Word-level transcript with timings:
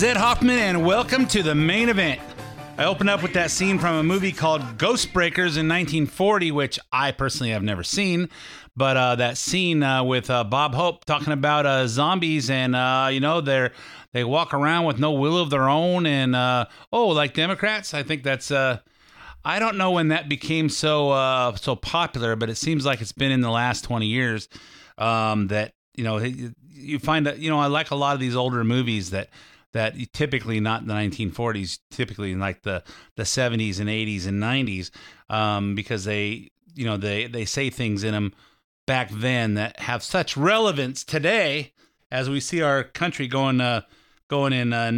Is 0.00 0.04
Ed 0.04 0.16
Hoffman, 0.16 0.58
and 0.58 0.86
welcome 0.86 1.26
to 1.26 1.42
the 1.42 1.54
main 1.54 1.90
event. 1.90 2.22
I 2.78 2.84
open 2.84 3.06
up 3.06 3.22
with 3.22 3.34
that 3.34 3.50
scene 3.50 3.78
from 3.78 3.96
a 3.96 4.02
movie 4.02 4.32
called 4.32 4.78
Ghost 4.78 5.12
Breakers 5.12 5.58
in 5.58 5.68
1940, 5.68 6.52
which 6.52 6.78
I 6.90 7.12
personally 7.12 7.50
have 7.50 7.62
never 7.62 7.82
seen. 7.82 8.30
But 8.74 8.96
uh, 8.96 9.16
that 9.16 9.36
scene 9.36 9.82
uh, 9.82 10.02
with 10.02 10.30
uh, 10.30 10.44
Bob 10.44 10.74
Hope 10.74 11.04
talking 11.04 11.34
about 11.34 11.66
uh, 11.66 11.86
zombies, 11.86 12.48
and 12.48 12.74
uh, 12.74 13.10
you 13.12 13.20
know 13.20 13.42
they're 13.42 13.72
they 14.14 14.24
walk 14.24 14.54
around 14.54 14.86
with 14.86 14.98
no 14.98 15.12
will 15.12 15.36
of 15.36 15.50
their 15.50 15.68
own, 15.68 16.06
and 16.06 16.34
uh, 16.34 16.64
oh, 16.90 17.08
like 17.08 17.34
Democrats. 17.34 17.92
I 17.92 18.02
think 18.02 18.22
that's. 18.22 18.50
I 18.50 19.58
don't 19.58 19.76
know 19.76 19.90
when 19.90 20.08
that 20.08 20.30
became 20.30 20.70
so 20.70 21.52
so 21.60 21.76
popular, 21.76 22.36
but 22.36 22.48
it 22.48 22.56
seems 22.56 22.86
like 22.86 23.02
it's 23.02 23.12
been 23.12 23.32
in 23.32 23.42
the 23.42 23.50
last 23.50 23.84
20 23.84 24.06
years 24.06 24.48
um, 24.96 25.48
that 25.48 25.74
you 25.94 26.04
know 26.04 26.16
you 26.16 26.98
find 26.98 27.26
that 27.26 27.38
you 27.38 27.50
know 27.50 27.58
I 27.58 27.66
like 27.66 27.90
a 27.90 27.96
lot 27.96 28.14
of 28.14 28.20
these 28.20 28.34
older 28.34 28.64
movies 28.64 29.10
that 29.10 29.28
that 29.72 29.94
typically 30.12 30.60
not 30.60 30.82
in 30.82 30.88
the 30.88 30.94
1940s, 30.94 31.78
typically 31.90 32.32
in 32.32 32.40
like 32.40 32.62
the 32.62 32.82
the 33.16 33.22
70s 33.22 33.80
and 33.80 33.88
80s 33.88 34.26
and 34.26 34.42
90s, 34.42 34.90
um, 35.28 35.74
because 35.74 36.04
they 36.04 36.50
you 36.74 36.84
know 36.84 36.96
they 36.96 37.26
they 37.26 37.44
say 37.44 37.70
things 37.70 38.04
in 38.04 38.12
them 38.12 38.32
back 38.86 39.10
then 39.10 39.54
that 39.54 39.78
have 39.80 40.02
such 40.02 40.36
relevance 40.36 41.04
today 41.04 41.72
as 42.10 42.28
we 42.28 42.40
see 42.40 42.60
our 42.60 42.82
country 42.82 43.28
going 43.28 43.60
uh, 43.60 43.82
going 44.28 44.52
in 44.52 44.72
uh, 44.72 44.92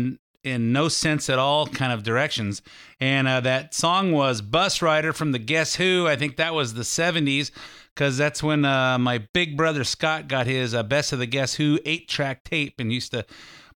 in 0.45 0.73
no 0.73 0.89
sense 0.89 1.31
at 1.31 1.39
all 1.39 1.67
kind 1.67 1.93
of 1.93 2.03
directions. 2.03 2.63
And 3.01 3.29
uh, 3.29 3.41
that 3.41 3.75
song 3.75 4.13
was 4.13 4.41
Bus 4.41 4.83
Rider 4.83 5.13
from 5.13 5.33
the 5.33 5.39
Guess 5.39 5.77
Who. 5.77 6.07
I 6.09 6.17
think 6.17 6.37
that 6.37 6.55
was 6.55 6.75
the 6.75 6.83
70s 6.83 7.51
because 7.95 8.17
that's 8.17 8.43
when 8.43 8.65
uh, 8.65 8.99
my 8.99 9.27
big 9.33 9.57
brother 9.57 9.85
Scott 9.85 10.29
got 10.29 10.47
his 10.47 10.75
uh, 10.75 10.83
Best 10.83 11.13
of 11.13 11.19
the 11.19 11.27
Guess 11.27 11.55
Who 11.55 11.79
eight 11.85 12.09
track 12.09 12.45
tape 12.45 12.81
and 12.81 12.93
used 12.93 13.13
to 13.13 13.25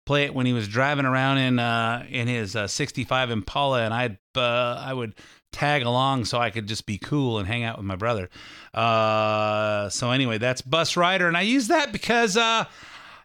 play 0.06 0.24
it 0.24 0.34
when 0.34 0.46
he 0.46 0.52
was 0.52 0.66
driving 0.68 1.04
around 1.04 1.38
in 1.38 1.58
uh, 1.58 2.06
in 2.08 2.28
his 2.28 2.56
uh, 2.56 2.66
65 2.66 3.30
Impala, 3.30 3.82
and 3.82 3.92
I'd 3.92 4.18
uh, 4.36 4.82
I 4.82 4.94
would 4.94 5.14
tag 5.52 5.82
along 5.82 6.24
so 6.24 6.38
I 6.38 6.50
could 6.50 6.66
just 6.66 6.86
be 6.86 6.96
cool 6.96 7.38
and 7.38 7.46
hang 7.46 7.64
out 7.64 7.76
with 7.76 7.86
my 7.86 7.96
brother. 7.96 8.30
Uh, 8.72 9.88
so 9.90 10.12
anyway, 10.12 10.38
that's 10.38 10.62
Bus 10.62 10.96
Rider, 10.96 11.28
and 11.28 11.36
I 11.36 11.42
use 11.42 11.68
that 11.68 11.92
because 11.92 12.36
uh, 12.36 12.64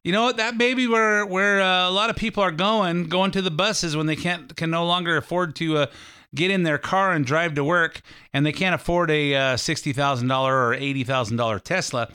you 0.03 0.11
know 0.11 0.23
what 0.23 0.37
that 0.37 0.57
maybe 0.57 0.87
where 0.87 1.25
where 1.25 1.61
uh, 1.61 1.87
a 1.87 1.91
lot 1.91 2.09
of 2.09 2.15
people 2.15 2.43
are 2.43 2.51
going 2.51 3.07
going 3.07 3.31
to 3.31 3.41
the 3.41 3.51
buses 3.51 3.95
when 3.95 4.07
they 4.07 4.15
can't 4.15 4.55
can 4.57 4.71
no 4.71 4.85
longer 4.85 5.15
afford 5.15 5.55
to 5.57 5.85
get 6.33 6.49
in 6.49 6.63
their 6.63 6.77
car 6.77 7.11
and 7.11 7.25
drive 7.25 7.53
to 7.55 7.63
work 7.63 8.01
and 8.33 8.45
they 8.45 8.53
can't 8.53 8.73
afford 8.73 9.11
a 9.11 9.35
uh, 9.35 9.55
$60,000 9.55 10.47
or 10.47 10.71
$80,000 10.73 11.61
Tesla 11.61 12.09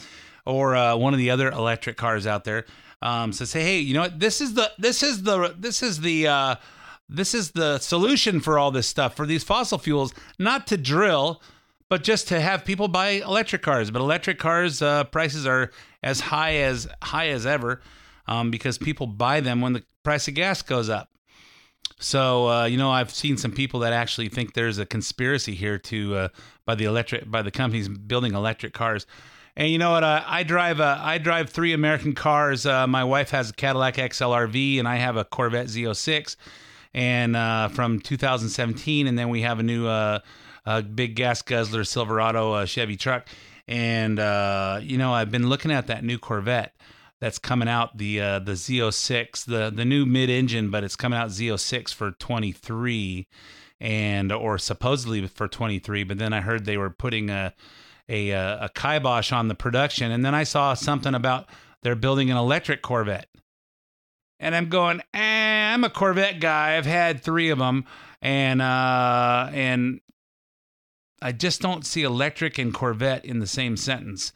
or 0.47 0.97
one 0.97 1.13
of 1.13 1.19
the 1.19 1.29
other 1.29 1.51
electric 1.51 1.99
cars 1.99 2.27
out 2.27 2.45
there 2.45 2.65
um, 3.03 3.33
so 3.33 3.45
say 3.45 3.63
hey 3.63 3.79
you 3.79 3.95
know 3.95 4.03
what 4.03 4.21
this 4.21 4.41
is 4.41 4.55
the 4.55 4.71
this 4.79 5.03
is 5.03 5.23
the 5.23 5.55
this 5.59 5.83
is 5.83 6.01
the 6.01 6.27
uh, 6.27 6.55
this 7.09 7.35
is 7.35 7.53
the 7.53 7.79
solution 7.79 8.41
for 8.41 8.59
all 8.59 8.71
this 8.71 8.87
stuff 8.87 9.15
for 9.15 9.27
these 9.27 9.45
fossil 9.45 9.79
fuels 9.79 10.13
not 10.39 10.67
to 10.67 10.77
drill 10.77 11.41
but 11.89 12.03
just 12.03 12.29
to 12.29 12.41
have 12.41 12.65
people 12.65 12.89
buy 12.89 13.11
electric 13.11 13.63
cars. 13.63 13.91
But 13.91 14.01
electric 14.01 14.39
cars 14.39 14.83
uh, 14.83 15.05
prices 15.05 15.47
are 15.47 15.71
as 16.03 16.21
high 16.21 16.57
as 16.57 16.89
high 17.03 17.29
as 17.29 17.47
ever 17.47 17.81
um, 18.27 18.51
because 18.51 18.79
people 18.79 19.07
buy 19.07 19.41
them 19.41 19.61
when 19.61 19.73
the 19.73 19.85
price 20.03 20.29
of 20.29 20.35
gas 20.35 20.63
goes 20.63 20.89
up. 20.89 21.11
So 21.99 22.49
uh, 22.49 22.65
you 22.67 22.77
know, 22.77 22.91
I've 22.91 23.11
seen 23.11 23.37
some 23.37 23.53
people 23.53 23.81
that 23.81 23.93
actually 23.93 24.29
think 24.29 24.55
there's 24.55 24.79
a 24.79 24.87
conspiracy 24.87 25.55
here 25.55 25.79
to 25.79 26.17
uh, 26.17 26.29
by 26.65 26.75
the 26.75 26.85
electric 26.85 27.31
by 27.31 27.43
the 27.43 27.51
companies 27.51 27.89
building 27.89 28.35
electric 28.35 28.73
cars. 28.73 29.07
And 29.57 29.71
you 29.71 29.79
know 29.79 29.93
what? 29.93 30.05
Uh, 30.05 30.23
I 30.27 30.43
drive 30.43 30.81
uh, 30.81 30.99
I 31.01 31.17
drive 31.17 31.49
three 31.49 31.73
American 31.73 32.15
cars. 32.15 32.67
Uh, 32.67 32.87
my 32.87 33.05
wife 33.05 33.31
has 33.31 33.51
a 33.51 33.53
Cadillac 33.55 33.95
XLRV, 33.95 34.79
and 34.79 34.87
I 34.87 34.97
have 34.97 35.17
a 35.17 35.25
Corvette 35.25 35.69
Z06, 35.69 36.37
and 36.93 37.35
uh, 37.35 37.69
from 37.69 38.01
2017. 38.01 39.07
And 39.07 39.19
then 39.19 39.31
we 39.31 39.41
have 39.43 39.59
a 39.59 39.63
new 39.63 39.87
uh, 39.87 40.21
big 40.95 41.17
gas 41.17 41.41
guzzler 41.41 41.85
Silverado 41.85 42.53
uh, 42.53 42.67
Chevy 42.67 42.97
truck. 42.97 43.29
And 43.67 44.19
you 44.85 44.99
know, 44.99 45.15
I've 45.15 45.31
been 45.31 45.49
looking 45.49 45.73
at 45.73 45.87
that 45.87 46.05
new 46.05 46.19
Corvette 46.19 46.77
that's 47.19 47.39
coming 47.39 47.69
out 47.69 47.97
the 47.97 48.19
the 48.19 48.53
Z06, 48.53 49.47
the 49.47 49.73
the 49.75 49.87
new 49.87 50.05
mid 50.05 50.29
engine, 50.29 50.71
but 50.71 50.85
it's 50.85 50.97
coming 50.97 51.19
out 51.19 51.31
Z06 51.31 51.95
for 51.95 52.11
23, 52.11 53.27
and 53.81 54.31
or 54.33 54.59
supposedly 54.59 55.27
for 55.27 55.49
23. 55.49 56.05
But 56.05 56.19
then 56.19 56.35
I 56.35 56.43
heard 56.43 56.67
they 56.67 56.77
were 56.77 56.91
putting 56.91 57.31
a 57.31 57.55
a 58.09 58.31
a 58.31 58.71
kibosh 58.75 59.33
on 59.33 59.49
the 59.49 59.55
production, 59.55 60.11
and 60.11 60.25
then 60.25 60.35
I 60.35 60.45
saw 60.45 60.75
something 60.75 61.15
about 61.15 61.49
they're 61.83 61.95
building 61.95 62.31
an 62.31 62.37
electric 62.37 62.83
Corvette. 62.83 63.29
And 64.39 64.55
I'm 64.55 64.69
going, 64.69 65.01
eh, 65.15 65.73
I'm 65.73 65.85
a 65.85 65.91
Corvette 65.91 66.41
guy. 66.41 66.77
I've 66.77 66.87
had 66.87 67.23
three 67.23 67.49
of 67.51 67.59
them, 67.59 67.85
and 68.21 68.61
uh, 68.61 69.49
and 69.53 70.01
I 71.23 71.33
just 71.33 71.61
don't 71.63 71.87
see 71.87 72.03
electric 72.03 72.59
and 72.59 72.73
Corvette 72.73 73.25
in 73.25 73.39
the 73.39 73.47
same 73.47 73.77
sentence 73.77 74.33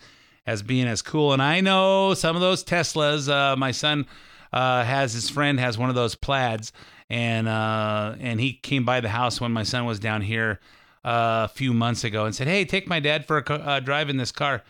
as 0.46 0.62
being 0.62 0.86
as 0.86 1.02
cool. 1.02 1.32
And 1.32 1.42
I 1.42 1.60
know 1.60 2.14
some 2.14 2.34
of 2.34 2.40
those 2.40 2.64
Teslas. 2.64 3.28
Uh, 3.28 3.56
my 3.56 3.72
son 3.72 4.06
uh, 4.52 4.84
has 4.84 5.12
his 5.12 5.28
friend 5.28 5.60
has 5.60 5.76
one 5.76 5.90
of 5.90 5.94
those 5.94 6.14
plaids, 6.14 6.72
and 7.08 7.46
uh, 7.46 8.14
and 8.18 8.40
he 8.40 8.54
came 8.54 8.84
by 8.84 9.00
the 9.00 9.10
house 9.10 9.40
when 9.40 9.52
my 9.52 9.64
son 9.64 9.84
was 9.84 10.00
down 10.00 10.22
here 10.22 10.60
a 11.04 11.48
few 11.48 11.72
months 11.72 12.04
ago 12.04 12.24
and 12.24 12.34
said, 12.34 12.48
"Hey, 12.48 12.64
take 12.64 12.88
my 12.88 13.00
dad 13.00 13.26
for 13.26 13.38
a 13.38 13.52
uh, 13.52 13.80
drive 13.80 14.10
in 14.10 14.16
this 14.16 14.32
car." 14.32 14.62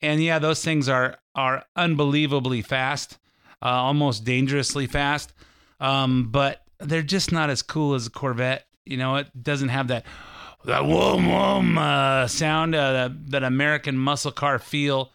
And 0.00 0.22
yeah, 0.22 0.38
those 0.38 0.62
things 0.62 0.88
are 0.88 1.18
are 1.34 1.64
unbelievably 1.76 2.62
fast, 2.62 3.18
uh, 3.62 3.66
almost 3.66 4.24
dangerously 4.24 4.86
fast. 4.86 5.32
Um, 5.80 6.28
but 6.30 6.64
they're 6.78 7.02
just 7.02 7.32
not 7.32 7.50
as 7.50 7.62
cool 7.62 7.94
as 7.94 8.06
a 8.06 8.10
Corvette. 8.10 8.66
You 8.84 8.96
know, 8.96 9.16
it 9.16 9.28
doesn't 9.42 9.70
have 9.70 9.88
that 9.88 10.04
that 10.64 10.82
whoom 10.82 11.24
whoom 11.24 11.78
uh, 11.78 12.28
sound, 12.28 12.74
uh, 12.74 12.92
that, 12.92 13.30
that 13.30 13.42
American 13.42 13.96
muscle 13.98 14.32
car 14.32 14.58
feel, 14.58 15.12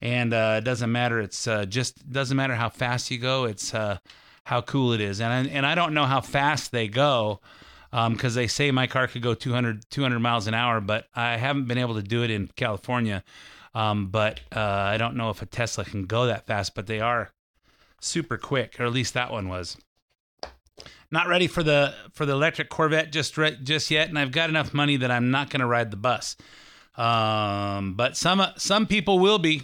and 0.00 0.34
uh, 0.34 0.56
it 0.58 0.64
doesn't 0.64 0.92
matter. 0.92 1.20
It's 1.20 1.46
uh, 1.46 1.64
just 1.64 2.10
doesn't 2.10 2.36
matter 2.36 2.54
how 2.54 2.68
fast 2.68 3.10
you 3.10 3.18
go. 3.18 3.44
It's 3.44 3.72
uh, 3.72 3.98
how 4.44 4.60
cool 4.60 4.92
it 4.92 5.00
is, 5.00 5.20
and 5.20 5.32
I, 5.32 5.52
and 5.52 5.64
I 5.64 5.74
don't 5.74 5.94
know 5.94 6.04
how 6.04 6.20
fast 6.20 6.72
they 6.72 6.88
go 6.88 7.40
because 7.92 8.34
they 8.34 8.46
say 8.46 8.70
my 8.70 8.86
car 8.86 9.06
could 9.06 9.22
go 9.22 9.34
200 9.34 9.88
200 9.90 10.18
miles 10.18 10.46
an 10.46 10.54
hour, 10.54 10.80
but 10.80 11.06
I 11.14 11.36
haven't 11.36 11.66
been 11.66 11.78
able 11.78 11.94
to 11.94 12.02
do 12.02 12.22
it 12.22 12.30
in 12.30 12.48
California. 12.56 13.22
Um, 13.74 14.08
but 14.08 14.40
uh, 14.54 14.60
I 14.60 14.96
don't 14.96 15.16
know 15.16 15.30
if 15.30 15.40
a 15.42 15.46
Tesla 15.46 15.84
can 15.84 16.04
go 16.04 16.26
that 16.26 16.46
fast, 16.46 16.74
but 16.74 16.86
they 16.86 17.00
are 17.00 17.30
super 18.00 18.36
quick, 18.36 18.78
or 18.78 18.84
at 18.84 18.92
least 18.92 19.14
that 19.14 19.30
one 19.30 19.48
was 19.48 19.76
not 21.10 21.28
ready 21.28 21.46
for 21.46 21.62
the 21.62 21.94
for 22.12 22.26
the 22.26 22.32
electric 22.32 22.70
Corvette 22.70 23.12
just 23.12 23.36
re- 23.36 23.58
just 23.62 23.90
yet, 23.90 24.08
and 24.08 24.18
I've 24.18 24.32
got 24.32 24.48
enough 24.48 24.74
money 24.74 24.96
that 24.96 25.10
I'm 25.10 25.30
not 25.30 25.50
going 25.50 25.60
to 25.60 25.66
ride 25.66 25.90
the 25.90 25.96
bus. 25.96 26.36
Um, 26.96 27.94
but 27.94 28.16
some 28.16 28.42
some 28.56 28.86
people 28.86 29.18
will 29.18 29.38
be. 29.38 29.62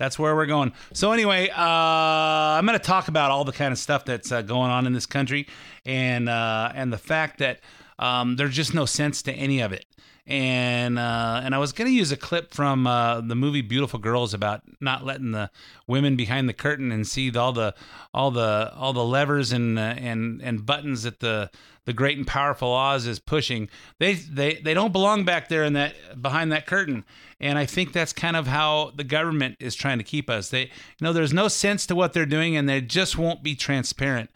That's 0.00 0.18
where 0.18 0.34
we're 0.34 0.46
going. 0.46 0.72
So 0.94 1.12
anyway, 1.12 1.50
uh, 1.50 1.60
I'm 1.60 2.64
going 2.64 2.78
to 2.78 2.82
talk 2.82 3.08
about 3.08 3.30
all 3.30 3.44
the 3.44 3.52
kind 3.52 3.70
of 3.70 3.78
stuff 3.78 4.06
that's 4.06 4.32
uh, 4.32 4.40
going 4.40 4.70
on 4.70 4.86
in 4.86 4.94
this 4.94 5.04
country, 5.04 5.46
and 5.84 6.26
uh, 6.26 6.72
and 6.74 6.90
the 6.90 6.96
fact 6.96 7.38
that 7.40 7.60
um, 7.98 8.36
there's 8.36 8.56
just 8.56 8.72
no 8.72 8.86
sense 8.86 9.20
to 9.24 9.32
any 9.32 9.60
of 9.60 9.74
it. 9.74 9.84
And 10.30 10.96
uh, 10.96 11.40
and 11.44 11.54
I 11.56 11.58
was 11.58 11.72
gonna 11.72 11.90
use 11.90 12.12
a 12.12 12.16
clip 12.16 12.54
from 12.54 12.86
uh, 12.86 13.20
the 13.20 13.34
movie 13.34 13.62
Beautiful 13.62 13.98
Girls 13.98 14.32
about 14.32 14.62
not 14.80 15.04
letting 15.04 15.32
the 15.32 15.50
women 15.88 16.14
behind 16.14 16.48
the 16.48 16.52
curtain 16.52 16.92
and 16.92 17.06
see 17.06 17.36
all 17.36 17.52
the 17.52 17.74
all 18.14 18.30
the 18.30 18.72
all 18.76 18.92
the 18.92 19.04
levers 19.04 19.50
and 19.50 19.76
uh, 19.76 19.94
and 19.98 20.40
and 20.40 20.64
buttons 20.64 21.02
that 21.02 21.18
the 21.18 21.50
the 21.84 21.92
great 21.92 22.16
and 22.16 22.26
powerful 22.26 22.72
Oz 22.72 23.08
is 23.08 23.18
pushing. 23.18 23.68
They 23.98 24.14
they 24.14 24.54
they 24.54 24.72
don't 24.72 24.92
belong 24.92 25.24
back 25.24 25.48
there 25.48 25.64
in 25.64 25.72
that 25.72 26.22
behind 26.22 26.52
that 26.52 26.64
curtain. 26.64 27.04
And 27.40 27.58
I 27.58 27.66
think 27.66 27.92
that's 27.92 28.12
kind 28.12 28.36
of 28.36 28.46
how 28.46 28.92
the 28.94 29.02
government 29.02 29.56
is 29.58 29.74
trying 29.74 29.98
to 29.98 30.04
keep 30.04 30.30
us. 30.30 30.50
They 30.50 30.62
you 30.62 30.70
know 31.00 31.12
there's 31.12 31.32
no 31.32 31.48
sense 31.48 31.86
to 31.86 31.96
what 31.96 32.12
they're 32.12 32.24
doing, 32.24 32.56
and 32.56 32.68
they 32.68 32.80
just 32.80 33.18
won't 33.18 33.42
be 33.42 33.56
transparent. 33.56 34.30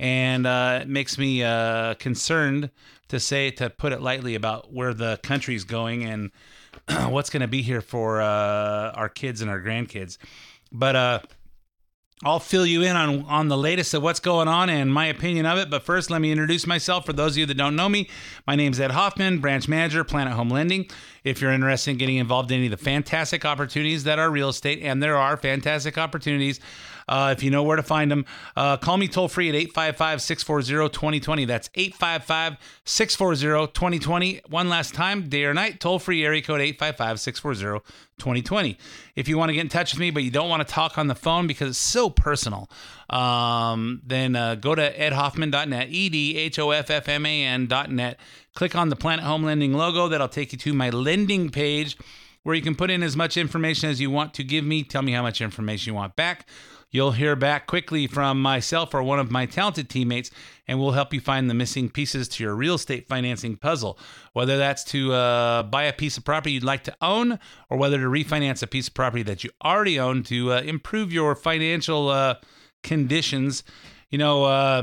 And 0.00 0.46
uh, 0.46 0.78
it 0.80 0.88
makes 0.88 1.18
me 1.18 1.44
uh, 1.44 1.92
concerned 1.94 2.70
to 3.08 3.20
say, 3.20 3.50
to 3.50 3.68
put 3.68 3.92
it 3.92 4.00
lightly, 4.00 4.34
about 4.34 4.72
where 4.72 4.94
the 4.94 5.20
country's 5.22 5.64
going 5.64 6.04
and 6.04 6.30
what's 7.10 7.28
going 7.28 7.42
to 7.42 7.48
be 7.48 7.60
here 7.60 7.82
for 7.82 8.22
uh, 8.22 8.92
our 8.92 9.10
kids 9.10 9.42
and 9.42 9.50
our 9.50 9.60
grandkids. 9.60 10.16
But 10.72 10.96
uh, 10.96 11.20
I'll 12.22 12.38
fill 12.38 12.64
you 12.64 12.82
in 12.82 12.96
on, 12.96 13.24
on 13.24 13.48
the 13.48 13.58
latest 13.58 13.92
of 13.92 14.02
what's 14.02 14.20
going 14.20 14.48
on 14.48 14.70
and 14.70 14.92
my 14.92 15.04
opinion 15.06 15.44
of 15.44 15.58
it. 15.58 15.68
But 15.68 15.82
first, 15.82 16.10
let 16.10 16.22
me 16.22 16.30
introduce 16.30 16.66
myself. 16.66 17.04
For 17.04 17.12
those 17.12 17.32
of 17.32 17.38
you 17.38 17.46
that 17.46 17.58
don't 17.58 17.76
know 17.76 17.88
me, 17.88 18.08
my 18.46 18.56
name 18.56 18.72
is 18.72 18.80
Ed 18.80 18.92
Hoffman, 18.92 19.40
branch 19.40 19.68
manager, 19.68 20.02
Planet 20.02 20.32
Home 20.32 20.48
Lending. 20.48 20.88
If 21.24 21.42
you're 21.42 21.52
interested 21.52 21.90
in 21.90 21.96
getting 21.98 22.16
involved 22.16 22.50
in 22.50 22.58
any 22.58 22.66
of 22.66 22.70
the 22.70 22.82
fantastic 22.82 23.44
opportunities 23.44 24.04
that 24.04 24.18
are 24.18 24.30
real 24.30 24.48
estate, 24.48 24.80
and 24.82 25.02
there 25.02 25.16
are 25.16 25.36
fantastic 25.36 25.98
opportunities, 25.98 26.60
uh, 27.10 27.34
if 27.36 27.42
you 27.42 27.50
know 27.50 27.64
where 27.64 27.76
to 27.76 27.82
find 27.82 28.10
them, 28.10 28.24
uh, 28.56 28.76
call 28.76 28.96
me 28.96 29.08
toll 29.08 29.28
free 29.28 29.48
at 29.48 29.54
855 29.56 30.22
640 30.22 30.88
2020. 30.94 31.44
That's 31.44 31.68
855 31.74 32.56
640 32.84 33.72
2020. 33.72 34.40
One 34.48 34.68
last 34.68 34.94
time, 34.94 35.28
day 35.28 35.44
or 35.44 35.52
night, 35.52 35.80
toll 35.80 35.98
free 35.98 36.24
area 36.24 36.40
code 36.40 36.60
855 36.60 37.20
640 37.20 37.84
2020. 38.18 38.78
If 39.16 39.28
you 39.28 39.36
want 39.36 39.48
to 39.48 39.54
get 39.54 39.62
in 39.62 39.68
touch 39.68 39.92
with 39.92 39.98
me, 39.98 40.10
but 40.10 40.22
you 40.22 40.30
don't 40.30 40.48
want 40.48 40.66
to 40.66 40.72
talk 40.72 40.98
on 40.98 41.08
the 41.08 41.16
phone 41.16 41.48
because 41.48 41.70
it's 41.70 41.78
so 41.78 42.08
personal, 42.08 42.70
um, 43.10 44.00
then 44.06 44.36
uh, 44.36 44.54
go 44.54 44.76
to 44.76 44.96
edhoffman.net, 44.96 45.88
E 45.90 46.08
D 46.08 46.36
H 46.36 46.60
O 46.60 46.70
F 46.70 46.90
F 46.90 47.08
M 47.08 47.26
A 47.26 47.44
N.net. 47.44 48.20
Click 48.54 48.76
on 48.76 48.88
the 48.88 48.96
Planet 48.96 49.24
Home 49.24 49.42
Lending 49.42 49.72
logo. 49.72 50.06
That'll 50.06 50.28
take 50.28 50.52
you 50.52 50.58
to 50.58 50.72
my 50.72 50.90
lending 50.90 51.50
page 51.50 51.96
where 52.42 52.54
you 52.54 52.62
can 52.62 52.74
put 52.74 52.90
in 52.90 53.02
as 53.02 53.16
much 53.16 53.36
information 53.36 53.90
as 53.90 54.00
you 54.00 54.10
want 54.10 54.34
to 54.34 54.44
give 54.44 54.64
me. 54.64 54.82
Tell 54.82 55.02
me 55.02 55.12
how 55.12 55.22
much 55.22 55.40
information 55.40 55.92
you 55.92 55.94
want 55.94 56.16
back. 56.16 56.48
You'll 56.92 57.12
hear 57.12 57.36
back 57.36 57.68
quickly 57.68 58.08
from 58.08 58.42
myself 58.42 58.94
or 58.94 59.02
one 59.04 59.20
of 59.20 59.30
my 59.30 59.46
talented 59.46 59.88
teammates, 59.88 60.30
and 60.66 60.80
we'll 60.80 60.90
help 60.90 61.14
you 61.14 61.20
find 61.20 61.48
the 61.48 61.54
missing 61.54 61.88
pieces 61.88 62.28
to 62.30 62.42
your 62.42 62.56
real 62.56 62.74
estate 62.74 63.06
financing 63.06 63.56
puzzle. 63.56 63.96
Whether 64.32 64.58
that's 64.58 64.82
to 64.84 65.12
uh, 65.12 65.62
buy 65.62 65.84
a 65.84 65.92
piece 65.92 66.16
of 66.16 66.24
property 66.24 66.52
you'd 66.52 66.64
like 66.64 66.82
to 66.84 66.96
own, 67.00 67.38
or 67.68 67.78
whether 67.78 67.98
to 67.98 68.06
refinance 68.06 68.62
a 68.62 68.66
piece 68.66 68.88
of 68.88 68.94
property 68.94 69.22
that 69.24 69.44
you 69.44 69.50
already 69.62 70.00
own 70.00 70.24
to 70.24 70.52
uh, 70.52 70.62
improve 70.62 71.12
your 71.12 71.36
financial 71.36 72.08
uh, 72.08 72.34
conditions. 72.82 73.62
You 74.08 74.18
know, 74.18 74.44
uh, 74.44 74.82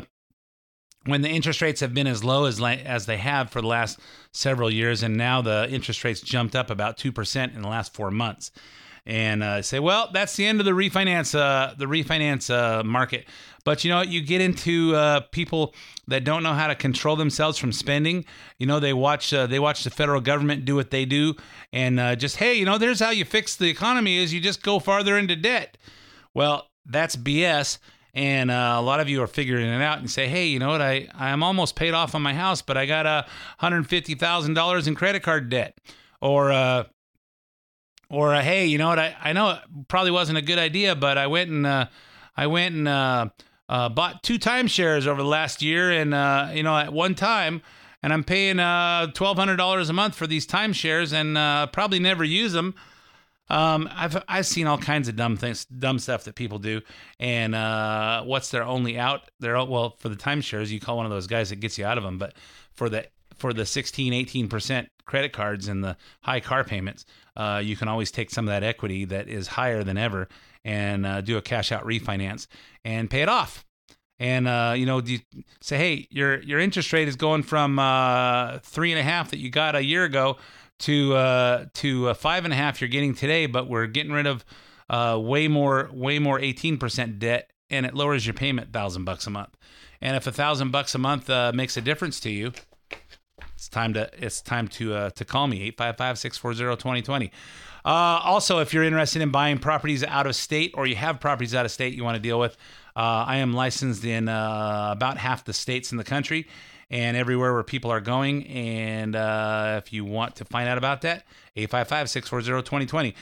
when 1.08 1.24
the 1.24 1.30
interest 1.30 1.62
rates 1.62 1.82
have 1.82 1.94
been 1.94 2.08
as 2.08 2.24
low 2.24 2.46
as 2.46 2.62
as 2.62 3.06
they 3.06 3.18
have 3.18 3.50
for 3.50 3.62
the 3.62 3.68
last 3.68 4.00
several 4.38 4.72
years, 4.72 5.04
and 5.04 5.18
now 5.18 5.42
the 5.42 5.68
interest 5.70 6.04
rates 6.04 6.22
jumped 6.22 6.56
up 6.56 6.70
about 6.70 6.98
two 6.98 7.12
percent 7.12 7.54
in 7.54 7.62
the 7.62 7.68
last 7.68 7.94
four 7.94 8.12
months 8.12 8.52
and 9.08 9.42
uh, 9.42 9.62
say, 9.62 9.80
well, 9.80 10.10
that's 10.12 10.36
the 10.36 10.46
end 10.46 10.60
of 10.60 10.66
the 10.66 10.74
refinance 10.74 11.34
uh, 11.34 11.74
the 11.76 11.86
refinance 11.86 12.54
uh, 12.54 12.84
market. 12.84 13.26
But 13.64 13.84
you 13.84 13.90
know, 13.90 14.02
you 14.02 14.22
get 14.22 14.42
into 14.42 14.96
uh, 14.96 15.22
people 15.32 15.74
that 16.08 16.24
don't 16.24 16.44
know 16.44 16.54
how 16.54 16.68
to 16.68 16.76
control 16.76 17.16
themselves 17.16 17.58
from 17.58 17.72
spending. 17.72 18.26
You 18.60 18.68
know, 18.68 18.80
they 18.80 18.94
watch 18.94 19.34
uh, 19.34 19.48
they 19.48 19.60
watch 19.60 19.84
the 19.84 19.90
federal 19.90 20.22
government 20.22 20.66
do 20.66 20.76
what 20.76 20.92
they 20.92 21.06
do, 21.06 21.36
and 21.72 22.00
uh, 22.00 22.16
just 22.16 22.36
hey, 22.36 22.54
you 22.56 22.66
know, 22.66 22.78
there's 22.78 23.00
how 23.00 23.10
you 23.10 23.26
fix 23.26 23.56
the 23.56 23.70
economy 23.70 24.18
is 24.18 24.34
you 24.34 24.42
just 24.42 24.62
go 24.62 24.80
farther 24.80 25.18
into 25.18 25.36
debt. 25.36 25.78
Well, 26.34 26.70
that's 26.86 27.16
BS. 27.16 27.80
And 28.18 28.50
uh, 28.50 28.78
a 28.78 28.82
lot 28.82 29.00
of 29.00 29.08
you 29.08 29.22
are 29.22 29.28
figuring 29.28 29.68
it 29.68 29.80
out 29.80 30.00
and 30.00 30.10
say, 30.10 30.28
hey, 30.28 30.48
you 30.48 30.58
know 30.58 30.70
what? 30.70 30.82
I, 30.82 31.08
I'm 31.14 31.44
almost 31.44 31.76
paid 31.76 31.94
off 31.94 32.16
on 32.16 32.24
my 32.24 32.34
house, 32.34 32.64
but 32.64 32.76
I 32.76 32.88
got 32.88 33.06
a 33.06 33.28
$150,000 33.62 34.88
in 34.88 34.96
credit 34.96 35.22
card 35.22 35.50
debt. 35.50 35.78
Or, 36.20 36.52
uh, 36.52 36.86
or 38.10 38.34
uh, 38.34 38.42
hey, 38.42 38.66
you 38.66 38.80
know 38.80 38.88
what? 38.88 38.98
I, 38.98 39.16
I 39.22 39.34
know 39.34 39.52
it 39.52 39.60
probably 39.88 40.10
wasn't 40.10 40.40
a 40.40 40.42
good 40.42 40.58
idea, 40.58 40.96
but 40.96 41.20
I 41.20 41.28
went 41.28 41.52
and 41.52 41.68
uh, 41.68 41.86
I 42.36 42.48
went 42.48 42.74
and 42.74 42.88
uh, 42.88 43.30
uh, 43.70 43.90
bought 43.90 44.24
two 44.24 44.40
timeshares 44.40 45.06
over 45.06 45.22
the 45.22 45.28
last 45.28 45.62
year, 45.62 45.92
and 45.92 46.14
uh, 46.14 46.50
you 46.54 46.64
know 46.64 46.76
at 46.76 46.92
one 46.92 47.14
time, 47.14 47.62
and 48.02 48.14
I'm 48.14 48.24
paying 48.24 48.60
uh, 48.60 49.12
twelve 49.12 49.38
hundred 49.38 49.58
dollars 49.58 49.90
a 49.90 49.94
month 49.94 50.16
for 50.16 50.26
these 50.26 50.48
timeshares, 50.48 51.14
and 51.14 51.38
uh, 51.38 51.68
probably 51.68 52.00
never 52.00 52.24
use 52.24 52.54
them. 52.54 52.76
Um, 53.50 53.90
I've 53.94 54.22
I've 54.28 54.46
seen 54.46 54.68
all 54.68 54.78
kinds 54.78 55.08
of 55.08 55.16
dumb 55.16 55.38
things, 55.38 55.66
dumb 55.66 56.00
stuff 56.00 56.26
that 56.26 56.36
people 56.36 56.60
do, 56.60 56.82
and 57.20 57.56
uh, 57.56 58.24
what's 58.24 58.52
their 58.52 58.64
only 58.64 59.00
out? 59.00 59.30
Their 59.40 59.56
well 59.64 59.96
for 60.00 60.10
the 60.10 60.16
timeshares, 60.16 60.70
you 60.70 60.80
call 60.80 60.98
one 60.98 61.06
of 61.06 61.12
those 61.12 61.28
guys 61.28 61.50
that 61.50 61.58
gets 61.58 61.78
you 61.78 61.86
out 61.86 61.98
of 61.98 62.04
them, 62.04 62.18
but 62.18 62.34
for 62.74 62.90
the 62.90 63.06
for 63.38 63.54
the 63.54 63.66
16, 63.66 64.14
18 64.14 64.50
percent 64.50 64.90
credit 65.06 65.32
cards 65.32 65.68
and 65.68 65.84
the 65.84 65.96
high 66.22 66.40
car 66.40 66.64
payments, 66.64 67.06
uh, 67.38 67.62
you 67.64 67.78
can 67.78 67.88
always 67.88 68.12
take 68.12 68.30
some 68.30 68.46
of 68.48 68.52
that 68.52 68.64
equity 68.64 69.06
that 69.06 69.30
is 69.30 69.48
higher 69.48 69.84
than 69.84 69.98
ever 69.98 70.28
and 70.66 71.06
uh, 71.06 71.22
do 71.22 71.38
a 71.38 71.42
cash 71.42 71.72
out 71.72 71.86
refinance 71.86 72.48
and 72.84 73.10
pay 73.10 73.22
it 73.22 73.30
off. 73.30 73.64
And 74.20 74.48
uh, 74.48 74.74
you 74.76 74.86
know, 74.86 75.02
you 75.02 75.20
say, 75.62 75.78
hey, 75.78 76.08
your 76.10 76.42
your 76.42 76.60
interest 76.60 76.92
rate 76.92 77.08
is 77.08 77.16
going 77.16 77.44
from 77.44 77.80
uh, 77.80 78.60
three 78.60 78.92
and 78.92 79.00
a 79.00 79.04
half 79.04 79.32
that 79.32 79.38
you 79.38 79.50
got 79.50 79.76
a 79.76 79.84
year 79.84 80.04
ago 80.04 80.38
to 80.80 81.16
uh, 81.16 81.66
to 81.76 82.10
uh, 82.10 82.14
five 82.14 82.46
and 82.46 82.54
a 82.54 82.58
half 82.58 82.82
you're 82.82 82.90
getting 82.90 83.14
today, 83.14 83.46
but 83.46 83.68
we're 83.68 83.88
getting 83.88 84.12
rid 84.12 84.28
of 84.28 84.46
uh, 84.90 85.20
way 85.22 85.48
more 85.48 85.90
way 85.92 86.20
more 86.20 86.40
18% 86.40 87.20
debt, 87.20 87.52
and 87.70 87.86
it 87.86 87.94
lowers 87.94 88.26
your 88.26 88.34
payment 88.34 88.72
thousand 88.72 89.06
bucks 89.06 89.28
a 89.28 89.30
month. 89.30 89.56
And 90.02 90.16
if 90.16 90.28
a 90.28 90.32
thousand 90.32 90.72
bucks 90.72 90.94
a 90.96 91.00
month 91.00 91.30
uh, 91.30 91.52
makes 91.54 91.76
a 91.78 91.82
difference 91.82 92.20
to 92.22 92.30
you, 92.30 92.54
it's 93.58 93.68
time 93.68 93.94
to 93.94 94.10
it's 94.14 94.42
time 94.42 94.68
to 94.68 94.94
uh, 94.94 95.10
to 95.12 95.26
call 95.26 95.48
me 95.48 95.72
855-640-2020 95.72 97.32
uh, 97.86 97.90
also 97.90 98.60
if 98.60 98.74
you're 98.74 98.84
interested 98.84 99.22
in 99.22 99.32
buying 99.32 99.58
properties 99.58 100.04
out 100.04 100.28
of 100.28 100.36
state 100.36 100.72
or 100.76 100.86
you 100.86 100.96
have 100.96 101.20
properties 101.20 101.56
out 101.56 101.66
of 101.66 101.72
state 101.72 101.94
you 101.96 102.04
want 102.04 102.16
to 102.16 102.22
deal 102.22 102.40
with 102.40 102.56
uh, 102.96 103.26
i 103.28 103.38
am 103.38 103.54
licensed 103.54 104.06
in 104.06 104.30
uh, 104.30 104.90
about 104.92 105.18
half 105.18 105.44
the 105.44 105.54
states 105.54 105.92
in 105.92 105.98
the 105.98 106.04
country 106.04 106.48
and 106.90 107.18
everywhere 107.18 107.54
where 107.54 107.64
people 107.64 107.92
are 107.92 108.02
going 108.02 108.46
and 108.48 109.16
uh, 109.16 109.82
if 109.84 109.92
you 109.92 110.06
want 110.06 110.36
to 110.36 110.46
find 110.46 110.70
out 110.70 110.78
about 110.78 111.02
that 111.02 111.24
855-640-2020 111.56 113.14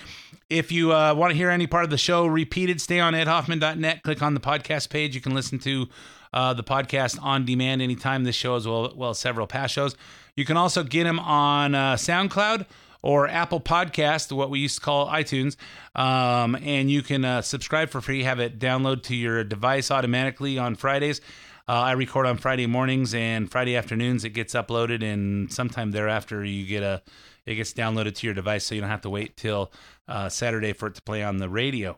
if 0.49 0.71
you 0.71 0.93
uh, 0.93 1.13
want 1.13 1.31
to 1.31 1.37
hear 1.37 1.49
any 1.49 1.67
part 1.67 1.83
of 1.83 1.89
the 1.89 1.97
show 1.97 2.25
repeated 2.25 2.79
stay 2.79 2.99
on 2.99 3.13
edhoffman.net 3.13 4.03
click 4.03 4.21
on 4.21 4.33
the 4.33 4.39
podcast 4.39 4.89
page 4.89 5.15
you 5.15 5.21
can 5.21 5.33
listen 5.33 5.57
to 5.59 5.87
uh, 6.35 6.53
the 6.53 6.63
podcast 6.63 7.17
on 7.23 7.45
demand 7.45 7.81
anytime 7.81 8.25
this 8.25 8.35
show 8.35 8.55
as 8.55 8.67
well, 8.67 8.93
well 8.95 9.11
as 9.11 9.19
several 9.19 9.47
past 9.47 9.73
shows. 9.73 9.95
You 10.35 10.45
can 10.45 10.57
also 10.57 10.83
get 10.83 11.05
them 11.05 11.17
on 11.17 11.73
uh, 11.73 11.93
SoundCloud 11.95 12.65
or 13.01 13.27
Apple 13.27 13.61
Podcast, 13.61 14.31
what 14.31 14.49
we 14.49 14.59
used 14.59 14.75
to 14.75 14.81
call 14.81 15.07
iTunes, 15.07 15.55
um, 15.95 16.55
and 16.55 16.91
you 16.91 17.01
can 17.01 17.23
uh, 17.23 17.41
subscribe 17.41 17.89
for 17.89 18.01
free. 18.01 18.23
Have 18.23 18.39
it 18.39 18.59
download 18.59 19.03
to 19.03 19.15
your 19.15 19.43
device 19.43 19.91
automatically 19.91 20.57
on 20.57 20.75
Fridays. 20.75 21.21
Uh, 21.67 21.71
I 21.71 21.91
record 21.93 22.27
on 22.27 22.37
Friday 22.37 22.67
mornings 22.67 23.15
and 23.15 23.49
Friday 23.49 23.75
afternoons. 23.75 24.23
It 24.23 24.29
gets 24.29 24.53
uploaded, 24.53 25.03
and 25.03 25.51
sometime 25.51 25.91
thereafter, 25.91 26.43
you 26.43 26.65
get 26.65 26.83
a 26.83 27.01
it 27.45 27.55
gets 27.55 27.73
downloaded 27.73 28.15
to 28.15 28.27
your 28.27 28.33
device, 28.33 28.65
so 28.65 28.75
you 28.75 28.81
don't 28.81 28.89
have 28.89 29.01
to 29.01 29.09
wait 29.09 29.35
till 29.35 29.71
uh, 30.07 30.29
Saturday 30.29 30.73
for 30.73 30.87
it 30.87 30.95
to 30.95 31.01
play 31.01 31.23
on 31.23 31.37
the 31.37 31.49
radio. 31.49 31.97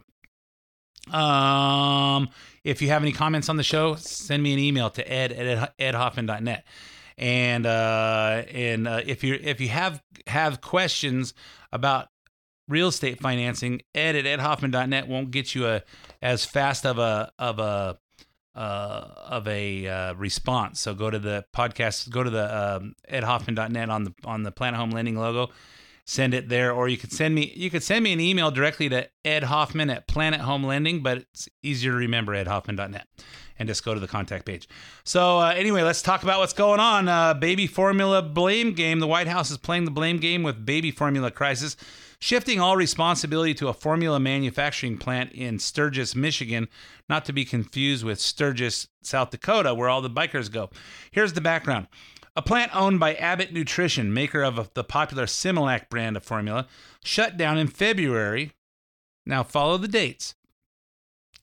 Um, 1.11 2.29
if 2.63 2.81
you 2.81 2.89
have 2.89 3.01
any 3.01 3.11
comments 3.11 3.49
on 3.49 3.57
the 3.57 3.63
show, 3.63 3.95
send 3.95 4.41
me 4.43 4.53
an 4.53 4.59
email 4.59 4.89
to 4.91 5.11
ed 5.11 5.31
at 5.31 5.77
edhoffman.net. 5.77 6.65
And 7.17 7.65
uh, 7.65 8.43
and 8.51 8.87
uh, 8.87 9.01
if 9.05 9.23
you 9.23 9.37
if 9.41 9.59
you 9.59 9.69
have 9.69 10.01
have 10.27 10.61
questions 10.61 11.33
about 11.73 12.07
real 12.69 12.89
estate 12.89 13.19
financing, 13.19 13.81
ed 13.95 14.15
at 14.15 14.25
edhoffman.net 14.25 15.07
won't 15.07 15.31
get 15.31 15.55
you 15.55 15.67
a 15.67 15.83
as 16.21 16.45
fast 16.45 16.85
of 16.85 16.99
a 16.99 17.31
of 17.39 17.59
a 17.59 17.97
uh, 18.57 19.07
of 19.27 19.47
a 19.47 19.87
uh, 19.87 20.13
response. 20.15 20.79
So 20.79 20.93
go 20.93 21.09
to 21.11 21.19
the 21.19 21.45
podcast, 21.55 22.09
go 22.09 22.23
to 22.23 22.29
the 22.29 22.75
um, 22.77 22.95
edhoffman.net 23.09 23.89
on 23.89 24.03
the 24.05 24.13
on 24.25 24.43
the 24.43 24.51
Planet 24.51 24.79
Home 24.79 24.89
Lending 24.89 25.15
logo, 25.17 25.51
send 26.05 26.33
it 26.33 26.49
there, 26.49 26.71
or 26.73 26.89
you 26.89 26.97
could 26.97 27.13
send 27.13 27.35
me 27.35 27.53
you 27.55 27.69
could 27.69 27.83
send 27.83 28.03
me 28.03 28.13
an 28.13 28.19
email 28.19 28.49
directly 28.49 28.89
to 28.89 29.07
Ed 29.23 29.43
Hoffman 29.43 29.91
at 29.91 30.07
Planet 30.07 30.41
Home 30.41 30.63
Lending, 30.63 31.03
but 31.03 31.19
it's 31.19 31.47
easier 31.61 31.91
to 31.91 31.97
remember 31.97 32.33
edhoffman.net 32.33 33.07
and 33.59 33.67
just 33.67 33.85
go 33.85 33.93
to 33.93 33.99
the 33.99 34.07
contact 34.07 34.45
page. 34.45 34.67
So 35.03 35.39
uh, 35.39 35.53
anyway, 35.55 35.83
let's 35.83 36.01
talk 36.01 36.23
about 36.23 36.39
what's 36.39 36.53
going 36.53 36.79
on. 36.79 37.07
Uh, 37.07 37.33
baby 37.35 37.67
formula 37.67 38.23
blame 38.23 38.73
game. 38.73 38.99
The 38.99 39.07
White 39.07 39.27
House 39.27 39.51
is 39.51 39.57
playing 39.57 39.85
the 39.85 39.91
blame 39.91 40.17
game 40.17 40.41
with 40.41 40.65
baby 40.65 40.91
formula 40.91 41.29
crisis, 41.29 41.77
shifting 42.19 42.59
all 42.59 42.75
responsibility 42.75 43.53
to 43.55 43.67
a 43.67 43.73
formula 43.73 44.19
manufacturing 44.19 44.97
plant 44.97 45.31
in 45.33 45.59
Sturgis, 45.59 46.15
Michigan, 46.15 46.67
not 47.09 47.25
to 47.25 47.33
be 47.33 47.45
confused 47.45 48.03
with 48.03 48.19
Sturgis, 48.19 48.87
South 49.03 49.29
Dakota, 49.29 49.73
where 49.73 49.89
all 49.89 50.01
the 50.01 50.09
bikers 50.09 50.51
go. 50.51 50.69
Here's 51.11 51.33
the 51.33 51.41
background. 51.41 51.87
A 52.35 52.41
plant 52.41 52.75
owned 52.75 52.99
by 52.99 53.15
Abbott 53.15 53.51
Nutrition, 53.51 54.13
maker 54.13 54.43
of 54.43 54.71
the 54.75 54.83
popular 54.83 55.25
Similac 55.25 55.89
brand 55.89 56.15
of 56.17 56.23
formula, 56.23 56.67
shut 57.03 57.35
down 57.35 57.57
in 57.57 57.67
February. 57.67 58.51
Now, 59.25 59.43
follow 59.43 59.77
the 59.77 59.87
dates. 59.87 60.35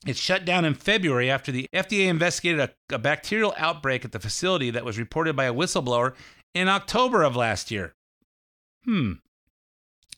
It 0.05 0.17
shut 0.17 0.45
down 0.45 0.65
in 0.65 0.75
February 0.75 1.29
after 1.29 1.51
the 1.51 1.67
FDA 1.73 2.07
investigated 2.07 2.59
a, 2.59 2.95
a 2.95 2.99
bacterial 2.99 3.53
outbreak 3.57 4.05
at 4.05 4.11
the 4.11 4.19
facility 4.19 4.69
that 4.69 4.85
was 4.85 4.99
reported 4.99 5.35
by 5.35 5.45
a 5.45 5.53
whistleblower 5.53 6.13
in 6.53 6.69
October 6.69 7.23
of 7.23 7.35
last 7.35 7.71
year. 7.71 7.95
Hmm. 8.85 9.13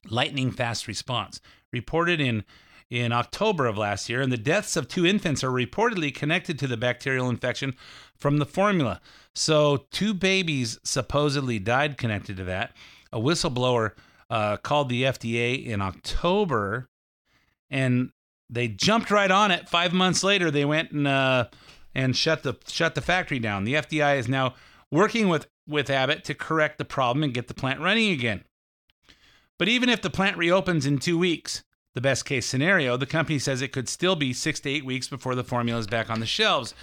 Lightning 0.09 0.51
fast 0.51 0.87
response. 0.87 1.41
Reported 1.71 2.19
in 2.21 2.43
in 2.89 3.11
October 3.11 3.65
of 3.65 3.77
last 3.77 4.07
year, 4.07 4.21
and 4.21 4.31
the 4.31 4.37
deaths 4.37 4.77
of 4.77 4.87
two 4.87 5.05
infants 5.05 5.43
are 5.43 5.51
reportedly 5.51 6.13
connected 6.13 6.57
to 6.59 6.67
the 6.67 6.77
bacterial 6.77 7.29
infection 7.29 7.75
from 8.15 8.37
the 8.37 8.45
formula. 8.45 9.01
So, 9.35 9.85
two 9.91 10.13
babies 10.13 10.79
supposedly 10.83 11.59
died 11.59 11.97
connected 11.97 12.37
to 12.37 12.43
that. 12.45 12.73
A 13.11 13.19
whistleblower 13.19 13.91
uh, 14.29 14.57
called 14.57 14.89
the 14.89 15.03
FDA 15.03 15.65
in 15.65 15.81
October, 15.81 16.87
and 17.69 18.11
they 18.49 18.67
jumped 18.69 19.11
right 19.11 19.31
on 19.31 19.51
it. 19.51 19.67
Five 19.67 19.93
months 19.93 20.23
later, 20.23 20.49
they 20.49 20.65
went 20.65 20.91
and 20.91 21.07
uh, 21.07 21.47
and 21.93 22.15
shut 22.15 22.43
the 22.43 22.55
shut 22.67 22.95
the 22.95 23.01
factory 23.01 23.39
down. 23.39 23.65
The 23.65 23.75
FDA 23.75 24.17
is 24.17 24.27
now 24.27 24.55
working 24.91 25.27
with 25.27 25.47
with 25.67 25.89
Abbott 25.89 26.23
to 26.25 26.33
correct 26.33 26.77
the 26.77 26.85
problem 26.85 27.23
and 27.23 27.33
get 27.33 27.47
the 27.47 27.53
plant 27.53 27.81
running 27.81 28.11
again. 28.11 28.43
But 29.59 29.67
even 29.67 29.89
if 29.89 30.01
the 30.01 30.09
plant 30.09 30.37
reopens 30.37 30.85
in 30.85 30.99
two 30.99 31.17
weeks, 31.17 31.63
the 31.95 32.01
best 32.01 32.25
case 32.25 32.45
scenario, 32.45 32.95
the 32.95 33.05
company 33.07 33.39
says 33.39 33.61
it 33.61 33.71
could 33.71 33.89
still 33.89 34.15
be 34.15 34.33
six 34.33 34.59
to 34.61 34.69
eight 34.69 34.85
weeks 34.85 35.07
before 35.07 35.33
the 35.33 35.43
formula 35.43 35.79
is 35.79 35.87
back 35.87 36.09
on 36.09 36.19
the 36.19 36.25
shelves. 36.27 36.75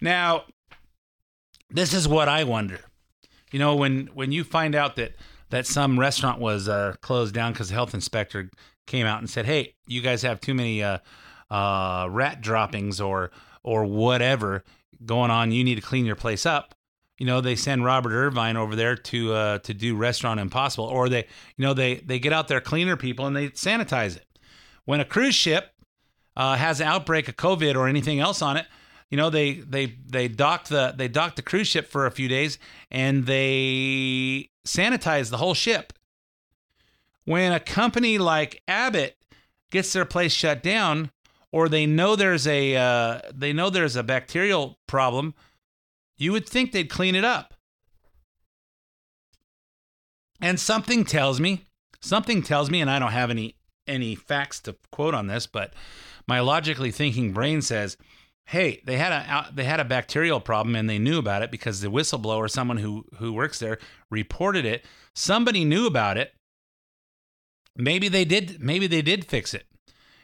Now, 0.00 0.44
this 1.70 1.92
is 1.92 2.08
what 2.08 2.28
I 2.28 2.44
wonder. 2.44 2.80
You 3.52 3.58
know, 3.58 3.76
when 3.76 4.08
when 4.14 4.32
you 4.32 4.42
find 4.42 4.74
out 4.74 4.96
that 4.96 5.14
that 5.50 5.66
some 5.66 6.00
restaurant 6.00 6.40
was 6.40 6.68
uh, 6.68 6.94
closed 7.02 7.34
down 7.34 7.52
because 7.52 7.68
the 7.68 7.74
health 7.74 7.94
inspector 7.94 8.50
came 8.86 9.06
out 9.06 9.18
and 9.18 9.28
said, 9.28 9.46
"Hey, 9.46 9.74
you 9.86 10.00
guys 10.00 10.22
have 10.22 10.40
too 10.40 10.54
many 10.54 10.82
uh, 10.82 10.98
uh, 11.50 12.08
rat 12.10 12.40
droppings 12.40 13.00
or 13.00 13.30
or 13.62 13.84
whatever 13.84 14.64
going 15.04 15.30
on. 15.30 15.52
You 15.52 15.62
need 15.62 15.76
to 15.76 15.80
clean 15.82 16.06
your 16.06 16.16
place 16.16 16.46
up." 16.46 16.73
You 17.18 17.26
know, 17.26 17.40
they 17.40 17.54
send 17.54 17.84
Robert 17.84 18.12
Irvine 18.12 18.56
over 18.56 18.74
there 18.74 18.96
to 18.96 19.32
uh, 19.32 19.58
to 19.60 19.74
do 19.74 19.94
Restaurant 19.96 20.40
Impossible, 20.40 20.86
or 20.86 21.08
they, 21.08 21.26
you 21.56 21.64
know, 21.64 21.74
they 21.74 21.96
they 21.96 22.18
get 22.18 22.32
out 22.32 22.48
their 22.48 22.60
cleaner 22.60 22.96
people 22.96 23.26
and 23.26 23.36
they 23.36 23.50
sanitize 23.50 24.16
it. 24.16 24.26
When 24.84 25.00
a 25.00 25.04
cruise 25.04 25.34
ship 25.34 25.72
uh, 26.36 26.56
has 26.56 26.80
an 26.80 26.88
outbreak 26.88 27.28
of 27.28 27.36
COVID 27.36 27.76
or 27.76 27.86
anything 27.86 28.18
else 28.18 28.42
on 28.42 28.56
it, 28.56 28.66
you 29.10 29.16
know, 29.16 29.30
they 29.30 29.54
they 29.54 29.94
they 30.06 30.26
dock 30.26 30.66
the 30.66 30.92
they 30.96 31.06
dock 31.06 31.36
the 31.36 31.42
cruise 31.42 31.68
ship 31.68 31.88
for 31.88 32.06
a 32.06 32.10
few 32.10 32.26
days 32.26 32.58
and 32.90 33.26
they 33.26 34.50
sanitize 34.66 35.30
the 35.30 35.36
whole 35.36 35.54
ship. 35.54 35.92
When 37.24 37.52
a 37.52 37.60
company 37.60 38.18
like 38.18 38.62
Abbott 38.66 39.16
gets 39.70 39.92
their 39.92 40.04
place 40.04 40.32
shut 40.32 40.62
down, 40.62 41.10
or 41.52 41.68
they 41.68 41.86
know 41.86 42.16
there's 42.16 42.46
a 42.48 42.74
uh, 42.76 43.20
they 43.32 43.52
know 43.52 43.70
there's 43.70 43.94
a 43.94 44.02
bacterial 44.02 44.78
problem, 44.88 45.34
you 46.16 46.32
would 46.32 46.48
think 46.48 46.72
they'd 46.72 46.90
clean 46.90 47.14
it 47.14 47.24
up. 47.24 47.54
And 50.40 50.60
something 50.60 51.04
tells 51.04 51.40
me, 51.40 51.66
something 52.00 52.42
tells 52.42 52.70
me, 52.70 52.80
and 52.80 52.90
I 52.90 52.98
don't 52.98 53.12
have 53.12 53.30
any 53.30 53.56
any 53.86 54.14
facts 54.14 54.60
to 54.60 54.76
quote 54.92 55.14
on 55.14 55.26
this, 55.26 55.46
but 55.46 55.74
my 56.26 56.40
logically 56.40 56.90
thinking 56.90 57.32
brain 57.32 57.62
says, 57.62 57.96
"Hey, 58.46 58.82
they 58.84 58.96
had 58.96 59.12
a 59.12 59.50
they 59.52 59.64
had 59.64 59.80
a 59.80 59.84
bacterial 59.84 60.40
problem 60.40 60.74
and 60.76 60.88
they 60.88 60.98
knew 60.98 61.18
about 61.18 61.42
it 61.42 61.50
because 61.50 61.80
the 61.80 61.90
whistleblower, 61.90 62.50
someone 62.50 62.78
who 62.78 63.04
who 63.18 63.32
works 63.32 63.58
there, 63.58 63.78
reported 64.10 64.64
it. 64.64 64.84
Somebody 65.14 65.64
knew 65.64 65.86
about 65.86 66.16
it. 66.16 66.34
Maybe 67.76 68.08
they 68.08 68.24
did. 68.24 68.62
Maybe 68.62 68.86
they 68.86 69.02
did 69.02 69.24
fix 69.24 69.54
it, 69.54 69.66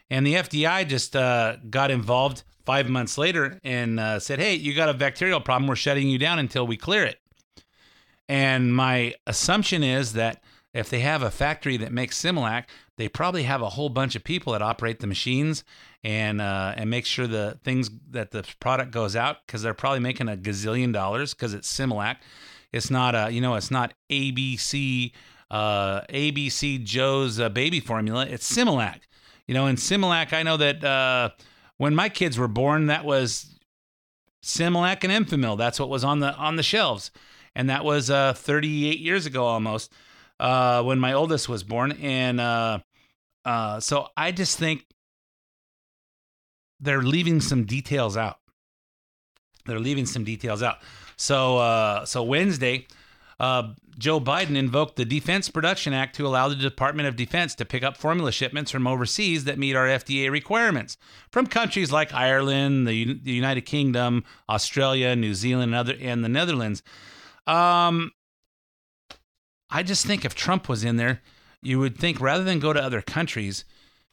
and 0.09 0.26
the 0.26 0.35
FBI 0.35 0.87
just 0.87 1.16
uh, 1.16 1.56
got 1.68 1.90
involved 1.90 2.44
five 2.64 2.88
months 2.88 3.19
later 3.19 3.61
and 3.64 4.00
uh, 4.00 4.19
said, 4.21 4.38
"Hey, 4.38 4.55
you 4.55 4.75
got 4.75 4.88
a 4.88 4.95
bacterial 4.95 5.40
problem. 5.40 5.69
We're 5.69 5.76
shutting 5.76 6.09
you 6.09 6.19
down 6.19 6.38
until 6.38 6.67
we 6.67 6.76
clear 6.76 7.05
it." 7.05 7.21
And 8.29 8.75
my 8.75 9.14
assumption 9.26 9.83
is 9.83 10.12
that 10.12 10.43
if 10.73 10.88
they 10.88 11.00
have 11.00 11.23
a 11.23 11.31
factory 11.31 11.76
that 11.79 11.93
makes 11.93 12.21
Similac, 12.21 12.67
they 12.97 13.09
probably 13.09 13.43
have 13.43 13.61
a 13.61 13.71
whole 13.71 13.88
bunch 13.88 14.14
of 14.14 14.23
people 14.23 14.52
that 14.52 14.62
operate 14.62 15.00
the 15.00 15.07
machines 15.07 15.64
and 16.05 16.40
uh, 16.40 16.75
and 16.76 16.88
make 16.88 17.07
sure 17.07 17.26
the 17.26 17.59
things 17.64 17.90
that 18.11 18.31
the 18.31 18.45
product 18.61 18.93
goes 18.93 19.17
out 19.17 19.38
because 19.47 19.62
they're 19.62 19.75
probably 19.75 20.00
making 20.00 20.29
a 20.29 20.37
gazillion 20.37 20.93
dollars 20.93 21.35
because 21.35 21.55
it's 21.55 21.73
Similac. 21.73 22.17
It's 22.73 22.90
not 22.90 23.14
a 23.14 23.31
you 23.33 23.40
know 23.40 23.55
it's 23.57 23.71
not 23.71 23.95
ABC 24.11 25.12
uh, 25.50 26.02
ABC 26.02 26.85
Joe's 26.85 27.40
uh, 27.40 27.49
baby 27.49 27.81
formula. 27.81 28.26
It's 28.26 28.50
Similac. 28.50 29.00
You 29.47 29.55
know, 29.55 29.67
in 29.67 29.76
Similac, 29.76 30.33
I 30.33 30.45
know 30.45 30.57
that 30.57 30.85
uh, 30.85 31.31
when 31.80 31.94
my 31.94 32.10
kids 32.10 32.37
were 32.37 32.46
born, 32.46 32.88
that 32.88 33.06
was 33.06 33.58
Similac 34.44 35.02
and 35.02 35.26
Enfamil. 35.26 35.56
That's 35.56 35.80
what 35.80 35.88
was 35.88 36.04
on 36.04 36.20
the 36.20 36.34
on 36.34 36.56
the 36.56 36.62
shelves, 36.62 37.10
and 37.54 37.70
that 37.70 37.87
was 37.87 38.10
uh, 38.10 38.34
38 38.34 38.99
years 38.99 39.25
ago 39.25 39.46
almost 39.46 39.90
uh, 40.38 40.82
when 40.82 41.00
my 41.00 41.14
oldest 41.14 41.49
was 41.49 41.62
born, 41.62 41.92
and 41.92 42.38
uh, 42.38 42.80
uh, 43.46 43.80
so 43.80 44.08
I 44.14 44.30
just 44.30 44.58
think 44.58 44.84
they're 46.80 47.00
leaving 47.00 47.40
some 47.40 47.64
details 47.64 48.14
out. 48.14 48.37
They're 49.64 49.80
leaving 49.80 50.04
some 50.04 50.22
details 50.22 50.62
out. 50.62 50.80
So 51.16 51.56
uh, 51.56 52.04
so 52.04 52.22
Wednesday, 52.22 52.88
uh, 53.40 53.73
Joe 53.99 54.20
Biden 54.20 54.54
invoked 54.54 54.97
the 54.97 55.04
Defense 55.06 55.49
Production 55.49 55.94
Act 55.94 56.14
to 56.16 56.26
allow 56.26 56.49
the 56.49 56.54
Department 56.54 57.09
of 57.09 57.16
Defense 57.16 57.54
to 57.54 57.64
pick 57.64 57.82
up 57.82 57.97
formula 57.97 58.32
shipments 58.32 58.70
from 58.70 58.87
overseas 58.87 59.44
that 59.44 59.59
meet 59.59 59.75
our 59.75 59.87
FDA 59.87 60.30
requirements 60.30 60.99
from 61.30 61.47
countries 61.47 61.90
like 61.90 62.12
Ireland, 62.12 62.87
the, 62.87 63.14
the 63.14 63.32
United 63.32 63.62
Kingdom, 63.62 64.25
Australia, 64.49 65.16
New 65.16 65.35
Zealand, 65.35 65.73
and, 65.73 65.75
other, 65.75 65.97
and 65.99 66.23
the 66.23 66.28
Netherlands. 66.28 66.82
Um, 67.47 68.12
I 69.70 69.82
just 69.82 70.04
think 70.04 70.25
if 70.26 70.35
Trump 70.35 70.68
was 70.68 70.85
in 70.85 70.97
there, 70.97 71.23
you 71.62 71.78
would 71.78 71.97
think 71.97 72.20
rather 72.20 72.44
than 72.44 72.59
go 72.59 72.75
to 72.75 72.82
other 72.82 73.00
countries, 73.00 73.64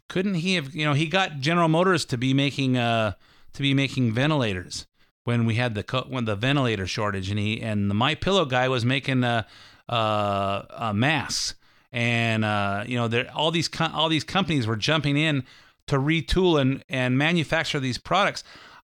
couldn't 0.07 0.35
he 0.35 0.55
have? 0.55 0.73
You 0.73 0.85
know, 0.85 0.93
he 0.93 1.07
got 1.07 1.39
General 1.39 1.67
Motors 1.67 2.05
to 2.05 2.17
be 2.17 2.33
making 2.33 2.77
uh 2.77 3.13
to 3.53 3.61
be 3.61 3.73
making 3.73 4.13
ventilators 4.13 4.85
when 5.27 5.43
we 5.43 5.55
had 5.55 5.75
the 5.75 6.05
when 6.07 6.23
the 6.23 6.37
ventilator 6.37 6.87
shortage, 6.87 7.29
and 7.29 7.37
he 7.37 7.61
and 7.61 7.89
the 7.91 7.93
My 7.93 8.15
Pillow 8.15 8.45
guy 8.45 8.69
was 8.69 8.85
making 8.85 9.25
a, 9.25 9.45
uh, 9.89 9.91
uh 9.91 10.93
masks, 10.95 11.55
and 11.91 12.45
uh 12.45 12.85
you 12.87 12.95
know 12.97 13.09
there 13.09 13.29
all 13.35 13.51
these 13.51 13.69
all 13.77 14.07
these 14.07 14.23
companies 14.23 14.65
were 14.65 14.77
jumping 14.77 15.17
in 15.17 15.43
to 15.87 15.97
retool 15.97 16.61
and 16.61 16.81
and 16.87 17.17
manufacture 17.17 17.77
these 17.81 17.97
products. 17.97 18.41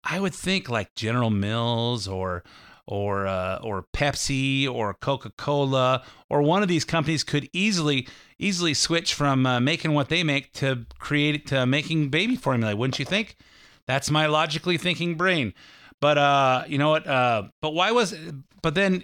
I 0.05 0.21
would 0.21 0.33
think 0.33 0.69
like 0.69 0.95
General 0.95 1.29
Mills 1.29 2.07
or 2.07 2.45
or 2.87 3.27
uh, 3.27 3.59
or 3.61 3.85
Pepsi 3.91 4.65
or 4.65 4.93
Coca 4.93 5.31
Cola 5.31 6.03
or 6.29 6.41
one 6.41 6.61
of 6.61 6.69
these 6.69 6.85
companies 6.85 7.25
could 7.25 7.49
easily 7.51 8.07
easily 8.37 8.73
switch 8.73 9.13
from 9.13 9.45
uh, 9.45 9.59
making 9.59 9.93
what 9.93 10.07
they 10.07 10.23
make 10.23 10.53
to 10.53 10.85
create 10.99 11.47
to 11.47 11.65
making 11.65 12.07
baby 12.07 12.37
formula. 12.37 12.77
Wouldn't 12.77 12.97
you 12.97 13.03
think? 13.03 13.35
That's 13.87 14.09
my 14.09 14.25
logically 14.25 14.77
thinking 14.77 15.15
brain. 15.15 15.53
But 16.01 16.17
uh, 16.17 16.63
you 16.67 16.77
know 16.77 16.89
what? 16.89 17.07
Uh, 17.07 17.43
but 17.61 17.73
why 17.73 17.91
was? 17.91 18.15
But 18.61 18.75
then 18.75 19.03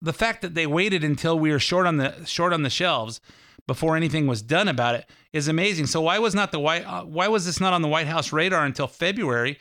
the 0.00 0.12
fact 0.12 0.42
that 0.42 0.54
they 0.54 0.66
waited 0.66 1.04
until 1.04 1.38
we 1.38 1.50
were 1.50 1.58
short 1.58 1.86
on 1.86 1.98
the 1.98 2.24
short 2.24 2.52
on 2.52 2.62
the 2.62 2.70
shelves 2.70 3.20
before 3.66 3.96
anything 3.96 4.26
was 4.26 4.42
done 4.42 4.68
about 4.68 4.94
it 4.94 5.08
is 5.32 5.48
amazing. 5.48 5.86
So 5.86 6.00
why 6.02 6.18
was 6.18 6.34
not 6.34 6.52
the 6.52 6.60
white? 6.60 6.86
Uh, 6.86 7.02
why 7.02 7.28
was 7.28 7.44
this 7.44 7.60
not 7.60 7.72
on 7.72 7.82
the 7.82 7.88
White 7.88 8.06
House 8.06 8.32
radar 8.32 8.64
until 8.64 8.86
February? 8.86 9.58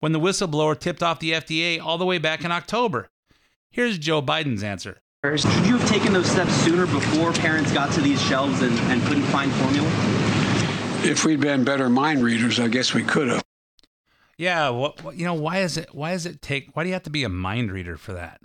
when 0.00 0.12
the 0.12 0.20
whistleblower 0.20 0.78
tipped 0.78 1.02
off 1.02 1.18
the 1.18 1.32
FDA 1.32 1.80
all 1.80 1.98
the 1.98 2.04
way 2.04 2.18
back 2.18 2.44
in 2.44 2.52
October. 2.52 3.08
Here's 3.70 3.98
Joe 3.98 4.22
Biden's 4.22 4.62
answer. 4.62 4.98
Should 5.24 5.44
you 5.66 5.76
have 5.76 5.88
taken 5.88 6.12
those 6.12 6.30
steps 6.30 6.52
sooner 6.54 6.86
before 6.86 7.32
parents 7.32 7.72
got 7.72 7.92
to 7.94 8.00
these 8.00 8.22
shelves 8.22 8.62
and, 8.62 8.78
and 8.90 9.02
couldn't 9.02 9.24
find 9.24 9.50
formula? 9.52 9.88
If 11.02 11.24
we'd 11.24 11.40
been 11.40 11.64
better 11.64 11.88
mind 11.88 12.22
readers, 12.22 12.60
I 12.60 12.68
guess 12.68 12.94
we 12.94 13.02
could 13.02 13.28
have. 13.28 13.42
Yeah, 14.38 14.70
what, 14.70 15.02
what 15.02 15.16
you 15.16 15.24
know, 15.24 15.34
why 15.34 15.58
is 15.58 15.76
it 15.76 15.94
why 15.94 16.12
does 16.12 16.24
it 16.24 16.40
take 16.40 16.74
why 16.74 16.84
do 16.84 16.88
you 16.88 16.94
have 16.94 17.02
to 17.02 17.10
be 17.10 17.24
a 17.24 17.28
mind 17.28 17.70
reader 17.70 17.96
for 17.96 18.12
that? 18.14 18.40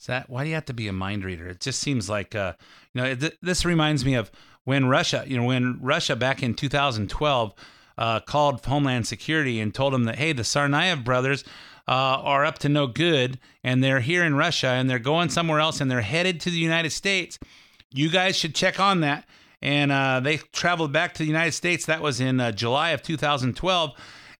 Is 0.00 0.06
that 0.06 0.30
why 0.30 0.44
do 0.44 0.48
you 0.48 0.54
have 0.54 0.64
to 0.66 0.74
be 0.74 0.88
a 0.88 0.92
mind 0.92 1.24
reader? 1.24 1.48
It 1.48 1.60
just 1.60 1.80
seems 1.80 2.08
like 2.08 2.34
uh, 2.34 2.54
you 2.94 3.02
know, 3.02 3.14
th- 3.14 3.36
this 3.42 3.64
reminds 3.64 4.04
me 4.04 4.14
of 4.14 4.30
when 4.64 4.86
Russia, 4.86 5.24
you 5.26 5.36
know, 5.36 5.44
when 5.44 5.78
Russia 5.82 6.14
back 6.14 6.42
in 6.42 6.54
2012 6.54 7.54
uh, 7.98 8.20
called 8.20 8.64
Homeland 8.64 9.06
Security 9.06 9.60
and 9.60 9.74
told 9.74 9.92
them 9.92 10.04
that, 10.04 10.16
hey, 10.16 10.32
the 10.32 10.42
Tsarnaev 10.42 11.04
brothers 11.04 11.44
uh, 11.88 11.92
are 11.92 12.44
up 12.44 12.58
to 12.60 12.68
no 12.68 12.86
good 12.86 13.38
and 13.64 13.82
they're 13.82 14.00
here 14.00 14.24
in 14.24 14.34
Russia 14.34 14.68
and 14.68 14.88
they're 14.88 14.98
going 14.98 15.28
somewhere 15.28 15.60
else 15.60 15.80
and 15.80 15.90
they're 15.90 16.00
headed 16.00 16.40
to 16.40 16.50
the 16.50 16.58
United 16.58 16.90
States. 16.90 17.38
You 17.92 18.08
guys 18.08 18.36
should 18.36 18.54
check 18.54 18.80
on 18.80 19.00
that. 19.00 19.26
And 19.60 19.92
uh, 19.92 20.18
they 20.20 20.38
traveled 20.38 20.92
back 20.92 21.14
to 21.14 21.18
the 21.18 21.28
United 21.28 21.52
States. 21.52 21.86
That 21.86 22.02
was 22.02 22.20
in 22.20 22.40
uh, 22.40 22.50
July 22.50 22.90
of 22.90 23.02
2012. 23.02 23.92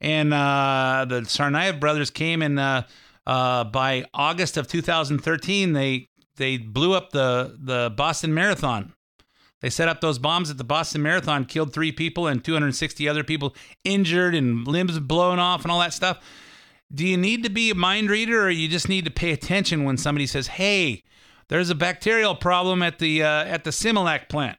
And 0.02 0.34
uh, 0.34 1.06
the 1.08 1.22
Tsarnaev 1.22 1.80
brothers 1.80 2.10
came 2.10 2.42
and 2.42 2.60
uh, 2.60 2.82
Uh, 3.26 3.62
by 3.64 4.04
August 4.12 4.56
of 4.56 4.66
2013, 4.66 5.72
they 5.72 6.08
they 6.36 6.56
blew 6.56 6.94
up 6.94 7.10
the 7.10 7.56
the 7.58 7.92
Boston 7.96 8.34
Marathon. 8.34 8.94
They 9.60 9.70
set 9.70 9.88
up 9.88 10.00
those 10.00 10.18
bombs 10.18 10.50
at 10.50 10.58
the 10.58 10.64
Boston 10.64 11.02
Marathon, 11.02 11.44
killed 11.44 11.72
three 11.72 11.92
people 11.92 12.26
and 12.26 12.42
260 12.42 13.08
other 13.08 13.22
people 13.22 13.54
injured 13.84 14.34
and 14.34 14.66
limbs 14.66 14.98
blown 14.98 15.38
off 15.38 15.62
and 15.62 15.70
all 15.70 15.78
that 15.78 15.92
stuff. 15.92 16.18
Do 16.92 17.06
you 17.06 17.16
need 17.16 17.44
to 17.44 17.48
be 17.48 17.70
a 17.70 17.76
mind 17.76 18.10
reader, 18.10 18.42
or 18.42 18.50
you 18.50 18.66
just 18.66 18.88
need 18.88 19.04
to 19.04 19.10
pay 19.10 19.30
attention 19.30 19.84
when 19.84 19.96
somebody 19.96 20.26
says, 20.26 20.48
"Hey, 20.48 21.04
there's 21.48 21.70
a 21.70 21.76
bacterial 21.76 22.34
problem 22.34 22.82
at 22.82 22.98
the 22.98 23.22
uh, 23.22 23.44
at 23.44 23.62
the 23.62 23.70
Similac 23.70 24.28
plant"? 24.28 24.58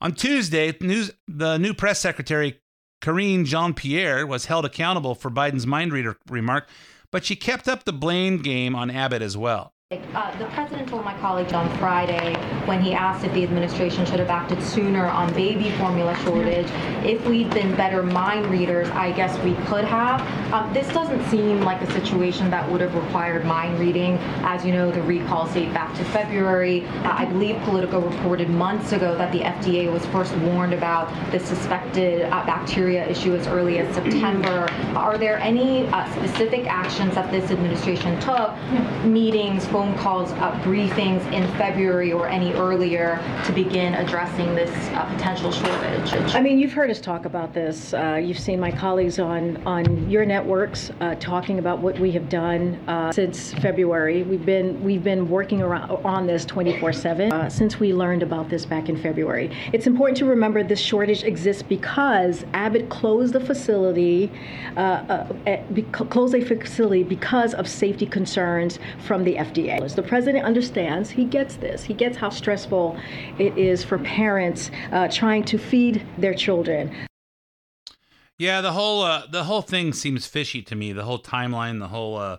On 0.00 0.12
Tuesday, 0.12 0.72
news, 0.80 1.10
the 1.26 1.58
new 1.58 1.74
press 1.74 1.98
secretary 1.98 2.61
Karine 3.02 3.44
Jean 3.44 3.74
Pierre 3.74 4.24
was 4.24 4.46
held 4.46 4.64
accountable 4.64 5.16
for 5.16 5.28
Biden's 5.28 5.66
mind 5.66 5.92
reader 5.92 6.16
remark, 6.30 6.68
but 7.10 7.24
she 7.24 7.34
kept 7.34 7.68
up 7.68 7.84
the 7.84 7.92
blame 7.92 8.38
game 8.40 8.76
on 8.76 8.90
Abbott 8.90 9.22
as 9.22 9.36
well. 9.36 9.74
Uh, 9.92 10.38
the 10.38 10.46
president 10.46 10.88
told 10.88 11.04
my 11.04 11.12
colleagues 11.18 11.52
on 11.52 11.68
Friday 11.76 12.34
when 12.64 12.80
he 12.80 12.94
asked 12.94 13.26
if 13.26 13.32
the 13.34 13.42
administration 13.42 14.06
should 14.06 14.18
have 14.18 14.30
acted 14.30 14.62
sooner 14.62 15.04
on 15.06 15.30
baby 15.34 15.70
formula 15.72 16.16
shortage, 16.24 16.66
if 17.04 17.22
we'd 17.26 17.50
been 17.50 17.74
better 17.76 18.02
mind 18.02 18.46
readers, 18.46 18.88
I 18.90 19.12
guess 19.12 19.38
we 19.44 19.54
could 19.66 19.84
have. 19.84 20.20
Um, 20.52 20.72
this 20.72 20.88
doesn't 20.94 21.22
seem 21.28 21.60
like 21.60 21.82
a 21.82 21.90
situation 21.92 22.50
that 22.50 22.70
would 22.70 22.80
have 22.80 22.94
required 22.94 23.44
mind 23.44 23.78
reading. 23.78 24.16
As 24.44 24.64
you 24.64 24.72
know, 24.72 24.90
the 24.90 25.02
recalls 25.02 25.52
date 25.52 25.74
back 25.74 25.94
to 25.98 26.04
February. 26.06 26.84
Uh, 26.86 27.14
I 27.18 27.26
believe 27.26 27.56
Politico 27.62 28.00
reported 28.00 28.48
months 28.48 28.92
ago 28.92 29.16
that 29.18 29.30
the 29.30 29.40
FDA 29.40 29.92
was 29.92 30.06
first 30.06 30.34
warned 30.38 30.72
about 30.72 31.10
the 31.32 31.40
suspected 31.40 32.22
uh, 32.22 32.46
bacteria 32.46 33.06
issue 33.08 33.34
as 33.34 33.46
early 33.46 33.78
as 33.78 33.94
September. 33.94 34.68
Are 34.96 35.18
there 35.18 35.38
any 35.38 35.86
uh, 35.88 36.10
specific 36.14 36.66
actions 36.66 37.14
that 37.14 37.30
this 37.30 37.50
administration 37.50 38.18
took, 38.20 38.54
meetings, 39.04 39.66
phone 39.82 39.98
calls, 39.98 40.30
uh, 40.32 40.52
briefings 40.62 41.20
in 41.32 41.44
February 41.56 42.12
or 42.12 42.28
any 42.28 42.52
earlier 42.52 43.18
to 43.44 43.52
begin 43.52 43.94
addressing 43.94 44.54
this 44.54 44.70
uh, 44.90 45.04
potential 45.12 45.50
shortage? 45.50 46.34
I 46.34 46.40
mean, 46.40 46.60
you've 46.60 46.72
heard 46.72 46.88
us 46.88 47.00
talk 47.00 47.24
about 47.24 47.52
this. 47.52 47.92
Uh, 47.92 48.20
you've 48.22 48.38
seen 48.38 48.60
my 48.60 48.70
colleagues 48.70 49.18
on 49.18 49.56
on 49.66 50.08
your 50.08 50.24
networks 50.24 50.92
uh, 51.00 51.16
talking 51.16 51.58
about 51.58 51.80
what 51.80 51.98
we 51.98 52.12
have 52.12 52.28
done 52.28 52.74
uh, 52.86 53.10
since 53.10 53.54
February. 53.54 54.22
We've 54.22 54.46
been 54.46 54.82
we've 54.84 55.02
been 55.02 55.28
working 55.28 55.62
around 55.62 55.90
on 56.04 56.28
this 56.28 56.46
24/7 56.46 57.32
uh, 57.32 57.50
since 57.50 57.80
we 57.80 57.92
learned 57.92 58.22
about 58.22 58.48
this 58.48 58.64
back 58.64 58.88
in 58.88 58.96
February. 58.96 59.50
It's 59.72 59.88
important 59.88 60.16
to 60.18 60.26
remember 60.26 60.62
this 60.62 60.80
shortage 60.80 61.24
exists 61.24 61.62
because 61.62 62.44
Abbott 62.54 62.88
closed 62.88 63.32
the 63.32 63.40
facility, 63.40 64.30
be- 65.74 65.82
closed 65.92 66.34
a 66.36 66.44
facility 66.44 67.02
because 67.02 67.54
of 67.54 67.66
safety 67.66 68.06
concerns 68.06 68.78
from 69.06 69.24
the 69.24 69.34
FDA. 69.34 69.71
The 69.80 70.02
president 70.02 70.44
understands, 70.44 71.10
he 71.10 71.24
gets 71.24 71.56
this, 71.56 71.84
he 71.84 71.94
gets 71.94 72.16
how 72.16 72.30
stressful 72.30 72.96
it 73.38 73.56
is 73.56 73.82
for 73.84 73.98
parents 73.98 74.70
uh, 74.90 75.08
trying 75.08 75.44
to 75.44 75.58
feed 75.58 76.06
their 76.18 76.34
children. 76.34 76.94
Yeah, 78.38 78.60
the 78.60 78.72
whole 78.72 79.02
uh, 79.02 79.26
the 79.26 79.44
whole 79.44 79.62
thing 79.62 79.92
seems 79.92 80.26
fishy 80.26 80.62
to 80.62 80.74
me. 80.74 80.92
The 80.92 81.04
whole 81.04 81.20
timeline, 81.20 81.78
the 81.78 81.88
whole, 81.88 82.16
uh, 82.16 82.38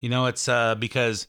you 0.00 0.08
know, 0.08 0.26
it's 0.26 0.48
uh, 0.48 0.76
because 0.76 1.26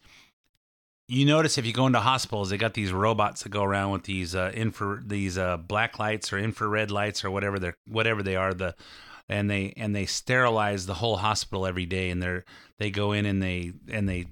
you 1.08 1.26
notice 1.26 1.58
if 1.58 1.66
you 1.66 1.74
go 1.74 1.88
into 1.88 2.00
hospitals, 2.00 2.50
they 2.50 2.58
got 2.58 2.74
these 2.74 2.92
robots 2.92 3.44
that 3.44 3.50
go 3.50 3.64
around 3.64 3.92
with 3.92 4.04
these 4.04 4.36
uh, 4.36 4.52
infra 4.54 5.02
these 5.04 5.38
uh, 5.38 5.58
black 5.58 6.00
lights 6.00 6.32
or 6.32 6.38
infrared 6.38 6.92
lights 6.92 7.26
or 7.26 7.32
whatever 7.32 7.60
they're 7.60 7.78
whatever 7.88 8.22
they 8.24 8.36
are. 8.36 8.54
The 8.54 8.76
and 9.30 9.50
they 9.50 9.74
and 9.78 9.96
they 9.96 10.06
sterilize 10.06 10.86
the 10.86 10.96
whole 10.96 11.18
hospital 11.18 11.66
every 11.66 11.86
day, 11.86 12.10
and 12.10 12.22
they're 12.22 12.46
they 12.78 12.92
go 12.92 13.12
in 13.12 13.26
and 13.26 13.42
they 13.42 13.74
and 13.90 14.08
they 14.08 14.28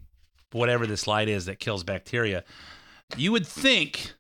whatever 0.54 0.86
this 0.86 1.08
light 1.08 1.30
is 1.30 1.46
that 1.46 1.60
kills 1.60 1.84
bacteria. 1.84 2.44
You 3.18 3.32
would 3.32 3.48
think 3.48 4.14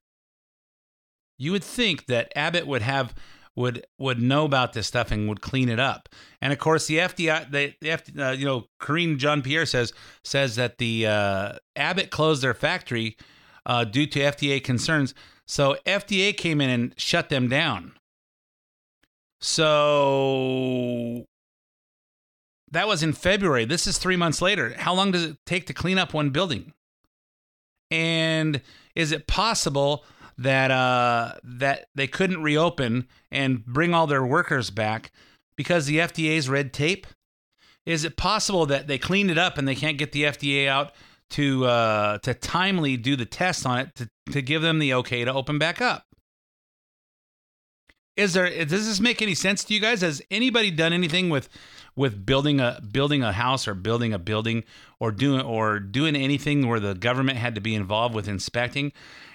you 1.38 1.52
would 1.52 1.64
think 1.64 2.06
that 2.06 2.32
Abbott 2.36 2.68
would 2.68 2.84
have 2.84 3.16
would 3.56 3.86
would 3.98 4.22
know 4.22 4.46
about 4.46 4.74
this 4.74 4.88
stuff 4.88 5.12
and 5.12 5.28
would 5.28 5.42
clean 5.42 5.70
it 5.70 5.80
up. 5.80 6.08
And 6.42 6.54
of 6.54 6.60
course, 6.60 6.88
the 6.88 6.98
FDA, 7.00 7.50
the, 7.50 7.74
the 7.82 8.28
uh, 8.28 8.32
you 8.32 8.46
know, 8.46 8.66
Karine 8.80 9.18
Jean 9.18 9.42
Pierre 9.42 9.66
says 9.66 9.94
says 10.24 10.56
that 10.56 10.78
the 10.78 11.08
uh, 11.08 11.54
Abbott 11.76 12.12
closed 12.12 12.44
their 12.44 12.54
factory 12.54 13.18
uh, 13.66 13.84
due 13.84 14.08
to 14.08 14.20
FDA 14.20 14.64
concerns. 14.64 15.14
So 15.48 15.76
FDA 15.86 16.36
came 16.36 16.62
in 16.62 16.70
and 16.70 16.94
shut 16.98 17.30
them 17.30 17.50
down. 17.50 17.94
So 19.42 21.26
that 22.72 22.88
was 22.88 23.04
in 23.04 23.14
February. 23.14 23.66
This 23.66 23.86
is 23.86 23.98
three 23.98 24.16
months 24.16 24.42
later. 24.42 24.74
How 24.78 24.94
long 24.94 25.12
does 25.12 25.24
it 25.24 25.38
take 25.46 25.68
to 25.68 25.74
clean 25.74 25.98
up 25.98 26.14
one 26.14 26.30
building? 26.30 26.74
And 27.90 28.62
is 28.96 29.12
it 29.12 29.28
possible 29.28 30.06
that 30.38 30.72
uh, 30.72 31.34
that 31.44 31.88
they 31.94 32.08
couldn't 32.08 32.42
reopen 32.42 33.08
and 33.30 33.66
bring 33.66 33.94
all 33.94 34.08
their 34.08 34.26
workers 34.26 34.70
back 34.70 35.12
because 35.58 35.86
the 35.86 35.98
FDA's 35.98 36.50
red 36.50 36.74
tape? 36.74 37.06
Is 37.86 38.06
it 38.06 38.16
possible 38.16 38.66
that 38.68 38.88
they 38.88 38.98
cleaned 38.98 39.32
it 39.32 39.38
up 39.38 39.58
and 39.58 39.68
they 39.68 39.76
can't 39.76 39.98
get 39.98 40.12
the 40.14 40.24
FDA 40.24 40.68
out 40.68 40.94
to 41.32 41.66
uh, 41.66 42.18
to 42.20 42.34
timely 42.34 42.96
do 42.96 43.16
the 43.16 43.26
test 43.26 43.66
on 43.66 43.80
it 43.80 43.96
to, 43.96 44.10
to 44.32 44.42
give 44.42 44.62
them 44.62 44.80
the 44.80 44.94
okay 44.96 45.26
to 45.26 45.34
open 45.34 45.60
back 45.60 45.82
up? 45.82 46.06
Is 48.16 48.34
there 48.34 48.48
does 48.66 48.88
this 48.88 49.00
make 49.00 49.22
any 49.22 49.36
sense 49.36 49.64
to 49.66 49.74
you 49.74 49.80
guys? 49.80 50.02
Has 50.02 50.22
anybody 50.32 50.72
done 50.72 50.94
anything 50.94 51.30
with 51.30 51.50
with 51.96 52.26
building 52.26 52.60
a 52.60 52.82
building 52.92 53.24
a 53.24 53.34
house 53.34 53.68
or 53.68 53.74
building 53.74 54.14
a 54.14 54.20
building 54.20 54.64
or 55.00 55.12
doing 55.12 55.42
or 55.42 55.80
doing 55.80 56.16
anything 56.16 56.68
where 56.68 56.80
the 56.80 56.94
government 56.94 57.38
had 57.38 57.56
to 57.56 57.62
be 57.62 57.76
involved 57.76 58.16
with 58.16 58.28
inspecting 58.28 58.92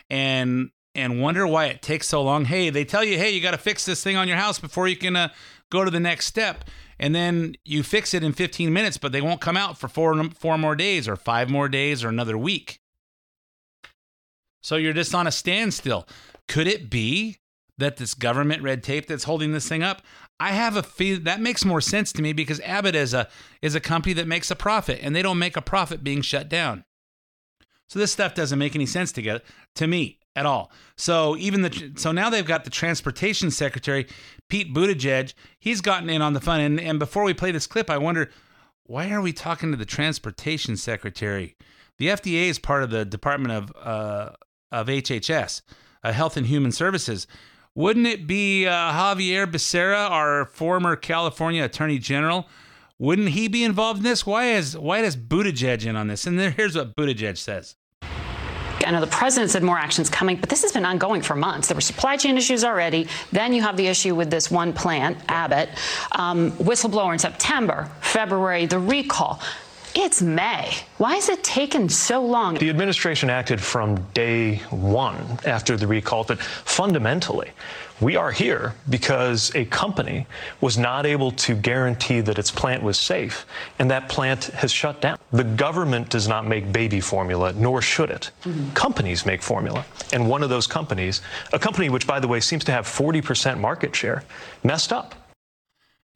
and 0.08 0.70
and 0.94 1.20
wonder 1.20 1.46
why 1.46 1.66
it 1.66 1.82
takes 1.82 2.08
so 2.08 2.22
long. 2.22 2.46
Hey, 2.46 2.70
they 2.70 2.84
tell 2.84 3.04
you, 3.04 3.18
hey, 3.18 3.30
you 3.30 3.40
got 3.40 3.50
to 3.50 3.58
fix 3.58 3.84
this 3.84 4.02
thing 4.02 4.16
on 4.16 4.28
your 4.28 4.38
house 4.38 4.58
before 4.58 4.88
you 4.88 4.96
can 4.96 5.14
uh, 5.14 5.28
go 5.70 5.84
to 5.84 5.90
the 5.90 6.00
next 6.00 6.26
step, 6.26 6.64
and 6.98 7.14
then 7.14 7.54
you 7.64 7.82
fix 7.82 8.14
it 8.14 8.24
in 8.24 8.32
15 8.32 8.72
minutes, 8.72 8.96
but 8.96 9.12
they 9.12 9.20
won't 9.20 9.40
come 9.40 9.56
out 9.56 9.78
for 9.78 9.88
four 9.88 10.30
four 10.30 10.56
more 10.56 10.74
days 10.74 11.06
or 11.06 11.16
five 11.16 11.50
more 11.50 11.68
days 11.68 12.02
or 12.02 12.08
another 12.08 12.38
week. 12.38 12.80
So 14.62 14.76
you're 14.76 14.94
just 14.94 15.14
on 15.14 15.26
a 15.26 15.32
standstill. 15.32 16.08
Could 16.48 16.66
it 16.66 16.90
be 16.90 17.36
that 17.78 17.98
this 17.98 18.14
government 18.14 18.62
red 18.62 18.82
tape 18.82 19.06
that's 19.06 19.24
holding 19.24 19.52
this 19.52 19.68
thing 19.68 19.82
up? 19.82 20.02
I 20.38 20.53
have 20.53 20.77
a 20.77 20.83
feel 20.83 21.20
that 21.20 21.40
makes 21.40 21.64
more 21.64 21.81
sense 21.81 22.12
to 22.12 22.22
me 22.22 22.33
because 22.33 22.61
Abbott 22.61 22.94
is 22.94 23.14
a 23.14 23.29
is 23.62 23.75
a 23.75 23.81
company 23.81 24.12
that 24.14 24.29
makes 24.29 24.51
a 24.51 24.57
profit 24.57 25.01
and 25.03 25.16
they 25.16 25.22
don't 25.22 25.38
make 25.38 25.57
a 25.57 25.62
profit 25.62 26.05
being 26.05 26.20
shut 26.20 26.49
down. 26.49 26.85
So 27.88 27.99
this 27.99 28.12
stuff 28.12 28.35
doesn't 28.35 28.59
make 28.59 28.75
any 28.75 28.87
sense 28.87 29.12
together 29.12 29.42
to 29.77 29.87
me 29.87 30.18
at 30.35 30.44
all. 30.44 30.70
So 30.96 31.37
even 31.38 31.62
the 31.62 31.92
so 31.96 32.12
now 32.12 32.29
they've 32.29 32.46
got 32.46 32.64
the 32.64 32.70
transportation 32.70 33.51
secretary 33.51 34.07
Pete 34.49 34.75
Buttigieg. 34.75 35.33
He's 35.59 35.81
gotten 35.81 36.11
in 36.11 36.22
on 36.22 36.35
the 36.35 36.40
fun. 36.40 36.61
And 36.61 36.81
and 36.81 36.99
before 36.99 37.25
we 37.25 37.35
play 37.35 37.51
this 37.51 37.66
clip, 37.66 37.88
I 37.88 37.99
wonder 37.99 38.31
why 38.85 39.11
are 39.11 39.20
we 39.20 39.33
talking 39.33 39.70
to 39.72 39.77
the 39.77 39.85
transportation 39.85 40.77
secretary? 40.77 41.57
The 41.99 42.09
FDA 42.09 42.49
is 42.49 42.59
part 42.59 42.83
of 42.83 42.90
the 42.90 43.05
Department 43.05 43.53
of 43.53 43.72
uh, 43.83 44.31
of 44.70 44.88
HHS, 44.88 45.62
uh, 46.05 46.12
Health 46.12 46.37
and 46.37 46.46
Human 46.46 46.72
Services. 46.72 47.27
Wouldn't 47.76 48.06
it 48.06 48.26
be 48.26 48.66
uh, 48.66 48.90
Xavier 48.90 49.46
Becerra, 49.46 50.10
our 50.10 50.46
former 50.46 50.96
California 50.96 51.62
Attorney 51.62 51.98
General? 51.98 52.48
Wouldn't 52.98 53.28
he 53.28 53.48
be 53.48 53.64
involved 53.64 53.98
in 53.98 54.04
this? 54.04 54.24
Why 54.24 54.52
is 54.52 54.78
why 54.78 55.02
does 55.02 55.14
Buttigieg 55.14 55.84
in 55.84 55.94
on 55.94 56.06
this? 56.06 56.26
And 56.26 56.38
there, 56.38 56.50
here's 56.50 56.74
what 56.74 56.96
Buttigieg 56.96 57.36
says. 57.36 57.76
I 58.02 58.92
know 58.92 59.00
the 59.00 59.06
president 59.08 59.50
said 59.50 59.62
more 59.62 59.76
actions 59.76 60.08
coming, 60.08 60.36
but 60.36 60.48
this 60.48 60.62
has 60.62 60.72
been 60.72 60.86
ongoing 60.86 61.20
for 61.20 61.34
months. 61.36 61.68
There 61.68 61.74
were 61.74 61.82
supply 61.82 62.16
chain 62.16 62.38
issues 62.38 62.64
already. 62.64 63.08
Then 63.30 63.52
you 63.52 63.60
have 63.60 63.76
the 63.76 63.88
issue 63.88 64.14
with 64.14 64.30
this 64.30 64.50
one 64.50 64.72
plant, 64.72 65.18
Abbott, 65.28 65.68
um, 66.12 66.52
whistleblower 66.52 67.12
in 67.12 67.18
September, 67.18 67.90
February, 68.00 68.64
the 68.64 68.78
recall. 68.78 69.42
It's 69.98 70.20
May. 70.20 70.74
Why 70.98 71.14
has 71.14 71.30
it 71.30 71.42
taken 71.42 71.88
so 71.88 72.22
long? 72.22 72.56
The 72.56 72.68
administration 72.68 73.30
acted 73.30 73.59
from 73.59 73.96
day 74.12 74.56
one 74.68 75.38
after 75.46 75.74
the 75.78 75.87
recall, 75.87 76.22
but 76.22 76.38
fundamentally, 76.38 77.50
we 77.98 78.14
are 78.14 78.30
here 78.30 78.74
because 78.90 79.54
a 79.54 79.64
company 79.64 80.26
was 80.61 80.76
not 80.76 81.06
able 81.06 81.30
to 81.32 81.54
guarantee 81.54 82.20
that 82.20 82.38
its 82.38 82.50
plant 82.50 82.82
was 82.82 82.98
safe, 82.98 83.46
and 83.78 83.90
that 83.90 84.11
plant 84.11 84.44
has 84.44 84.70
shut 84.70 85.00
down. 85.00 85.16
The 85.32 85.44
government 85.44 86.11
does 86.11 86.28
not 86.28 86.46
make 86.46 86.70
baby 86.70 87.00
formula, 87.00 87.54
nor 87.54 87.80
should 87.80 88.11
it. 88.11 88.30
Mm-hmm. 88.44 88.74
Companies 88.74 89.24
make 89.24 89.40
formula. 89.40 89.87
And 90.12 90.28
one 90.28 90.42
of 90.42 90.50
those 90.50 90.66
companies, 90.66 91.22
a 91.54 91.59
company 91.59 91.88
which, 91.88 92.06
by 92.06 92.20
the 92.20 92.28
way, 92.28 92.40
seems 92.40 92.64
to 92.64 92.72
have 92.72 92.85
40% 92.87 93.59
market 93.59 93.96
share, 93.96 94.24
messed 94.62 94.92
up. 94.92 95.14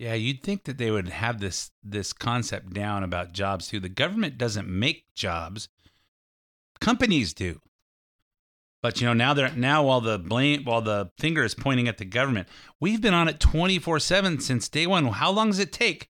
Yeah, 0.01 0.15
you'd 0.15 0.43
think 0.43 0.65
that 0.65 0.79
they 0.79 0.91
would 0.91 1.11
have 1.11 1.41
this 1.41 1.73
this 1.85 2.15
concept 2.15 2.73
down 2.73 3.05
about 3.05 3.35
jobs 3.35 3.69
too. 3.69 3.81
The 3.81 3.91
government 3.91 4.39
doesn't 4.39 4.67
make 4.67 5.05
jobs; 5.15 5.69
companies 6.81 7.35
do. 7.35 7.61
But 8.81 8.99
you 8.99 9.07
know 9.07 9.13
now 9.13 9.35
they're 9.35 9.53
now 9.55 9.83
while 9.83 10.01
the 10.01 10.19
blame 10.19 10.65
while 10.65 10.81
the 10.81 11.11
finger 11.19 11.45
is 11.45 11.55
pointing 11.55 11.87
at 11.87 11.99
the 11.99 12.07
government, 12.07 12.49
we've 12.81 13.03
been 13.03 13.13
on 13.13 13.29
it 13.29 13.41
twenty 13.41 13.79
four 13.79 13.99
seven 13.99 14.41
since 14.41 14.71
day 14.71 14.87
one. 14.87 15.05
How 15.07 15.31
long 15.31 15.51
does 15.51 15.59
it 15.59 15.71
take? 15.71 16.09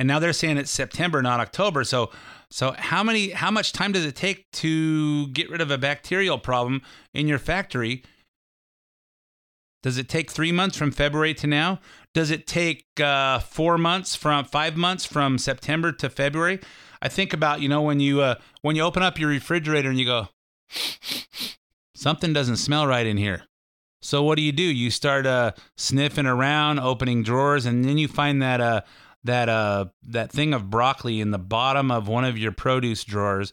and 0.00 0.08
now 0.08 0.18
they're 0.18 0.32
saying 0.32 0.56
it's 0.56 0.70
September, 0.70 1.20
not 1.20 1.40
October. 1.40 1.84
So, 1.84 2.10
so 2.48 2.74
how 2.78 3.02
many, 3.02 3.32
how 3.32 3.50
much 3.50 3.74
time 3.74 3.92
does 3.92 4.06
it 4.06 4.16
take 4.16 4.50
to 4.52 5.26
get 5.28 5.50
rid 5.50 5.60
of 5.60 5.70
a 5.70 5.76
bacterial 5.76 6.38
problem 6.38 6.80
in 7.12 7.28
your 7.28 7.38
factory? 7.38 8.02
Does 9.82 9.96
it 9.96 10.08
take 10.08 10.30
three 10.30 10.52
months 10.52 10.76
from 10.76 10.90
February 10.90 11.34
to 11.34 11.46
now? 11.46 11.80
Does 12.12 12.30
it 12.30 12.46
take 12.46 12.84
uh, 13.00 13.38
four 13.38 13.78
months 13.78 14.14
from 14.14 14.44
five 14.44 14.76
months 14.76 15.06
from 15.06 15.38
September 15.38 15.92
to 15.92 16.10
February? 16.10 16.60
I 17.00 17.08
think 17.08 17.32
about 17.32 17.60
you 17.60 17.68
know 17.68 17.82
when 17.82 18.00
you 18.00 18.20
uh, 18.20 18.34
when 18.62 18.76
you 18.76 18.82
open 18.82 19.02
up 19.02 19.18
your 19.18 19.30
refrigerator 19.30 19.88
and 19.88 19.98
you 19.98 20.04
go, 20.04 20.28
something 21.94 22.32
doesn't 22.32 22.56
smell 22.56 22.86
right 22.86 23.06
in 23.06 23.16
here. 23.16 23.44
So 24.02 24.22
what 24.22 24.36
do 24.36 24.42
you 24.42 24.52
do? 24.52 24.62
You 24.62 24.90
start 24.90 25.26
uh, 25.26 25.52
sniffing 25.76 26.26
around, 26.26 26.78
opening 26.78 27.22
drawers, 27.22 27.66
and 27.66 27.84
then 27.84 27.98
you 27.98 28.08
find 28.08 28.42
that 28.42 28.60
uh, 28.60 28.82
that 29.24 29.48
uh, 29.48 29.86
that 30.02 30.30
thing 30.30 30.52
of 30.52 30.68
broccoli 30.68 31.20
in 31.20 31.30
the 31.30 31.38
bottom 31.38 31.90
of 31.90 32.08
one 32.08 32.24
of 32.24 32.36
your 32.36 32.52
produce 32.52 33.04
drawers 33.04 33.52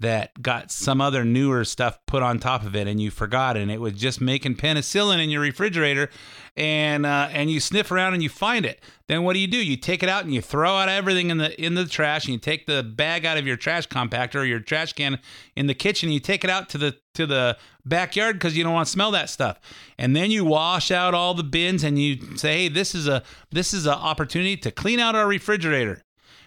that 0.00 0.40
got 0.40 0.70
some 0.70 1.00
other 1.00 1.24
newer 1.24 1.64
stuff 1.64 1.98
put 2.06 2.22
on 2.22 2.38
top 2.38 2.64
of 2.64 2.76
it 2.76 2.86
and 2.86 3.00
you 3.00 3.10
forgot 3.10 3.56
and 3.56 3.70
it 3.70 3.80
was 3.80 3.94
just 3.94 4.20
making 4.20 4.54
penicillin 4.54 5.22
in 5.22 5.28
your 5.28 5.40
refrigerator 5.40 6.08
and 6.56 7.04
uh, 7.04 7.28
and 7.32 7.50
you 7.50 7.58
sniff 7.58 7.90
around 7.90 8.14
and 8.14 8.22
you 8.22 8.28
find 8.28 8.64
it. 8.64 8.80
Then 9.08 9.24
what 9.24 9.32
do 9.32 9.40
you 9.40 9.48
do? 9.48 9.56
You 9.56 9.76
take 9.76 10.02
it 10.02 10.08
out 10.08 10.24
and 10.24 10.32
you 10.32 10.40
throw 10.40 10.76
out 10.76 10.88
everything 10.88 11.30
in 11.30 11.38
the 11.38 11.60
in 11.60 11.74
the 11.74 11.84
trash 11.84 12.26
and 12.26 12.32
you 12.32 12.38
take 12.38 12.66
the 12.66 12.82
bag 12.82 13.26
out 13.26 13.38
of 13.38 13.46
your 13.46 13.56
trash 13.56 13.88
compactor 13.88 14.36
or 14.36 14.44
your 14.44 14.60
trash 14.60 14.92
can 14.92 15.18
in 15.56 15.66
the 15.66 15.74
kitchen 15.74 16.10
you 16.10 16.20
take 16.20 16.44
it 16.44 16.50
out 16.50 16.68
to 16.70 16.78
the 16.78 16.96
to 17.14 17.26
the 17.26 17.56
backyard 17.84 18.36
because 18.36 18.56
you 18.56 18.62
don't 18.62 18.74
want 18.74 18.86
to 18.86 18.92
smell 18.92 19.10
that 19.10 19.30
stuff. 19.30 19.58
And 19.98 20.14
then 20.14 20.30
you 20.30 20.44
wash 20.44 20.92
out 20.92 21.14
all 21.14 21.34
the 21.34 21.42
bins 21.42 21.82
and 21.82 21.98
you 21.98 22.36
say 22.36 22.54
hey 22.54 22.68
this 22.68 22.94
is 22.94 23.08
a 23.08 23.24
this 23.50 23.74
is 23.74 23.86
an 23.86 23.94
opportunity 23.94 24.56
to 24.58 24.70
clean 24.70 25.00
out 25.00 25.16
our 25.16 25.26
refrigerator 25.26 26.02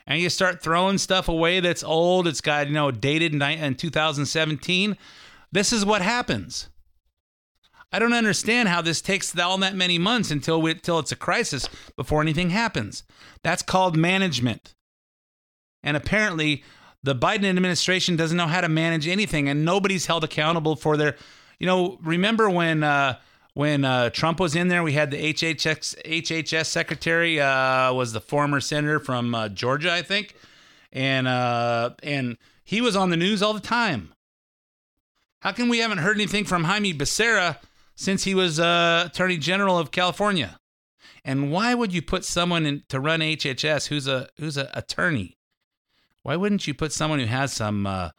and 0.08 0.22
you 0.22 0.30
start 0.30 0.62
throwing 0.62 0.98
stuff 0.98 1.28
away 1.28 1.60
that's 1.60 1.84
old, 1.84 2.28
it's 2.28 2.42
got, 2.42 2.68
you 2.68 2.74
know, 2.74 2.92
dated 2.92 3.34
in 3.34 3.76
2017, 3.76 4.98
this 5.52 5.74
is 5.74 5.86
what 5.86 6.02
happens. 6.02 6.70
I 7.92 8.00
don't 8.00 8.14
understand 8.14 8.70
how 8.70 8.82
this 8.82 9.02
takes 9.02 9.38
all 9.38 9.58
that 9.58 9.76
many 9.76 9.98
months 9.98 10.32
until 10.32 10.62
we, 10.62 10.72
until 10.72 11.00
it's 11.00 11.12
a 11.12 11.18
crisis 11.18 11.68
before 11.98 12.22
anything 12.22 12.52
happens. 12.52 13.04
That's 13.44 13.62
called 13.62 13.98
management. 13.98 14.74
And 15.84 15.98
apparently, 15.98 16.64
the 17.04 17.16
Biden 17.16 17.46
administration 17.46 18.16
doesn't 18.16 18.38
know 18.38 18.48
how 18.48 18.62
to 18.62 18.70
manage 18.70 19.08
anything, 19.08 19.50
and 19.50 19.66
nobody's 19.66 20.06
held 20.06 20.24
accountable 20.24 20.76
for 20.76 20.96
their. 20.96 21.16
You 21.60 21.68
know, 21.68 22.00
remember 22.02 22.50
when 22.50 22.84
uh, 22.84 23.20
when 23.54 23.84
uh, 23.84 24.10
Trump 24.10 24.40
was 24.40 24.56
in 24.56 24.70
there, 24.70 24.84
we 24.84 24.94
had 24.94 25.12
the 25.12 25.34
HHS, 25.34 26.02
HHS 26.04 26.68
secretary 26.68 27.40
uh, 27.40 27.94
was 27.94 28.14
the 28.14 28.22
former 28.22 28.62
senator 28.62 29.00
from 29.00 29.36
uh, 29.36 29.50
Georgia, 29.50 29.92
I 29.92 30.02
think, 30.02 30.36
and 30.92 31.28
uh, 31.28 31.92
and 32.02 32.38
he 32.64 32.80
was 32.82 32.96
on 32.96 33.10
the 33.10 33.18
news 33.18 33.42
all 33.42 33.54
the 33.54 33.60
time. 33.60 34.14
How 35.42 35.52
come 35.52 35.70
we 35.70 35.80
haven't 35.80 35.98
heard 35.98 36.16
anything 36.18 36.46
from 36.46 36.64
Jaime 36.64 36.94
Becerra 36.94 37.58
since 37.96 38.24
he 38.24 38.36
was 38.36 38.60
uh, 38.60 39.04
Attorney 39.08 39.38
General 39.38 39.78
of 39.78 39.92
California? 39.92 40.58
And 41.26 41.52
why 41.52 41.74
would 41.74 41.94
you 41.94 42.02
put 42.02 42.24
someone 42.24 42.66
in, 42.66 42.84
to 42.90 43.00
run 43.00 43.20
HHS 43.20 43.88
who's 43.88 44.08
a 44.08 44.30
who's 44.38 44.58
an 44.58 44.68
attorney? 44.74 45.38
Why 46.24 46.36
wouldn't 46.36 46.68
you 46.68 46.74
put 46.74 46.94
someone 46.94 47.20
who 47.20 47.26
has 47.26 47.52
some 47.52 47.86
uh, 47.86 48.12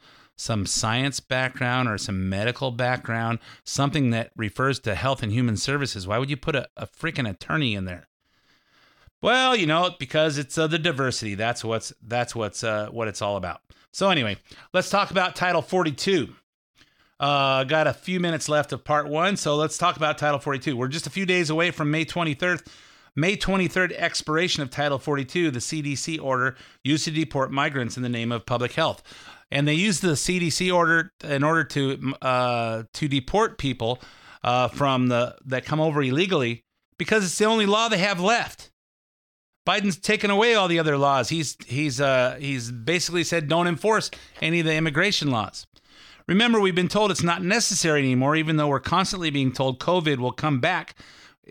some 0.43 0.65
science 0.65 1.19
background 1.21 1.87
or 1.87 1.97
some 1.97 2.27
medical 2.27 2.69
background, 2.69 3.39
something 3.63 4.09
that 4.09 4.31
refers 4.35 4.79
to 4.81 4.93
health 4.93 5.23
and 5.23 5.31
human 5.31 5.55
services. 5.55 6.05
Why 6.05 6.17
would 6.17 6.29
you 6.29 6.37
put 6.37 6.55
a, 6.55 6.67
a 6.75 6.85
freaking 6.85 7.29
attorney 7.29 7.73
in 7.73 7.85
there? 7.85 8.07
Well, 9.21 9.55
you 9.55 9.65
know, 9.65 9.91
because 9.97 10.37
it's 10.37 10.57
uh, 10.57 10.67
the 10.67 10.77
diversity. 10.77 11.35
That's 11.35 11.63
what's 11.63 11.93
that's 12.05 12.35
what's 12.35 12.61
uh, 12.61 12.89
what 12.91 13.07
it's 13.07 13.21
all 13.21 13.37
about. 13.37 13.61
So 13.91 14.09
anyway, 14.09 14.37
let's 14.73 14.89
talk 14.89 15.11
about 15.11 15.35
Title 15.35 15.61
42. 15.61 16.35
Uh, 17.19 17.63
got 17.63 17.87
a 17.87 17.93
few 17.93 18.19
minutes 18.19 18.49
left 18.49 18.73
of 18.73 18.83
part 18.83 19.07
one, 19.07 19.37
so 19.37 19.55
let's 19.55 19.77
talk 19.77 19.95
about 19.95 20.17
Title 20.17 20.39
42. 20.39 20.75
We're 20.75 20.89
just 20.89 21.07
a 21.07 21.11
few 21.11 21.25
days 21.25 21.49
away 21.49 21.71
from 21.71 21.89
May 21.89 22.03
23rd. 22.03 22.67
May 23.15 23.37
23rd 23.37 23.93
expiration 23.93 24.63
of 24.63 24.71
Title 24.71 24.97
42, 24.97 25.51
the 25.51 25.59
CDC 25.59 26.19
order 26.19 26.55
used 26.83 27.05
to 27.05 27.11
deport 27.11 27.51
migrants 27.51 27.95
in 27.95 28.01
the 28.01 28.09
name 28.09 28.31
of 28.31 28.45
public 28.45 28.73
health 28.73 29.03
and 29.53 29.67
they 29.67 29.75
use 29.75 29.99
the 29.99 30.13
CDC 30.13 30.73
order 30.73 31.11
in 31.23 31.43
order 31.43 31.63
to 31.63 32.15
uh, 32.21 32.83
to 32.91 33.07
deport 33.07 33.59
people 33.59 34.01
uh, 34.43 34.67
from 34.67 35.07
the 35.07 35.37
that 35.45 35.63
come 35.63 35.79
over 35.79 36.01
illegally 36.01 36.65
because 36.97 37.23
it's 37.23 37.37
the 37.37 37.45
only 37.45 37.67
law 37.67 37.87
they 37.87 37.99
have 37.99 38.19
left. 38.19 38.71
Biden's 39.65 39.97
taken 39.97 40.31
away 40.31 40.55
all 40.55 40.67
the 40.67 40.79
other 40.79 40.97
laws. 40.97 41.29
He's 41.29 41.55
he's 41.67 42.01
uh, 42.01 42.37
he's 42.39 42.71
basically 42.71 43.23
said 43.23 43.47
don't 43.47 43.67
enforce 43.67 44.09
any 44.41 44.59
of 44.59 44.65
the 44.65 44.73
immigration 44.73 45.29
laws. 45.29 45.67
Remember, 46.27 46.59
we've 46.59 46.73
been 46.73 46.87
told 46.87 47.11
it's 47.11 47.21
not 47.21 47.43
necessary 47.43 47.99
anymore, 47.99 48.35
even 48.35 48.57
though 48.57 48.69
we're 48.69 48.79
constantly 48.79 49.29
being 49.29 49.51
told 49.51 49.79
COVID 49.79 50.17
will 50.17 50.31
come 50.31 50.61
back 50.61 50.95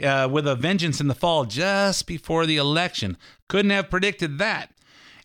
uh, 0.03 0.29
with 0.31 0.49
a 0.49 0.57
vengeance 0.57 1.01
in 1.01 1.07
the 1.09 1.15
fall 1.15 1.45
just 1.45 2.07
before 2.07 2.47
the 2.47 2.57
election. 2.57 3.17
Couldn't 3.49 3.71
have 3.71 3.91
predicted 3.91 4.39
that 4.39 4.72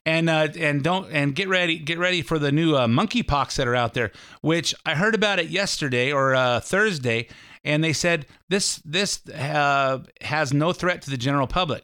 and 0.08 0.30
uh, 0.30 0.48
and 0.58 0.82
don't 0.84 1.12
and 1.12 1.36
get 1.36 1.50
ready 1.50 1.78
get 1.78 2.00
ready 2.00 2.22
for 2.22 2.39
the 2.39 2.52
new 2.52 2.76
uh, 2.76 2.88
monkeypox 2.88 3.58
that 3.58 3.67
are 3.67 3.76
out 3.76 3.93
there. 3.93 4.12
Which 4.41 4.74
I 4.86 4.96
heard 4.96 5.13
about 5.13 5.38
it 5.38 5.50
yesterday 5.50 6.13
or 6.13 6.34
uh, 6.34 6.62
Thursday, 6.62 7.28
and 7.65 7.84
they 7.84 7.91
said 7.91 8.26
this 8.48 8.78
this 8.86 9.28
uh, 9.28 10.00
has 10.22 10.54
no 10.54 10.72
threat 10.72 11.02
to 11.04 11.10
the 11.10 11.17
general 11.17 11.46
public. 11.46 11.84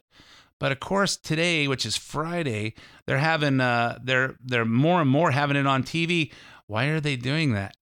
But 0.58 0.72
of 0.72 0.80
course, 0.80 1.18
today, 1.18 1.68
which 1.68 1.84
is 1.84 1.98
Friday, 1.98 2.72
they're 3.06 3.18
having 3.18 3.60
uh, 3.60 3.98
they're 4.02 4.36
they're 4.42 4.64
more 4.64 5.02
and 5.02 5.10
more 5.10 5.30
having 5.30 5.58
it 5.58 5.66
on 5.66 5.82
TV. 5.82 6.32
Why 6.66 6.86
are 6.86 7.00
they 7.00 7.16
doing 7.16 7.52
that? 7.52 7.76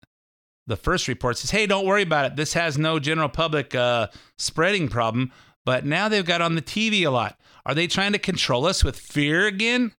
The 0.69 0.77
first 0.77 1.09
report 1.09 1.37
says, 1.37 1.51
"Hey, 1.51 1.67
don't 1.67 1.87
worry 1.87 2.03
about 2.03 2.27
it. 2.27 2.37
This 2.37 2.53
has 2.53 2.79
no 2.79 3.01
general 3.01 3.29
public 3.29 3.75
uh, 3.75 4.07
spreading 4.37 4.87
problem." 4.87 5.33
But 5.67 5.85
now 5.85 6.09
they've 6.09 6.25
got 6.25 6.41
on 6.41 6.55
the 6.55 6.63
TV 6.63 7.05
a 7.05 7.11
lot. 7.11 7.41
Are 7.67 7.75
they 7.75 7.89
trying 7.89 8.13
to 8.13 8.19
control 8.19 8.67
us 8.67 8.85
with 8.85 8.99
fear 8.99 9.47
again? 9.47 9.93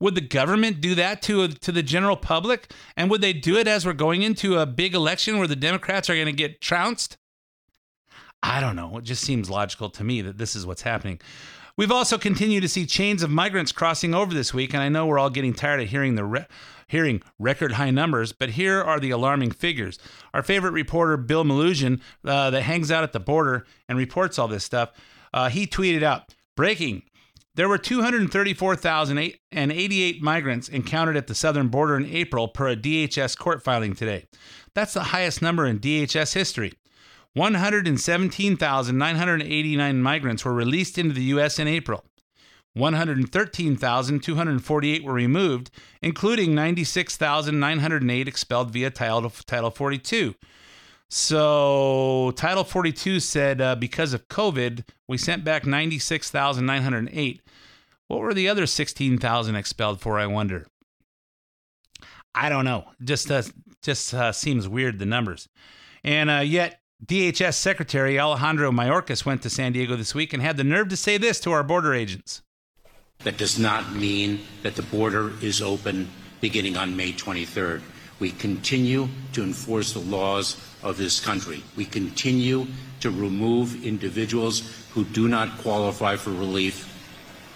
Would 0.00 0.14
the 0.14 0.20
government 0.20 0.80
do 0.80 0.94
that 0.94 1.22
to 1.22 1.48
to 1.48 1.72
the 1.72 1.82
general 1.82 2.16
public? 2.16 2.72
And 2.96 3.10
would 3.10 3.20
they 3.20 3.32
do 3.32 3.56
it 3.56 3.66
as 3.66 3.84
we're 3.84 3.92
going 3.94 4.22
into 4.22 4.58
a 4.58 4.66
big 4.66 4.94
election 4.94 5.38
where 5.38 5.48
the 5.48 5.56
Democrats 5.56 6.08
are 6.08 6.14
going 6.14 6.26
to 6.26 6.32
get 6.32 6.60
trounced? 6.60 7.16
I 8.42 8.60
don't 8.60 8.76
know. 8.76 8.98
It 8.98 9.04
just 9.04 9.24
seems 9.24 9.50
logical 9.50 9.90
to 9.90 10.04
me 10.04 10.22
that 10.22 10.38
this 10.38 10.54
is 10.54 10.64
what's 10.64 10.82
happening. 10.82 11.20
We've 11.76 11.92
also 11.92 12.18
continued 12.18 12.62
to 12.62 12.68
see 12.68 12.86
chains 12.86 13.22
of 13.22 13.30
migrants 13.30 13.70
crossing 13.70 14.12
over 14.12 14.34
this 14.34 14.52
week, 14.52 14.74
and 14.74 14.82
I 14.82 14.88
know 14.88 15.06
we're 15.06 15.18
all 15.18 15.30
getting 15.30 15.54
tired 15.54 15.80
of 15.80 15.88
hearing 15.88 16.16
the 16.16 16.24
re- 16.24 16.46
hearing 16.88 17.22
record 17.38 17.72
high 17.72 17.90
numbers, 17.90 18.32
but 18.32 18.50
here 18.50 18.82
are 18.82 18.98
the 18.98 19.10
alarming 19.10 19.52
figures. 19.52 19.98
Our 20.34 20.42
favorite 20.42 20.72
reporter, 20.72 21.16
Bill 21.16 21.44
Melugin, 21.44 22.00
uh, 22.24 22.50
that 22.50 22.62
hangs 22.62 22.90
out 22.90 23.04
at 23.04 23.12
the 23.12 23.20
border 23.20 23.64
and 23.88 23.96
reports 23.96 24.38
all 24.38 24.48
this 24.48 24.64
stuff, 24.64 24.90
uh, 25.32 25.50
he 25.50 25.68
tweeted 25.68 26.02
out, 26.02 26.34
"Breaking: 26.56 27.02
there 27.58 27.68
were 27.68 27.76
234,088 27.76 30.22
migrants 30.22 30.68
encountered 30.68 31.16
at 31.16 31.26
the 31.26 31.34
southern 31.34 31.66
border 31.66 31.96
in 31.96 32.06
April 32.06 32.46
per 32.46 32.68
a 32.68 32.76
DHS 32.76 33.36
court 33.36 33.64
filing 33.64 33.96
today. 33.96 34.26
That's 34.74 34.94
the 34.94 35.02
highest 35.02 35.42
number 35.42 35.66
in 35.66 35.80
DHS 35.80 36.34
history. 36.34 36.74
117,989 37.34 40.00
migrants 40.00 40.44
were 40.44 40.54
released 40.54 40.98
into 40.98 41.12
the 41.12 41.24
U.S. 41.24 41.58
in 41.58 41.66
April. 41.66 42.04
113,248 42.74 45.02
were 45.02 45.12
removed, 45.12 45.72
including 46.00 46.54
96,908 46.54 48.28
expelled 48.28 48.70
via 48.70 48.90
Title, 48.90 49.30
Title 49.30 49.72
42. 49.72 50.36
So 51.10 52.32
Title 52.36 52.64
42 52.64 53.20
said 53.20 53.60
uh, 53.60 53.74
because 53.76 54.12
of 54.12 54.28
COVID, 54.28 54.84
we 55.06 55.16
sent 55.16 55.44
back 55.44 55.66
96,908. 55.66 57.40
What 58.08 58.20
were 58.20 58.34
the 58.34 58.48
other 58.48 58.66
16,000 58.66 59.54
expelled 59.54 60.00
for? 60.00 60.18
I 60.18 60.26
wonder. 60.26 60.66
I 62.34 62.48
don't 62.48 62.64
know. 62.64 62.84
Just 63.02 63.30
uh, 63.30 63.42
just 63.82 64.12
uh, 64.14 64.32
seems 64.32 64.68
weird 64.68 64.98
the 64.98 65.06
numbers. 65.06 65.48
And 66.04 66.30
uh, 66.30 66.42
yet 66.44 66.80
DHS 67.04 67.54
Secretary 67.54 68.18
Alejandro 68.18 68.70
Mayorkas 68.70 69.24
went 69.24 69.42
to 69.42 69.50
San 69.50 69.72
Diego 69.72 69.96
this 69.96 70.14
week 70.14 70.32
and 70.32 70.42
had 70.42 70.56
the 70.56 70.64
nerve 70.64 70.88
to 70.88 70.96
say 70.96 71.16
this 71.16 71.40
to 71.40 71.52
our 71.52 71.62
border 71.62 71.94
agents. 71.94 72.42
That 73.24 73.36
does 73.36 73.58
not 73.58 73.92
mean 73.92 74.40
that 74.62 74.76
the 74.76 74.82
border 74.82 75.32
is 75.42 75.60
open 75.60 76.08
beginning 76.40 76.76
on 76.76 76.96
May 76.96 77.12
23rd. 77.12 77.82
We 78.20 78.30
continue 78.32 79.08
to 79.32 79.42
enforce 79.42 79.92
the 79.92 80.00
laws 80.00 80.56
of 80.82 80.96
this 80.96 81.20
country. 81.20 81.62
We 81.76 81.84
continue 81.84 82.66
to 83.00 83.10
remove 83.10 83.84
individuals 83.84 84.86
who 84.92 85.04
do 85.04 85.28
not 85.28 85.58
qualify 85.58 86.16
for 86.16 86.30
relief 86.30 86.92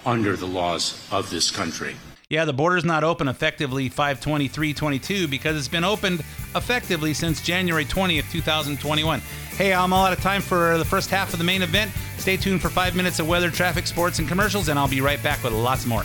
under 0.07 0.37
the 0.37 0.46
laws 0.46 1.07
of 1.11 1.31
this 1.31 1.51
country. 1.51 1.96
Yeah, 2.29 2.46
the 2.46 2.53
border's 2.55 2.85
not 2.85 3.05
open 3.05 3.29
effectively 3.29 3.90
52322 3.90 5.29
because 5.29 5.55
it's 5.55 5.68
been 5.68 5.85
opened 5.85 6.20
effectively 6.55 7.12
since 7.12 7.42
January 7.42 7.85
20th, 7.85 8.31
2021. 8.31 9.20
Hey, 9.57 9.75
I'm 9.75 9.92
all 9.92 10.07
out 10.07 10.14
of 10.14 10.20
time 10.20 10.40
for 10.40 10.79
the 10.79 10.85
first 10.85 11.11
half 11.11 11.35
of 11.35 11.38
the 11.38 11.44
main 11.44 11.61
event. 11.61 11.92
Stay 12.16 12.38
tuned 12.38 12.62
for 12.62 12.70
five 12.70 12.96
minutes 12.96 13.18
of 13.18 13.29
weather, 13.29 13.51
traffic, 13.51 13.87
sports, 13.87 14.18
and 14.18 14.27
commercials, 14.27 14.68
and 14.68 14.79
I'll 14.79 14.88
be 14.88 15.03
right 15.03 15.22
back 15.22 15.44
with 15.44 15.53
lots 15.53 15.85
more. 15.85 16.05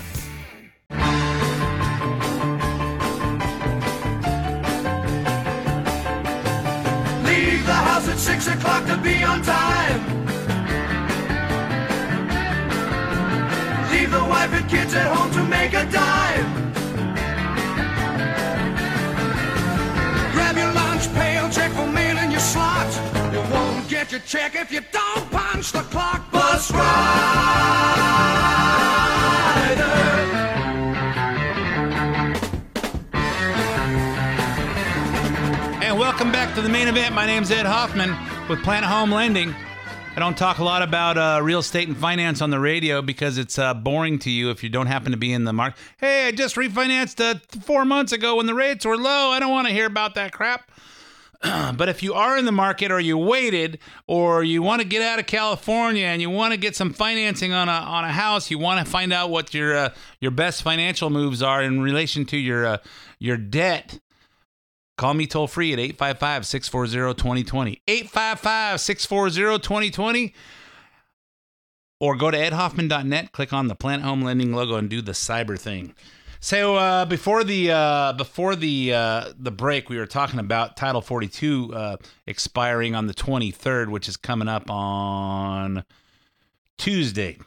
Be 9.08 9.23
on 9.23 9.41
time. 9.41 10.01
Leave 13.91 14.12
the 14.12 14.25
wife 14.34 14.53
and 14.53 14.69
kids 14.69 14.93
at 14.93 15.08
home 15.15 15.32
to 15.32 15.43
make 15.43 15.73
a 15.73 15.86
dime. 15.99 16.49
Grab 20.34 20.56
your 20.58 20.73
lunch 20.73 21.06
pail, 21.13 21.49
check 21.49 21.71
for 21.71 21.88
mail 21.88 22.17
in 22.17 22.32
your 22.32 22.45
slot. 22.51 22.89
You 23.34 23.41
won't 23.53 23.88
get 23.88 24.12
your 24.12 24.21
check 24.21 24.56
if 24.56 24.71
you 24.71 24.82
don't 24.91 25.32
punch 25.32 25.71
the 25.71 25.84
clock. 25.93 26.32
Bus 26.32 26.71
rider. 26.71 27.88
Welcome 36.17 36.34
back 36.34 36.56
to 36.56 36.63
the 36.63 36.69
main 36.69 36.88
event. 36.88 37.13
My 37.13 37.27
name's 37.27 37.51
Ed 37.51 37.67
Hoffman 37.67 38.10
with 38.49 38.63
Planet 38.63 38.89
Home 38.89 39.12
Lending. 39.12 39.53
I 40.15 40.19
don't 40.19 40.36
talk 40.36 40.58
a 40.58 40.63
lot 40.63 40.82
about 40.82 41.15
uh, 41.15 41.39
real 41.43 41.60
estate 41.60 41.88
and 41.88 41.95
finance 41.95 42.41
on 42.41 42.49
the 42.49 42.60
radio 42.60 43.03
because 43.03 43.38
it's 43.38 43.60
uh, 43.60 43.75
boring 43.75 44.17
to 44.19 44.32
you 44.32 44.49
if 44.49 44.63
you 44.63 44.69
don't 44.69 44.88
happen 44.88 45.12
to 45.12 45.17
be 45.19 45.32
in 45.32 45.43
the 45.43 45.53
market. 45.53 45.77
Hey, 45.97 46.25
I 46.25 46.32
just 46.32 46.56
refinanced 46.56 47.23
uh, 47.23 47.38
four 47.62 47.86
months 47.86 48.13
ago 48.13 48.38
when 48.38 48.47
the 48.47 48.56
rates 48.56 48.84
were 48.84 48.97
low. 48.97 49.30
I 49.30 49.39
don't 49.39 49.51
want 49.51 49.67
to 49.67 49.73
hear 49.75 49.86
about 49.86 50.15
that 50.15 50.32
crap. 50.32 50.71
but 51.77 51.88
if 51.88 52.01
you 52.01 52.15
are 52.15 52.36
in 52.36 52.45
the 52.45 52.51
market 52.51 52.91
or 52.91 52.99
you 52.99 53.15
waited 53.15 53.77
or 54.08 54.43
you 54.43 54.63
want 54.63 54.82
to 54.82 54.88
get 54.88 55.03
out 55.03 55.19
of 55.19 55.27
California 55.27 56.08
and 56.08 56.19
you 56.19 56.32
want 56.32 56.51
to 56.51 56.58
get 56.58 56.75
some 56.75 56.93
financing 56.93 57.53
on 57.53 57.69
a 57.69 57.73
on 57.73 58.06
a 58.06 58.12
house, 58.12 58.49
you 58.49 58.58
want 58.58 58.84
to 58.84 58.91
find 58.91 59.13
out 59.13 59.30
what 59.30 59.53
your 59.53 59.77
uh, 59.77 59.89
your 60.19 60.32
best 60.32 60.63
financial 60.63 61.12
moves 61.12 61.43
are 61.43 61.62
in 61.62 61.80
relation 61.80 62.25
to 62.25 62.38
your 62.38 62.65
uh, 62.65 62.77
your 63.19 63.38
debt. 63.38 63.99
Call 64.97 65.13
me 65.13 65.27
toll 65.27 65.47
free 65.47 65.73
at 65.73 65.79
855 65.79 66.45
640 66.45 67.13
2020. 67.13 67.81
855 67.88 68.81
640 68.81 69.60
2020. 69.60 70.33
Or 71.99 72.15
go 72.15 72.29
to 72.29 72.38
edhoffman.net, 72.38 73.31
click 73.31 73.53
on 73.53 73.67
the 73.67 73.75
Planet 73.75 74.05
Home 74.05 74.21
Lending 74.21 74.53
logo, 74.53 74.75
and 74.75 74.89
do 74.89 75.01
the 75.01 75.13
cyber 75.13 75.57
thing. 75.57 75.95
So 76.39 76.75
uh, 76.75 77.05
before 77.05 77.43
the 77.43 77.71
uh, 77.71 78.13
before 78.13 78.55
the 78.55 78.93
uh, 78.93 79.33
the 79.38 79.51
break, 79.51 79.89
we 79.89 79.97
were 79.97 80.05
talking 80.05 80.39
about 80.39 80.77
Title 80.77 81.01
42 81.01 81.73
uh, 81.73 81.97
expiring 82.27 82.93
on 82.93 83.07
the 83.07 83.13
23rd, 83.13 83.89
which 83.89 84.07
is 84.07 84.17
coming 84.17 84.47
up 84.47 84.69
on 84.69 85.83
Tuesday. 86.77 87.38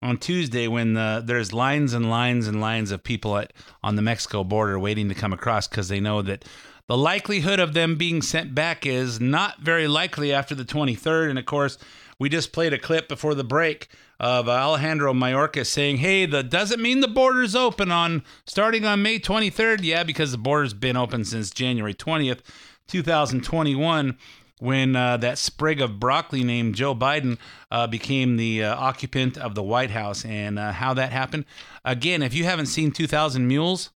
On 0.00 0.16
Tuesday, 0.16 0.68
when 0.68 0.96
uh, 0.96 1.20
there's 1.20 1.52
lines 1.52 1.92
and 1.92 2.08
lines 2.08 2.46
and 2.46 2.60
lines 2.60 2.90
of 2.90 3.02
people 3.02 3.36
at, 3.36 3.52
on 3.82 3.96
the 3.96 4.02
Mexico 4.02 4.44
border 4.44 4.78
waiting 4.78 5.08
to 5.08 5.14
come 5.14 5.32
across 5.32 5.66
because 5.66 5.88
they 5.88 6.00
know 6.00 6.22
that 6.22 6.44
the 6.88 6.96
likelihood 6.96 7.60
of 7.60 7.74
them 7.74 7.96
being 7.96 8.22
sent 8.22 8.54
back 8.54 8.86
is 8.86 9.20
not 9.20 9.60
very 9.60 9.86
likely 9.86 10.32
after 10.32 10.54
the 10.54 10.64
23rd. 10.64 11.30
And 11.30 11.38
of 11.38 11.44
course, 11.44 11.76
we 12.18 12.28
just 12.28 12.50
played 12.50 12.72
a 12.72 12.78
clip 12.78 13.08
before 13.08 13.34
the 13.34 13.44
break 13.44 13.88
of 14.18 14.48
Alejandro 14.48 15.12
Mayorkas 15.12 15.66
saying, 15.66 15.98
"Hey, 15.98 16.26
that 16.26 16.50
doesn't 16.50 16.82
mean 16.82 17.00
the 17.00 17.06
border's 17.08 17.54
open 17.54 17.92
on 17.92 18.24
starting 18.46 18.84
on 18.84 19.02
May 19.02 19.18
23rd." 19.20 19.84
Yeah, 19.84 20.02
because 20.02 20.32
the 20.32 20.38
border's 20.38 20.74
been 20.74 20.96
open 20.96 21.24
since 21.24 21.50
January 21.50 21.94
20th, 21.94 22.40
2021, 22.88 24.18
when 24.58 24.96
uh, 24.96 25.18
that 25.18 25.38
sprig 25.38 25.80
of 25.80 26.00
broccoli 26.00 26.42
named 26.42 26.74
Joe 26.74 26.94
Biden 26.94 27.38
uh, 27.70 27.86
became 27.86 28.36
the 28.36 28.64
uh, 28.64 28.74
occupant 28.74 29.36
of 29.38 29.54
the 29.54 29.62
White 29.62 29.90
House, 29.90 30.24
and 30.24 30.58
uh, 30.58 30.72
how 30.72 30.94
that 30.94 31.12
happened. 31.12 31.44
Again, 31.84 32.22
if 32.22 32.34
you 32.34 32.44
haven't 32.44 32.66
seen 32.66 32.90
2,000 32.90 33.46
Mules, 33.46 33.90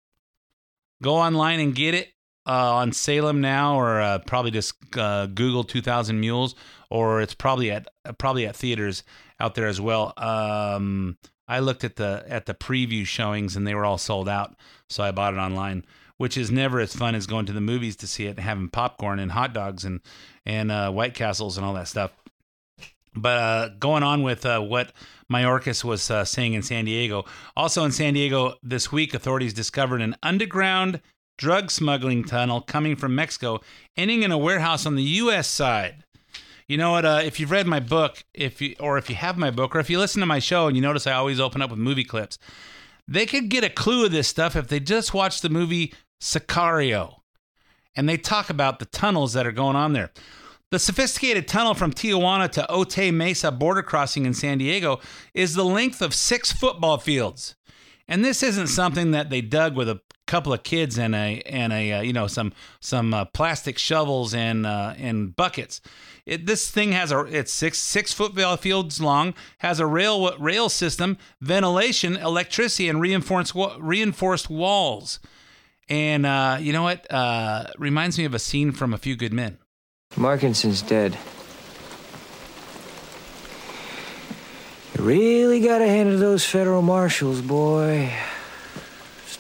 go 1.03 1.14
online 1.16 1.61
and 1.61 1.74
get 1.74 1.94
it 1.94 2.12
uh, 2.46 2.74
on 2.74 2.92
Salem 2.92 3.40
now, 3.40 3.79
or 3.79 4.00
uh, 4.00 4.18
probably 4.20 4.50
just 4.50 4.74
uh, 4.96 5.26
Google 5.26 5.64
2,000 5.64 6.18
Mules, 6.18 6.55
or 6.90 7.20
it's 7.20 7.35
probably 7.35 7.70
at 7.70 7.87
probably 8.18 8.46
at 8.46 8.57
theaters 8.57 9.03
out 9.38 9.55
there 9.55 9.66
as 9.66 9.81
well. 9.81 10.12
Um, 10.16 11.16
I 11.48 11.61
looked 11.61 11.85
at 11.85 11.96
the 11.96 12.24
at 12.29 12.46
the 12.46 12.55
preview 12.55 13.05
showings 13.05 13.57
and 13.57 13.66
they 13.66 13.74
were 13.74 13.85
all 13.85 13.98
sold 13.98 14.29
out, 14.29 14.57
so 14.88 15.03
I 15.03 15.11
bought 15.11 15.35
it 15.35 15.38
online, 15.38 15.85
which 16.16 16.37
is 16.37 16.50
never 16.50 16.81
as 16.81 16.94
fun 16.94 17.14
as 17.14 17.26
going 17.26 17.46
to 17.46 17.53
the 17.53 17.61
movies 17.61 17.96
to 17.96 18.07
see 18.07 18.26
it 18.26 18.37
and 18.37 18.40
having 18.40 18.68
popcorn 18.68 19.18
and 19.18 19.33
hot 19.33 19.53
dogs 19.53 19.85
and 19.85 20.00
and 20.46 20.70
uh, 20.70 20.90
White 20.90 21.14
Castles 21.14 21.57
and 21.57 21.66
all 21.66 21.74
that 21.74 21.88
stuff. 21.88 22.12
But 23.14 23.38
uh, 23.38 23.68
going 23.81 24.03
on 24.03 24.22
with 24.22 24.46
uh, 24.46 24.61
what 24.61 24.92
Mayorkas 25.31 25.83
was 25.83 26.11
uh, 26.11 26.24
saying 26.24 26.55
in 26.55 26.62
San 26.62 26.85
Diego. 26.85 27.24
Also 27.57 27.85
in 27.85 27.90
San 27.90 28.14
Diego 28.14 28.55
this 28.62 28.92
week, 28.92 29.14
authorities 29.14 29.53
discovered 29.53 30.00
an 30.00 30.14
underground 30.22 31.00
drug 31.40 31.70
smuggling 31.70 32.22
tunnel 32.22 32.61
coming 32.61 32.94
from 32.94 33.14
Mexico, 33.14 33.62
ending 33.96 34.22
in 34.22 34.31
a 34.31 34.37
warehouse 34.37 34.85
on 34.85 34.94
the 34.94 35.03
U.S. 35.03 35.48
side. 35.48 36.05
You 36.68 36.76
know 36.76 36.90
what? 36.92 37.07
Uh, 37.07 37.22
if 37.24 37.40
you've 37.40 37.50
read 37.50 37.66
my 37.66 37.81
book, 37.81 38.22
if 38.35 38.61
you 38.61 38.76
or 38.79 38.98
if 38.98 39.09
you 39.09 39.16
have 39.16 39.38
my 39.38 39.50
book, 39.50 39.74
or 39.74 39.81
if 39.81 39.88
you 39.88 39.98
listen 39.98 40.20
to 40.20 40.26
my 40.26 40.38
show 40.38 40.66
and 40.66 40.76
you 40.76 40.83
notice 40.83 41.07
I 41.07 41.12
always 41.12 41.40
open 41.40 41.62
up 41.62 41.70
with 41.70 41.79
movie 41.79 42.05
clips, 42.05 42.38
they 43.09 43.24
could 43.24 43.48
get 43.48 43.64
a 43.64 43.70
clue 43.70 44.05
of 44.05 44.12
this 44.12 44.29
stuff 44.29 44.55
if 44.55 44.68
they 44.68 44.81
just 44.81 45.14
watch 45.14 45.40
the 45.40 45.48
movie 45.48 45.94
Sicario, 46.20 47.20
and 47.96 48.07
they 48.07 48.18
talk 48.18 48.50
about 48.50 48.79
the 48.79 48.85
tunnels 48.85 49.33
that 49.33 49.46
are 49.46 49.53
going 49.53 49.76
on 49.76 49.94
there. 49.94 50.11
The 50.70 50.79
sophisticated 50.79 51.48
tunnel 51.48 51.72
from 51.72 51.90
Tijuana 51.90 52.50
to 52.53 52.66
Otay 52.68 53.14
Mesa 53.14 53.50
border 53.50 53.83
crossing 53.83 54.26
in 54.26 54.35
San 54.35 54.59
Diego 54.59 55.00
is 55.33 55.55
the 55.55 55.64
length 55.64 56.03
of 56.03 56.14
six 56.14 56.53
football 56.53 56.98
fields. 56.98 57.57
And 58.07 58.24
this 58.24 58.42
isn't 58.42 58.66
something 58.66 59.12
that 59.12 59.31
they 59.31 59.40
dug 59.40 59.74
with 59.74 59.88
a 59.88 60.00
couple 60.30 60.52
of 60.52 60.62
kids 60.62 60.96
and 60.96 61.12
a 61.12 61.42
and 61.44 61.72
a 61.72 61.92
uh, 61.92 62.00
you 62.02 62.12
know 62.12 62.28
some 62.28 62.52
some 62.78 63.12
uh, 63.12 63.24
plastic 63.24 63.76
shovels 63.78 64.32
and 64.32 64.64
uh, 64.64 64.94
and 64.96 65.34
buckets. 65.34 65.80
It, 66.24 66.46
this 66.46 66.70
thing 66.70 66.92
has 66.92 67.10
a 67.10 67.24
it's 67.24 67.52
six 67.52 67.78
six 67.78 68.12
football 68.12 68.56
fields 68.56 69.00
long, 69.00 69.34
has 69.58 69.80
a 69.80 69.86
rail 69.86 70.36
rail 70.38 70.68
system, 70.68 71.18
ventilation, 71.40 72.16
electricity, 72.16 72.88
and 72.88 73.00
reinforced 73.00 73.54
reinforced 73.80 74.48
walls. 74.48 75.18
And 75.88 76.24
uh, 76.24 76.58
you 76.60 76.72
know 76.72 76.84
what? 76.84 77.12
Uh, 77.12 77.66
reminds 77.76 78.16
me 78.16 78.24
of 78.24 78.32
a 78.32 78.38
scene 78.38 78.70
from 78.70 78.94
A 78.94 78.98
Few 78.98 79.16
Good 79.16 79.32
Men. 79.32 79.58
Markinson's 80.16 80.82
dead. 80.82 81.18
You 84.96 85.04
really 85.04 85.60
got 85.60 85.78
to 85.78 85.88
hand 85.88 86.08
it 86.08 86.12
to 86.12 86.18
those 86.18 86.44
federal 86.44 86.82
marshals, 86.82 87.40
boy. 87.40 88.12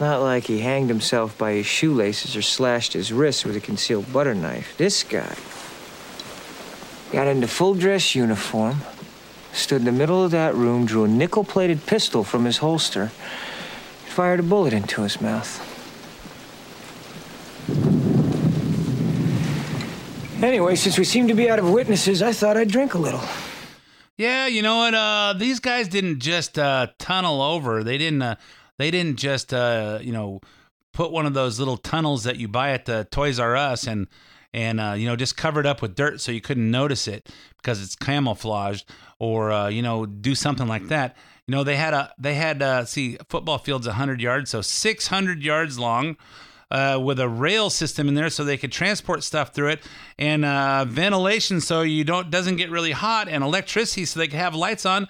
Not 0.00 0.22
like 0.22 0.44
he 0.44 0.60
hanged 0.60 0.88
himself 0.88 1.36
by 1.36 1.52
his 1.52 1.66
shoelaces 1.66 2.34
or 2.34 2.40
slashed 2.40 2.94
his 2.94 3.12
wrists 3.12 3.44
with 3.44 3.54
a 3.54 3.60
concealed 3.60 4.10
butter 4.10 4.34
knife. 4.34 4.74
This 4.78 5.02
guy 5.02 5.36
got 7.12 7.26
into 7.26 7.46
full 7.46 7.74
dress 7.74 8.14
uniform, 8.14 8.78
stood 9.52 9.82
in 9.82 9.84
the 9.84 9.92
middle 9.92 10.24
of 10.24 10.30
that 10.30 10.54
room, 10.54 10.86
drew 10.86 11.04
a 11.04 11.08
nickel 11.08 11.44
plated 11.44 11.84
pistol 11.84 12.24
from 12.24 12.46
his 12.46 12.56
holster, 12.58 13.02
and 13.02 14.12
fired 14.12 14.40
a 14.40 14.42
bullet 14.42 14.72
into 14.72 15.02
his 15.02 15.20
mouth. 15.20 15.66
Anyway, 20.42 20.74
since 20.76 20.96
we 20.96 21.04
seem 21.04 21.28
to 21.28 21.34
be 21.34 21.50
out 21.50 21.58
of 21.58 21.70
witnesses, 21.70 22.22
I 22.22 22.32
thought 22.32 22.56
I'd 22.56 22.68
drink 22.68 22.94
a 22.94 22.98
little. 22.98 23.20
Yeah, 24.16 24.46
you 24.46 24.62
know 24.62 24.78
what? 24.78 24.94
Uh, 24.94 25.34
these 25.36 25.60
guys 25.60 25.88
didn't 25.88 26.20
just 26.20 26.58
uh, 26.58 26.86
tunnel 26.98 27.42
over. 27.42 27.84
They 27.84 27.98
didn't. 27.98 28.22
Uh, 28.22 28.36
they 28.80 28.90
didn't 28.90 29.16
just 29.16 29.52
uh, 29.52 29.98
you 30.00 30.12
know 30.12 30.40
put 30.92 31.12
one 31.12 31.26
of 31.26 31.34
those 31.34 31.58
little 31.58 31.76
tunnels 31.76 32.24
that 32.24 32.36
you 32.36 32.48
buy 32.48 32.70
at 32.70 32.86
the 32.86 33.06
Toys 33.10 33.38
R 33.38 33.56
Us 33.56 33.86
and 33.86 34.08
and 34.52 34.80
uh, 34.80 34.94
you 34.96 35.06
know 35.06 35.16
just 35.16 35.36
cover 35.36 35.60
it 35.60 35.66
up 35.66 35.82
with 35.82 35.94
dirt 35.94 36.20
so 36.20 36.32
you 36.32 36.40
couldn't 36.40 36.70
notice 36.70 37.06
it 37.06 37.28
because 37.58 37.82
it's 37.82 37.94
camouflaged 37.94 38.90
or 39.18 39.52
uh, 39.52 39.68
you 39.68 39.82
know 39.82 40.06
do 40.06 40.34
something 40.34 40.66
like 40.66 40.88
that. 40.88 41.16
You 41.46 41.52
know 41.52 41.64
they 41.64 41.76
had 41.76 41.94
a 41.94 42.12
they 42.18 42.34
had 42.34 42.62
uh, 42.62 42.84
see 42.84 43.18
football 43.28 43.58
fields 43.58 43.86
100 43.86 44.20
yards, 44.20 44.50
so 44.50 44.62
600 44.62 45.42
yards 45.42 45.78
long. 45.78 46.16
Uh, 46.72 46.96
with 47.02 47.18
a 47.18 47.28
rail 47.28 47.68
system 47.68 48.06
in 48.06 48.14
there 48.14 48.30
so 48.30 48.44
they 48.44 48.56
could 48.56 48.70
transport 48.70 49.24
stuff 49.24 49.52
through 49.52 49.70
it 49.70 49.82
and 50.20 50.44
uh, 50.44 50.84
ventilation 50.84 51.60
so 51.60 51.82
you 51.82 52.04
don't 52.04 52.30
doesn't 52.30 52.54
get 52.54 52.70
really 52.70 52.92
hot 52.92 53.28
and 53.28 53.42
electricity 53.42 54.04
so 54.04 54.20
they 54.20 54.28
could 54.28 54.38
have 54.38 54.54
lights 54.54 54.86
on 54.86 55.08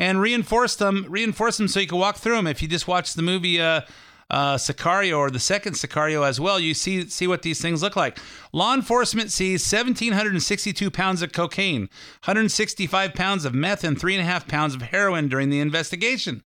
and 0.00 0.20
reinforce 0.20 0.74
them 0.74 1.06
reinforce 1.08 1.58
them 1.58 1.68
so 1.68 1.78
you 1.78 1.86
can 1.86 1.98
walk 1.98 2.16
through 2.16 2.34
them 2.34 2.46
if 2.48 2.60
you 2.60 2.66
just 2.66 2.88
watch 2.88 3.12
the 3.14 3.22
movie 3.22 3.60
uh, 3.60 3.82
uh, 4.30 4.56
Sicario 4.56 5.18
or 5.18 5.30
the 5.30 5.40
second 5.40 5.72
Sicario 5.72 6.26
as 6.26 6.40
well, 6.40 6.60
you 6.60 6.72
see 6.72 7.08
see 7.08 7.26
what 7.26 7.42
these 7.42 7.60
things 7.60 7.82
look 7.82 7.96
like. 7.96 8.18
Law 8.52 8.74
enforcement 8.74 9.32
sees 9.32 9.60
1,762 9.72 10.90
pounds 10.90 11.20
of 11.20 11.32
cocaine, 11.32 11.82
165 12.24 13.12
pounds 13.14 13.44
of 13.44 13.54
meth, 13.54 13.82
and 13.82 14.00
three 14.00 14.14
and 14.14 14.22
a 14.22 14.30
half 14.30 14.46
pounds 14.46 14.74
of 14.74 14.82
heroin 14.82 15.28
during 15.28 15.50
the 15.50 15.58
investigation. 15.58 16.44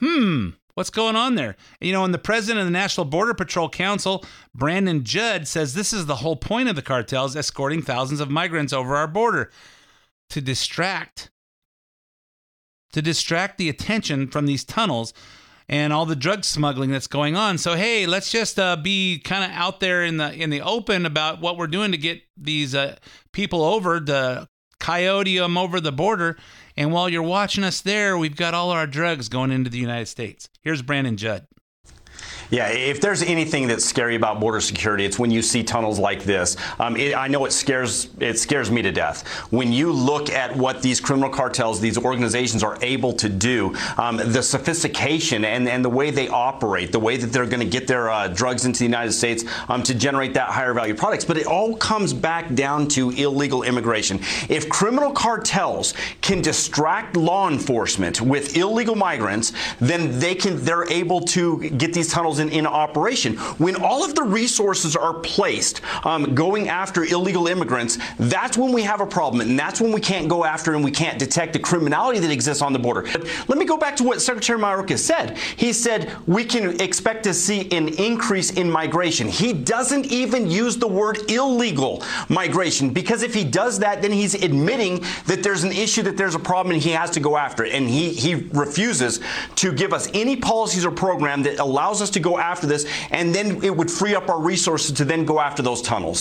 Hmm, 0.00 0.50
what's 0.74 0.88
going 0.88 1.16
on 1.16 1.34
there? 1.34 1.56
You 1.82 1.92
know, 1.92 2.02
and 2.02 2.14
the 2.14 2.18
president 2.18 2.60
of 2.60 2.66
the 2.66 2.70
National 2.70 3.04
Border 3.04 3.34
Patrol 3.34 3.68
Council, 3.68 4.24
Brandon 4.54 5.04
Judd, 5.04 5.46
says 5.46 5.74
this 5.74 5.92
is 5.92 6.06
the 6.06 6.16
whole 6.16 6.36
point 6.36 6.70
of 6.70 6.76
the 6.76 6.82
cartels 6.82 7.36
escorting 7.36 7.82
thousands 7.82 8.20
of 8.20 8.30
migrants 8.30 8.72
over 8.72 8.96
our 8.96 9.06
border 9.06 9.50
to 10.30 10.40
distract 10.40 11.30
to 12.92 13.02
distract 13.02 13.58
the 13.58 13.68
attention 13.68 14.28
from 14.28 14.46
these 14.46 14.64
tunnels 14.64 15.12
and 15.68 15.92
all 15.92 16.06
the 16.06 16.16
drug 16.16 16.44
smuggling 16.44 16.90
that's 16.90 17.06
going 17.06 17.36
on. 17.36 17.58
So 17.58 17.74
hey, 17.74 18.06
let's 18.06 18.30
just 18.30 18.58
uh, 18.58 18.76
be 18.76 19.18
kind 19.18 19.44
of 19.44 19.50
out 19.56 19.80
there 19.80 20.04
in 20.04 20.16
the 20.16 20.32
in 20.32 20.50
the 20.50 20.62
open 20.62 21.06
about 21.06 21.40
what 21.40 21.56
we're 21.56 21.66
doing 21.66 21.92
to 21.92 21.98
get 21.98 22.22
these 22.36 22.74
uh, 22.74 22.96
people 23.32 23.62
over 23.62 24.00
to 24.00 24.48
coyote 24.78 25.38
them 25.38 25.58
over 25.58 25.80
the 25.80 25.92
border. 25.92 26.36
And 26.76 26.92
while 26.92 27.08
you're 27.08 27.22
watching 27.22 27.64
us 27.64 27.80
there, 27.80 28.18
we've 28.18 28.36
got 28.36 28.54
all 28.54 28.70
our 28.70 28.86
drugs 28.86 29.28
going 29.28 29.50
into 29.50 29.70
the 29.70 29.78
United 29.78 30.06
States. 30.06 30.48
Here's 30.60 30.82
Brandon 30.82 31.16
Judd. 31.16 31.46
Yeah, 32.50 32.68
if 32.68 33.00
there's 33.00 33.22
anything 33.22 33.66
that's 33.66 33.84
scary 33.84 34.14
about 34.14 34.40
border 34.40 34.60
security, 34.60 35.04
it's 35.04 35.18
when 35.18 35.30
you 35.30 35.42
see 35.42 35.62
tunnels 35.62 35.98
like 35.98 36.24
this. 36.24 36.56
Um, 36.78 36.96
it, 36.96 37.16
I 37.16 37.28
know 37.28 37.44
it 37.44 37.52
scares 37.52 38.08
it 38.20 38.38
scares 38.38 38.70
me 38.70 38.82
to 38.82 38.92
death 38.92 39.26
when 39.50 39.72
you 39.72 39.92
look 39.92 40.30
at 40.30 40.54
what 40.56 40.82
these 40.82 41.00
criminal 41.00 41.30
cartels, 41.30 41.80
these 41.80 41.98
organizations 41.98 42.62
are 42.62 42.78
able 42.82 43.12
to 43.14 43.28
do, 43.28 43.74
um, 43.96 44.16
the 44.16 44.42
sophistication 44.42 45.44
and, 45.44 45.68
and 45.68 45.84
the 45.84 45.88
way 45.88 46.10
they 46.10 46.28
operate, 46.28 46.92
the 46.92 46.98
way 46.98 47.16
that 47.16 47.28
they're 47.28 47.46
going 47.46 47.60
to 47.60 47.66
get 47.66 47.86
their 47.86 48.10
uh, 48.10 48.28
drugs 48.28 48.64
into 48.64 48.78
the 48.80 48.84
United 48.84 49.12
States 49.12 49.44
um, 49.68 49.82
to 49.82 49.94
generate 49.94 50.34
that 50.34 50.48
higher 50.48 50.74
value 50.74 50.94
products. 50.94 51.24
But 51.24 51.38
it 51.38 51.46
all 51.46 51.76
comes 51.76 52.12
back 52.12 52.54
down 52.54 52.88
to 52.88 53.10
illegal 53.10 53.62
immigration. 53.62 54.20
If 54.48 54.68
criminal 54.68 55.12
cartels 55.12 55.94
can 56.20 56.42
distract 56.42 57.16
law 57.16 57.48
enforcement 57.48 58.20
with 58.20 58.56
illegal 58.56 58.94
migrants, 58.94 59.52
then 59.80 60.18
they 60.18 60.34
can 60.34 60.62
they're 60.64 60.90
able 60.90 61.20
to 61.20 61.70
get 61.70 61.92
these 61.92 62.10
tunnels 62.10 62.35
in, 62.38 62.48
in 62.50 62.66
operation. 62.66 63.36
When 63.58 63.76
all 63.76 64.04
of 64.04 64.14
the 64.14 64.22
resources 64.22 64.96
are 64.96 65.14
placed 65.14 65.80
um, 66.04 66.34
going 66.34 66.68
after 66.68 67.04
illegal 67.04 67.46
immigrants, 67.46 67.98
that's 68.18 68.56
when 68.56 68.72
we 68.72 68.82
have 68.82 69.00
a 69.00 69.06
problem, 69.06 69.40
and 69.40 69.58
that's 69.58 69.80
when 69.80 69.92
we 69.92 70.00
can't 70.00 70.28
go 70.28 70.44
after 70.44 70.74
and 70.74 70.84
we 70.84 70.90
can't 70.90 71.18
detect 71.18 71.52
the 71.52 71.58
criminality 71.58 72.18
that 72.18 72.30
exists 72.30 72.62
on 72.62 72.72
the 72.72 72.78
border. 72.78 73.02
But 73.02 73.48
let 73.48 73.58
me 73.58 73.64
go 73.64 73.76
back 73.76 73.96
to 73.96 74.04
what 74.04 74.20
Secretary 74.20 74.58
Mayorkas 74.58 74.98
said. 74.98 75.38
He 75.56 75.72
said 75.72 76.12
we 76.26 76.44
can 76.44 76.80
expect 76.80 77.22
to 77.24 77.34
see 77.34 77.70
an 77.70 77.88
increase 77.88 78.50
in 78.52 78.70
migration. 78.70 79.28
He 79.28 79.52
doesn't 79.52 80.06
even 80.06 80.50
use 80.50 80.76
the 80.76 80.88
word 80.88 81.30
illegal 81.30 82.02
migration 82.28 82.90
because 82.90 83.22
if 83.22 83.34
he 83.34 83.44
does 83.44 83.78
that, 83.78 84.02
then 84.02 84.12
he's 84.12 84.34
admitting 84.34 85.04
that 85.26 85.42
there's 85.42 85.62
an 85.62 85.72
issue, 85.72 86.02
that 86.02 86.16
there's 86.16 86.34
a 86.34 86.40
problem, 86.40 86.74
and 86.74 86.82
he 86.82 86.90
has 86.90 87.10
to 87.10 87.20
go 87.20 87.36
after 87.36 87.64
it. 87.64 87.72
And 87.72 87.88
he, 87.88 88.10
he 88.10 88.34
refuses 88.34 89.20
to 89.56 89.72
give 89.72 89.92
us 89.92 90.08
any 90.14 90.36
policies 90.36 90.84
or 90.84 90.90
program 90.90 91.42
that 91.44 91.58
allows 91.58 92.02
us 92.02 92.10
to 92.10 92.20
go 92.20 92.25
after 92.34 92.66
this, 92.66 92.86
and 93.10 93.34
then 93.34 93.62
it 93.62 93.76
would 93.76 93.90
free 93.90 94.14
up 94.14 94.28
our 94.28 94.40
resources 94.40 94.92
to 94.92 95.04
then 95.04 95.24
go 95.24 95.40
after 95.40 95.62
those 95.62 95.80
tunnels. 95.82 96.20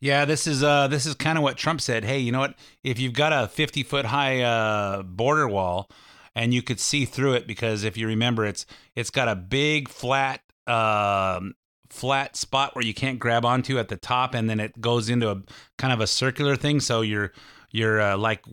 Yeah, 0.00 0.24
this 0.24 0.46
is 0.48 0.64
uh, 0.64 0.88
this 0.88 1.06
is 1.06 1.14
kind 1.14 1.38
of 1.38 1.44
what 1.44 1.56
Trump 1.56 1.80
said. 1.80 2.04
Hey, 2.04 2.18
you 2.18 2.32
know 2.32 2.40
what? 2.40 2.56
If 2.82 2.98
you've 2.98 3.12
got 3.12 3.32
a 3.32 3.46
50 3.46 3.84
foot 3.84 4.04
high 4.04 4.40
uh, 4.40 5.02
border 5.02 5.46
wall, 5.46 5.88
and 6.34 6.52
you 6.52 6.60
could 6.60 6.80
see 6.80 7.04
through 7.04 7.34
it, 7.34 7.46
because 7.46 7.84
if 7.84 7.96
you 7.96 8.06
remember, 8.08 8.44
it's 8.44 8.66
it's 8.96 9.10
got 9.10 9.28
a 9.28 9.36
big 9.36 9.88
flat 9.88 10.40
um, 10.66 11.54
flat 11.88 12.36
spot 12.36 12.74
where 12.74 12.84
you 12.84 12.94
can't 12.94 13.18
grab 13.18 13.44
onto 13.44 13.78
at 13.78 13.88
the 13.88 13.96
top, 13.96 14.34
and 14.34 14.50
then 14.50 14.58
it 14.58 14.80
goes 14.80 15.08
into 15.08 15.30
a 15.30 15.42
kind 15.78 15.92
of 15.92 16.00
a 16.00 16.06
circular 16.06 16.56
thing. 16.56 16.80
So 16.80 17.02
you're 17.02 17.32
you're 17.72 18.00
uh, 18.00 18.16
like 18.16 18.44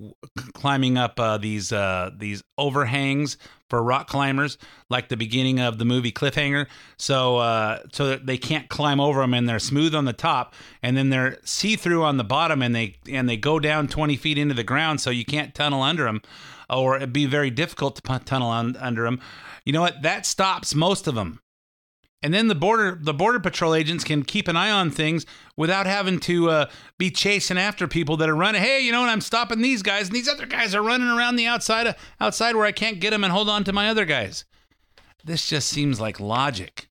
climbing 0.53 0.97
up 0.97 1.19
uh, 1.19 1.37
these 1.37 1.71
uh, 1.71 2.09
these 2.17 2.41
overhangs 2.57 3.37
for 3.69 3.83
rock 3.83 4.07
climbers, 4.07 4.57
like 4.89 5.09
the 5.09 5.17
beginning 5.17 5.59
of 5.59 5.77
the 5.77 5.85
movie 5.85 6.11
Cliffhanger. 6.11 6.65
So 6.97 7.37
uh, 7.37 7.79
so 7.91 8.15
they 8.15 8.37
can't 8.37 8.69
climb 8.69 8.99
over 8.99 9.21
them, 9.21 9.33
and 9.33 9.47
they're 9.47 9.59
smooth 9.59 9.93
on 9.93 10.05
the 10.05 10.13
top, 10.13 10.55
and 10.81 10.97
then 10.97 11.09
they're 11.09 11.37
see 11.43 11.75
through 11.75 12.03
on 12.03 12.17
the 12.17 12.23
bottom, 12.23 12.61
and 12.61 12.73
they 12.73 12.95
and 13.07 13.29
they 13.29 13.37
go 13.37 13.59
down 13.59 13.87
twenty 13.87 14.15
feet 14.15 14.37
into 14.37 14.55
the 14.55 14.63
ground, 14.63 15.01
so 15.01 15.09
you 15.09 15.25
can't 15.25 15.53
tunnel 15.53 15.83
under 15.83 16.05
them, 16.05 16.21
or 16.69 16.95
it'd 16.95 17.13
be 17.13 17.25
very 17.25 17.51
difficult 17.51 17.97
to 17.97 18.19
tunnel 18.19 18.49
un- 18.49 18.77
under 18.79 19.03
them. 19.03 19.19
You 19.65 19.73
know 19.73 19.81
what? 19.81 20.01
That 20.01 20.25
stops 20.25 20.73
most 20.73 21.07
of 21.07 21.15
them. 21.15 21.41
And 22.21 22.33
then 22.33 22.47
the 22.47 22.55
border 22.55 22.97
the 23.01 23.13
border 23.13 23.39
patrol 23.39 23.73
agents 23.73 24.03
can 24.03 24.23
keep 24.23 24.47
an 24.49 24.57
eye 24.57 24.71
on 24.71 24.91
things 24.91 25.25
without 25.55 25.85
having 25.85 26.19
to 26.21 26.49
uh, 26.49 26.69
be 26.97 27.09
chasing 27.09 27.57
after 27.57 27.87
people 27.87 28.17
that 28.17 28.29
are 28.29 28.35
running. 28.35 28.61
Hey, 28.61 28.81
you 28.81 28.91
know, 28.91 29.01
and 29.01 29.09
I'm 29.09 29.21
stopping 29.21 29.61
these 29.61 29.81
guys, 29.81 30.07
and 30.07 30.15
these 30.15 30.27
other 30.27 30.45
guys 30.45 30.75
are 30.75 30.81
running 30.81 31.07
around 31.07 31.37
the 31.37 31.47
outside 31.47 31.87
of, 31.87 31.95
outside 32.19 32.55
where 32.55 32.65
I 32.65 32.73
can't 32.73 32.99
get 32.99 33.11
them 33.11 33.23
and 33.23 33.31
hold 33.31 33.49
on 33.49 33.63
to 33.63 33.73
my 33.73 33.89
other 33.89 34.05
guys. 34.05 34.43
This 35.23 35.47
just 35.47 35.69
seems 35.69 36.01
like 36.01 36.19
logic, 36.19 36.89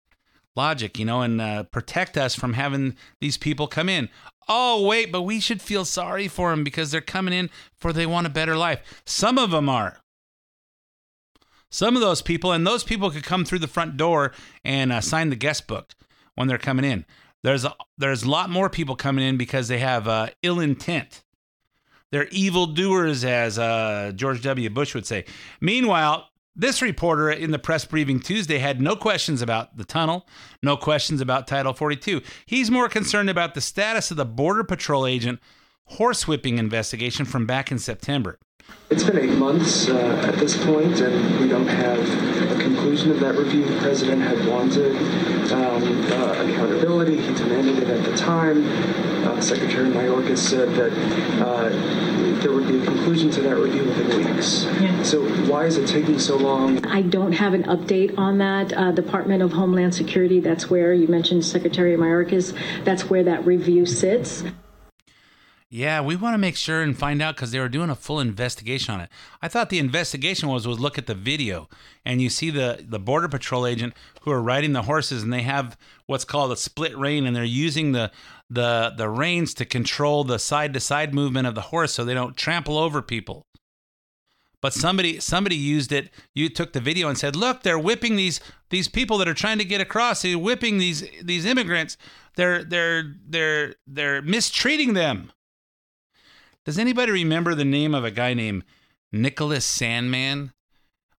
logic, 0.57 0.99
you 0.99 1.05
know, 1.05 1.21
and 1.21 1.41
uh, 1.41 1.64
protect 1.64 2.17
us 2.17 2.35
from 2.35 2.55
having 2.55 2.97
these 3.21 3.37
people 3.37 3.67
come 3.67 3.91
in. 3.91 4.09
Oh 4.49 4.87
wait, 4.87 5.12
but 5.12 5.23
we 5.23 5.41
should 5.41 5.61
feel 5.61 5.85
sorry 5.85 6.27
for 6.27 6.51
them 6.51 6.64
because 6.64 6.91
they're 6.91 7.03
coming 7.03 7.35
in 7.35 7.51
for 7.77 7.93
they 7.93 8.07
want 8.07 8.27
a 8.27 8.31
better 8.31 8.57
life. 8.57 9.03
Some 9.05 9.37
of 9.37 9.51
them 9.51 9.69
are. 9.69 10.01
Some 11.71 11.97
of 11.97 12.01
those 12.01 12.23
people, 12.23 12.53
and 12.53 12.67
those 12.67 12.85
people 12.85 13.11
could 13.11 13.25
come 13.25 13.45
through 13.45 13.59
the 13.59 13.69
front 13.69 13.97
door 13.97 14.33
and 14.65 14.93
uh, 14.93 15.01
sign 15.01 15.31
the 15.31 15.37
guest 15.37 15.67
book 15.67 15.95
when 16.35 16.49
they're 16.49 16.59
coming 16.59 16.85
in. 16.85 17.05
There's 17.43 17.65
a, 17.65 17.75
there's 17.97 18.23
a 18.23 18.31
lot 18.31 18.51
more 18.51 18.71
people 18.71 18.97
coming 18.97 19.27
in 19.27 19.37
because 19.37 19.69
they 19.69 19.79
have 19.79 20.09
uh, 20.09 20.29
ill 20.43 20.61
intent. 20.61 21.23
They're 22.11 22.29
evil 22.29 22.67
doers, 22.67 23.23
as 23.25 23.59
uh, 23.59 24.13
George 24.15 24.43
W. 24.43 24.71
Bush 24.71 24.95
would 24.95 25.07
say. 25.07 25.27
Meanwhile, 25.61 26.29
this 26.57 26.83
reporter 26.83 27.31
in 27.31 27.51
the 27.51 27.59
press 27.59 27.85
briefing 27.85 28.19
Tuesday 28.19 28.59
had 28.59 28.81
no 28.81 28.97
questions 28.97 29.43
about 29.43 29.77
the 29.77 29.85
tunnel, 29.85 30.27
no 30.63 30.77
questions 30.77 31.21
about 31.21 31.47
Title 31.47 31.73
42. 31.73 32.23
He's 32.47 32.71
more 32.71 32.89
concerned 32.89 33.31
about 33.31 33.55
the 33.55 33.61
status 33.61 34.11
of 34.11 34.17
the 34.17 34.25
Border 34.25 34.65
Patrol 34.65 35.07
agent 35.07 35.39
horsewhipping 35.93 36.59
investigation 36.59 37.25
from 37.25 37.47
back 37.47 37.71
in 37.71 37.79
September. 37.79 38.39
It's 38.91 39.05
been 39.05 39.19
eight 39.19 39.37
months 39.37 39.87
uh, 39.91 40.25
at 40.27 40.37
this 40.39 40.57
point, 40.65 41.01
and 41.01 41.41
we 41.41 41.47
don't 41.47 41.67
have 41.67 42.01
a 42.51 42.63
conclusion 42.63 43.11
of 43.11 43.21
that 43.21 43.35
review. 43.35 43.67
The 43.67 43.79
president 43.83 44.23
had 44.23 44.47
wanted 44.49 44.97
um, 45.53 45.83
uh, 46.11 46.33
accountability. 46.33 47.21
He 47.21 47.35
demanded 47.35 47.81
it 47.83 47.91
at 47.91 48.03
the 48.03 48.17
time. 48.17 48.65
Uh, 49.27 49.43
Secretary 49.43 49.91
Mayorkas 49.91 50.39
said 50.39 50.71
that 50.71 50.93
uh, 51.45 51.69
there 52.41 52.51
would 52.51 52.67
be 52.67 52.81
a 52.81 52.85
conclusion 52.87 53.31
to 53.33 53.43
that 53.43 53.57
review 53.57 53.85
within 53.85 54.25
weeks. 54.25 54.67
So 55.07 55.23
why 55.51 55.67
is 55.67 55.77
it 55.77 55.87
taking 55.87 56.19
so 56.19 56.39
long? 56.39 56.83
I 56.87 57.03
don't 57.03 57.33
have 57.33 57.53
an 57.53 57.65
update 57.65 58.17
on 58.17 58.39
that. 58.39 58.73
Uh, 58.73 58.91
Department 58.93 59.43
of 59.43 59.53
Homeland 59.53 59.95
Security, 59.95 60.41
that's 60.41 60.71
where 60.71 60.95
you 60.95 61.09
mentioned 61.09 61.45
Secretary 61.45 61.95
Mayorkas, 61.95 62.57
that's 62.85 63.11
where 63.11 63.23
that 63.25 63.45
review 63.45 63.85
sits. 63.85 64.45
Yeah, 65.71 66.01
we 66.01 66.17
want 66.17 66.33
to 66.33 66.39
make 66.39 66.57
sure 66.57 66.81
and 66.81 66.97
find 66.97 67.21
out 67.21 67.37
because 67.37 67.51
they 67.51 67.61
were 67.61 67.69
doing 67.69 67.91
a 67.91 67.95
full 67.95 68.21
investigation 68.21 68.95
on 68.95 69.03
it. 69.03 69.11
I 69.43 69.49
thought 69.49 69.69
the 69.69 69.79
investigation 69.79 70.49
was 70.49 70.67
was 70.67 70.81
look 70.81 70.97
at 70.97 71.07
the 71.07 71.15
video 71.15 71.69
and 72.07 72.23
you 72.23 72.31
see 72.31 72.49
the 72.49 72.83
the 72.89 72.99
border 72.99 73.29
patrol 73.29 73.67
agent 73.67 73.93
who 74.23 74.31
are 74.31 74.41
riding 74.41 74.73
the 74.73 74.83
horses 74.83 75.23
and 75.23 75.31
they 75.31 75.43
have 75.43 75.77
what's 76.07 76.25
called 76.25 76.53
a 76.53 76.57
split 76.57 76.97
rein 76.97 77.27
and 77.27 77.37
they're 77.37 77.45
using 77.45 77.93
the 77.93 78.11
the 78.49 78.95
the 78.97 79.11
reins 79.11 79.53
to 79.55 79.67
control 79.67 80.25
the 80.25 80.39
side 80.39 80.73
to 80.73 80.81
side 80.81 81.13
movement 81.13 81.47
of 81.47 81.55
the 81.55 81.61
horse 81.61 81.93
so 81.93 82.03
they 82.03 82.15
don't 82.15 82.37
trample 82.37 82.79
over 82.79 83.03
people. 83.03 83.45
But 84.63 84.73
somebody 84.73 85.21
somebody 85.21 85.57
used 85.57 85.93
it. 85.93 86.09
You 86.35 86.49
took 86.49 86.73
the 86.73 86.81
video 86.81 87.11
and 87.11 87.19
said, 87.19 87.37
"Look, 87.37 87.63
they're 87.63 87.79
whipping 87.79 88.17
these 88.17 88.41
these 88.71 88.89
people 88.89 89.19
that 89.19 89.29
are 89.29 89.35
trying 89.35 89.59
to 89.59 89.67
get 89.67 89.83
across. 89.83 90.23
They're 90.23 90.39
whipping 90.39 90.79
these 90.79 91.05
these 91.23 91.45
immigrants. 91.45 91.99
They're 92.37 92.65
they're 92.65 93.15
they're 93.29 93.75
they're 93.87 94.23
mistreating 94.23 94.95
them." 94.95 95.31
Does 96.69 96.79
anybody 96.79 97.13
remember 97.13 97.55
the 97.55 97.65
name 97.65 97.95
of 97.95 98.05
a 98.05 98.11
guy 98.11 98.35
named 98.35 98.63
Nicholas 99.11 99.65
Sandmann? 99.65 100.53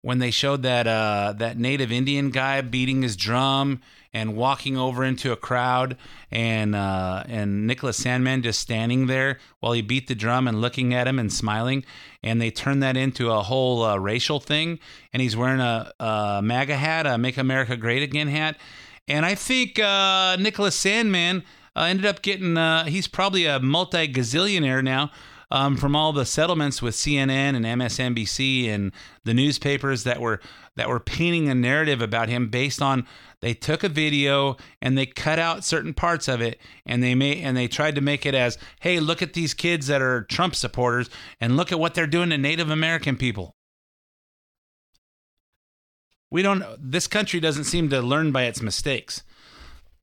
When 0.03 0.19
they 0.19 0.31
showed 0.31 0.63
that 0.65 0.87
uh, 0.87 1.33
that 1.39 1.57
native 1.57 1.91
Indian 1.91 2.29
guy 2.29 2.61
beating 2.61 3.01
his 3.01 3.17
drum 3.17 3.81
and 4.13 4.37
walking 4.37 4.77
over 4.77 5.03
into 5.03 5.33
a 5.33 5.37
crowd, 5.37 5.97
and 6.31 6.75
uh, 6.75 7.25
and 7.27 7.67
Nicholas 7.67 7.99
Sandmann 7.99 8.43
just 8.43 8.61
standing 8.61 9.07
there 9.07 9.39
while 9.61 9.73
he 9.73 9.81
beat 9.81 10.07
the 10.07 10.15
drum 10.15 10.47
and 10.47 10.61
looking 10.61 10.93
at 10.93 11.09
him 11.09 11.19
and 11.19 11.33
smiling, 11.33 11.83
and 12.23 12.43
they 12.43 12.51
turned 12.51 12.83
that 12.83 12.99
into 12.99 13.31
a 13.31 13.43
whole 13.43 13.83
uh, 13.83 13.97
racial 13.97 14.41
thing, 14.41 14.79
and 15.15 15.23
he's 15.23 15.35
wearing 15.35 15.61
a, 15.61 15.91
a 15.99 16.43
MAGA 16.45 16.77
hat, 16.77 17.07
a 17.07 17.17
Make 17.17 17.39
America 17.39 17.75
Great 17.75 18.03
Again 18.03 18.29
hat, 18.29 18.59
and 19.09 19.25
I 19.25 19.35
think 19.35 19.79
uh, 19.79 20.37
Nicholas 20.39 20.79
Sandmann 20.79 21.43
uh, 21.75 21.85
ended 21.85 22.05
up 22.05 22.21
getting 22.21 22.59
uh, 22.59 22.85
he's 22.85 23.09
probably 23.09 23.47
a 23.47 23.59
multi 23.59 24.07
gazillionaire 24.07 24.85
now 24.85 25.11
um, 25.51 25.77
from 25.77 25.97
all 25.97 26.13
the 26.13 26.27
settlements 26.27 26.83
with 26.83 26.95
CNN 26.95 27.57
and 27.57 27.65
MSNBC 27.65 28.69
and 28.69 28.93
the 29.25 29.35
newspapers 29.35 30.05
that 30.05 30.21
were 30.21 30.41
that 30.77 30.89
were 30.89 31.01
painting 31.01 31.49
a 31.49 31.55
narrative 31.55 32.01
about 32.01 32.29
him 32.29 32.49
based 32.49 32.81
on 32.81 33.07
they 33.41 33.55
took 33.55 33.83
a 33.83 33.89
video 33.89 34.57
and 34.83 34.97
they 34.97 35.07
cut 35.07 35.39
out 35.39 35.65
certain 35.65 35.95
parts 35.95 36.29
of 36.29 36.41
it 36.41 36.61
and 36.85 37.03
they 37.03 37.15
made 37.15 37.39
and 37.39 37.57
they 37.57 37.69
tried 37.69 37.95
to 37.95 38.01
make 38.01 38.27
it 38.27 38.35
as 38.35 38.59
hey 38.81 39.01
look 39.01 39.23
at 39.23 39.33
these 39.33 39.55
kids 39.55 39.87
that 39.87 40.03
are 40.03 40.23
Trump 40.25 40.55
supporters 40.55 41.09
and 41.41 41.57
look 41.57 41.73
at 41.73 41.81
what 41.81 41.95
they're 41.95 42.07
doing 42.07 42.31
to 42.31 42.39
Native 42.39 42.71
American 42.71 43.17
people. 43.17 43.55
We 46.31 46.43
don't. 46.43 46.63
This 46.79 47.07
country 47.07 47.41
doesn't 47.41 47.65
seem 47.65 47.89
to 47.89 48.03
learn 48.03 48.33
by 48.33 48.45
its 48.45 48.61
mistakes. 48.61 49.23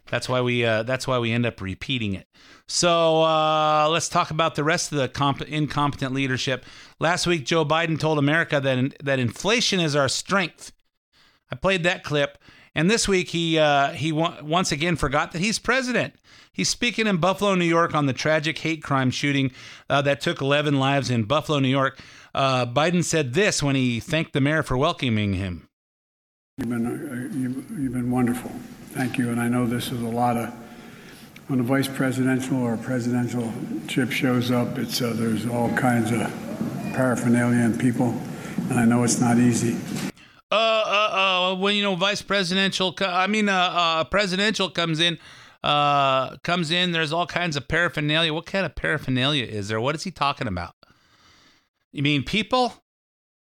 That's 0.09 0.29
why 0.29 0.41
we. 0.41 0.63
Uh, 0.63 0.83
that's 0.83 1.07
why 1.07 1.17
we 1.19 1.31
end 1.31 1.45
up 1.45 1.59
repeating 1.61 2.13
it. 2.13 2.27
So 2.67 3.21
uh, 3.23 3.87
let's 3.89 4.09
talk 4.09 4.31
about 4.31 4.55
the 4.55 4.63
rest 4.63 4.91
of 4.91 4.97
the 4.97 5.07
comp- 5.07 5.41
incompetent 5.43 6.13
leadership. 6.13 6.65
Last 6.99 7.27
week, 7.27 7.45
Joe 7.45 7.65
Biden 7.65 7.99
told 7.99 8.17
America 8.17 8.59
that 8.59 8.95
that 9.03 9.19
inflation 9.19 9.79
is 9.79 9.95
our 9.95 10.07
strength. 10.09 10.71
I 11.51 11.55
played 11.55 11.83
that 11.83 12.03
clip, 12.03 12.37
And 12.73 12.89
this 12.89 13.07
week, 13.07 13.29
he 13.29 13.57
uh, 13.57 13.91
he 13.91 14.11
wa- 14.11 14.37
once 14.41 14.71
again 14.71 14.95
forgot 14.95 15.31
that 15.31 15.39
he's 15.39 15.59
president. 15.59 16.15
He's 16.51 16.69
speaking 16.69 17.05
in 17.07 17.17
Buffalo, 17.17 17.53
New 17.55 17.65
York, 17.65 17.93
on 17.93 18.05
the 18.05 18.13
tragic 18.13 18.57
hate 18.59 18.81
crime 18.81 19.11
shooting 19.11 19.51
uh, 19.89 20.01
that 20.03 20.21
took 20.21 20.39
11 20.39 20.79
lives 20.79 21.09
in 21.09 21.23
Buffalo, 21.23 21.59
New 21.59 21.67
York. 21.67 21.99
Uh, 22.33 22.65
Biden 22.65 23.03
said 23.03 23.33
this 23.33 23.61
when 23.61 23.75
he 23.75 23.99
thanked 23.99 24.31
the 24.33 24.39
mayor 24.39 24.63
for 24.63 24.77
welcoming 24.77 25.33
him. 25.33 25.67
You've 26.57 26.69
been, 26.69 26.85
uh, 26.87 27.37
you've, 27.37 27.79
you've 27.79 27.91
been 27.91 28.09
wonderful. 28.09 28.49
Thank 28.93 29.17
you. 29.17 29.29
And 29.29 29.41
I 29.41 29.49
know 29.49 29.65
this 29.65 29.91
is 29.91 30.01
a 30.01 30.07
lot 30.07 30.37
of, 30.37 30.53
when 31.47 31.59
a 31.59 31.63
vice 31.63 31.89
presidential 31.89 32.61
or 32.63 32.77
presidential 32.77 33.51
chip 33.89 34.09
shows 34.09 34.51
up, 34.51 34.77
it's, 34.77 35.01
uh, 35.01 35.11
there's 35.13 35.45
all 35.45 35.69
kinds 35.75 36.11
of 36.11 36.21
paraphernalia 36.93 37.59
and 37.59 37.77
people. 37.77 38.17
And 38.69 38.79
I 38.79 38.85
know 38.85 39.03
it's 39.03 39.19
not 39.19 39.37
easy. 39.37 39.75
Uh, 40.49 40.55
uh, 40.55 41.51
uh, 41.51 41.55
when 41.55 41.75
you 41.75 41.83
know 41.83 41.95
vice 41.95 42.21
presidential, 42.21 42.95
I 43.01 43.27
mean, 43.27 43.49
uh, 43.49 43.53
uh, 43.53 44.03
presidential 44.05 44.69
comes 44.69 45.01
in, 45.01 45.19
uh, 45.61 46.37
comes 46.37 46.71
in. 46.71 46.93
There's 46.93 47.11
all 47.11 47.27
kinds 47.27 47.57
of 47.57 47.67
paraphernalia. 47.67 48.33
What 48.33 48.45
kind 48.45 48.65
of 48.65 48.75
paraphernalia 48.75 49.43
is 49.43 49.67
there? 49.67 49.81
What 49.81 49.93
is 49.95 50.03
he 50.03 50.11
talking 50.11 50.47
about? 50.47 50.73
You 51.91 52.01
mean 52.01 52.23
people, 52.23 52.75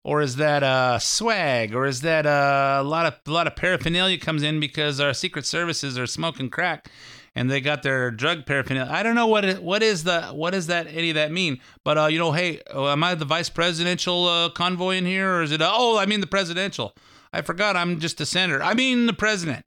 or 0.04 0.20
is 0.20 0.36
that 0.36 0.62
uh 0.62 0.98
swag, 0.98 1.74
or 1.74 1.86
is 1.86 2.00
that 2.00 2.26
uh, 2.26 2.78
a 2.80 2.84
lot 2.84 3.06
of 3.06 3.14
a 3.26 3.30
lot 3.30 3.46
of 3.46 3.56
paraphernalia 3.56 4.18
comes 4.18 4.42
in 4.42 4.60
because 4.60 5.00
our 5.00 5.14
secret 5.14 5.46
services 5.46 5.98
are 5.98 6.06
smoking 6.06 6.50
crack, 6.50 6.90
and 7.34 7.50
they 7.50 7.60
got 7.60 7.82
their 7.82 8.10
drug 8.10 8.44
paraphernalia. 8.44 8.90
I 8.92 9.02
don't 9.02 9.14
know 9.14 9.26
what 9.26 9.44
it, 9.44 9.62
what 9.62 9.82
is 9.82 10.04
the 10.04 10.22
what 10.28 10.50
does 10.50 10.66
that 10.66 10.86
any 10.88 11.10
of 11.10 11.14
that 11.14 11.30
mean? 11.32 11.60
But 11.84 11.98
uh, 11.98 12.06
you 12.06 12.18
know, 12.18 12.32
hey, 12.32 12.60
uh, 12.74 12.88
am 12.88 13.04
I 13.04 13.14
the 13.14 13.24
vice 13.24 13.48
presidential 13.48 14.26
uh, 14.26 14.48
convoy 14.50 14.96
in 14.96 15.06
here, 15.06 15.36
or 15.36 15.42
is 15.42 15.52
it? 15.52 15.62
Uh, 15.62 15.70
oh, 15.72 15.98
I 15.98 16.06
mean 16.06 16.20
the 16.20 16.26
presidential. 16.26 16.96
I 17.32 17.40
forgot. 17.42 17.76
I'm 17.76 17.98
just 17.98 18.20
a 18.20 18.26
senator. 18.26 18.62
I 18.62 18.74
mean 18.74 19.06
the 19.06 19.12
president. 19.12 19.64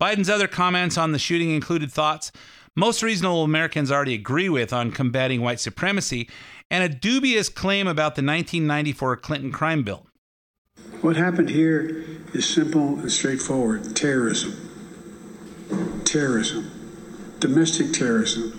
Biden's 0.00 0.30
other 0.30 0.48
comments 0.48 0.96
on 0.96 1.12
the 1.12 1.18
shooting 1.18 1.50
included 1.50 1.92
thoughts 1.92 2.32
most 2.76 3.02
reasonable 3.02 3.42
Americans 3.42 3.90
already 3.90 4.14
agree 4.14 4.48
with 4.48 4.72
on 4.72 4.92
combating 4.92 5.40
white 5.40 5.60
supremacy, 5.60 6.28
and 6.70 6.84
a 6.84 6.88
dubious 6.88 7.48
claim 7.48 7.86
about 7.86 8.14
the 8.14 8.22
1994 8.22 9.16
Clinton 9.16 9.50
crime 9.50 9.82
bill. 9.82 10.06
What 11.00 11.16
happened 11.16 11.50
here 11.50 12.04
is 12.32 12.48
simple 12.48 12.98
and 12.98 13.10
straightforward 13.10 13.96
terrorism. 13.96 14.54
Terrorism. 16.04 16.70
Domestic 17.40 17.92
terrorism. 17.92 18.52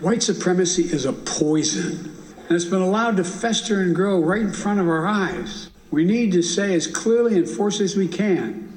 White 0.00 0.22
supremacy 0.22 0.84
is 0.84 1.04
a 1.04 1.12
poison, 1.12 2.14
and 2.36 2.50
it's 2.50 2.64
been 2.64 2.82
allowed 2.82 3.16
to 3.16 3.24
fester 3.24 3.80
and 3.80 3.94
grow 3.94 4.20
right 4.22 4.42
in 4.42 4.52
front 4.52 4.78
of 4.78 4.88
our 4.88 5.06
eyes. 5.06 5.70
We 5.90 6.04
need 6.04 6.32
to 6.32 6.42
say 6.42 6.74
as 6.74 6.86
clearly 6.86 7.36
and 7.36 7.48
forcefully 7.48 7.86
as 7.86 7.96
we 7.96 8.08
can 8.08 8.75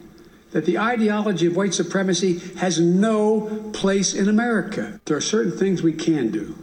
that 0.52 0.66
the 0.66 0.80
ideology 0.80 1.48
of 1.48 1.56
white 1.56 1.74
supremacy 1.74 2.40
has 2.58 2.80
no 2.80 3.70
place 3.74 4.14
in 4.14 4.28
America. 4.28 5.00
There 5.06 5.18
are 5.18 5.22
certain 5.22 5.56
things 5.56 5.84
we 5.84 5.94
can 5.94 6.32
do. 6.32 6.56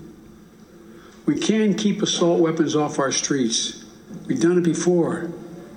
We 1.24 1.38
can 1.38 1.74
keep 1.74 2.02
assault 2.02 2.40
weapons 2.40 2.76
off 2.76 2.98
our 2.98 3.12
streets. 3.12 3.84
We've 4.26 4.40
done 4.40 4.58
it 4.58 4.64
before. 4.64 5.30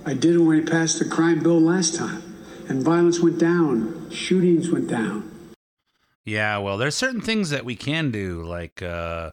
I 0.05 0.13
did 0.13 0.35
it 0.35 0.39
when 0.39 0.47
we 0.47 0.61
passed 0.61 0.99
the 0.99 1.05
crime 1.05 1.41
bill 1.41 1.59
last 1.59 1.95
time, 1.95 2.23
and 2.67 2.83
violence 2.83 3.19
went 3.19 3.39
down, 3.39 4.09
shootings 4.11 4.69
went 4.69 4.87
down. 4.87 5.29
Yeah, 6.25 6.59
well, 6.59 6.77
there's 6.77 6.95
certain 6.95 7.21
things 7.21 7.49
that 7.49 7.65
we 7.65 7.75
can 7.75 8.11
do, 8.11 8.43
like 8.43 8.81
uh, 8.81 9.31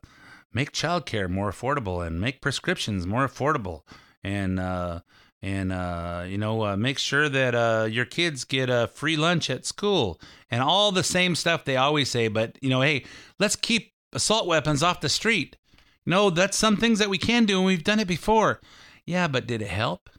make 0.52 0.72
childcare 0.72 1.28
more 1.28 1.50
affordable 1.50 2.06
and 2.06 2.20
make 2.20 2.40
prescriptions 2.40 3.06
more 3.06 3.26
affordable, 3.26 3.82
and 4.24 4.58
uh, 4.58 5.00
and 5.46 5.72
uh, 5.72 6.24
you 6.26 6.38
know 6.38 6.64
uh, 6.64 6.76
make 6.76 6.98
sure 6.98 7.28
that 7.28 7.54
uh, 7.54 7.86
your 7.88 8.04
kids 8.04 8.42
get 8.42 8.68
a 8.68 8.88
free 8.92 9.16
lunch 9.16 9.48
at 9.48 9.64
school 9.64 10.20
and 10.50 10.60
all 10.60 10.90
the 10.90 11.04
same 11.04 11.36
stuff 11.36 11.64
they 11.64 11.76
always 11.76 12.10
say. 12.10 12.26
But 12.26 12.58
you 12.60 12.68
know, 12.68 12.80
hey, 12.80 13.04
let's 13.38 13.54
keep 13.54 13.92
assault 14.12 14.48
weapons 14.48 14.82
off 14.82 15.00
the 15.00 15.08
street. 15.08 15.56
No, 16.04 16.30
that's 16.30 16.56
some 16.56 16.76
things 16.76 16.98
that 16.98 17.10
we 17.10 17.18
can 17.18 17.44
do, 17.44 17.58
and 17.58 17.66
we've 17.66 17.84
done 17.84 18.00
it 18.00 18.08
before. 18.08 18.60
Yeah, 19.04 19.28
but 19.28 19.46
did 19.46 19.62
it 19.62 19.68
help? 19.68 20.10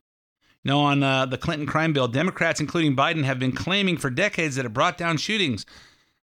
No, 0.63 0.79
on 0.79 1.03
uh, 1.03 1.25
the 1.25 1.37
Clinton 1.37 1.67
crime 1.67 1.91
bill, 1.91 2.07
Democrats, 2.07 2.61
including 2.61 2.95
Biden, 2.95 3.23
have 3.23 3.39
been 3.39 3.51
claiming 3.51 3.97
for 3.97 4.09
decades 4.09 4.55
that 4.55 4.65
it 4.65 4.73
brought 4.73 4.97
down 4.97 5.17
shootings. 5.17 5.65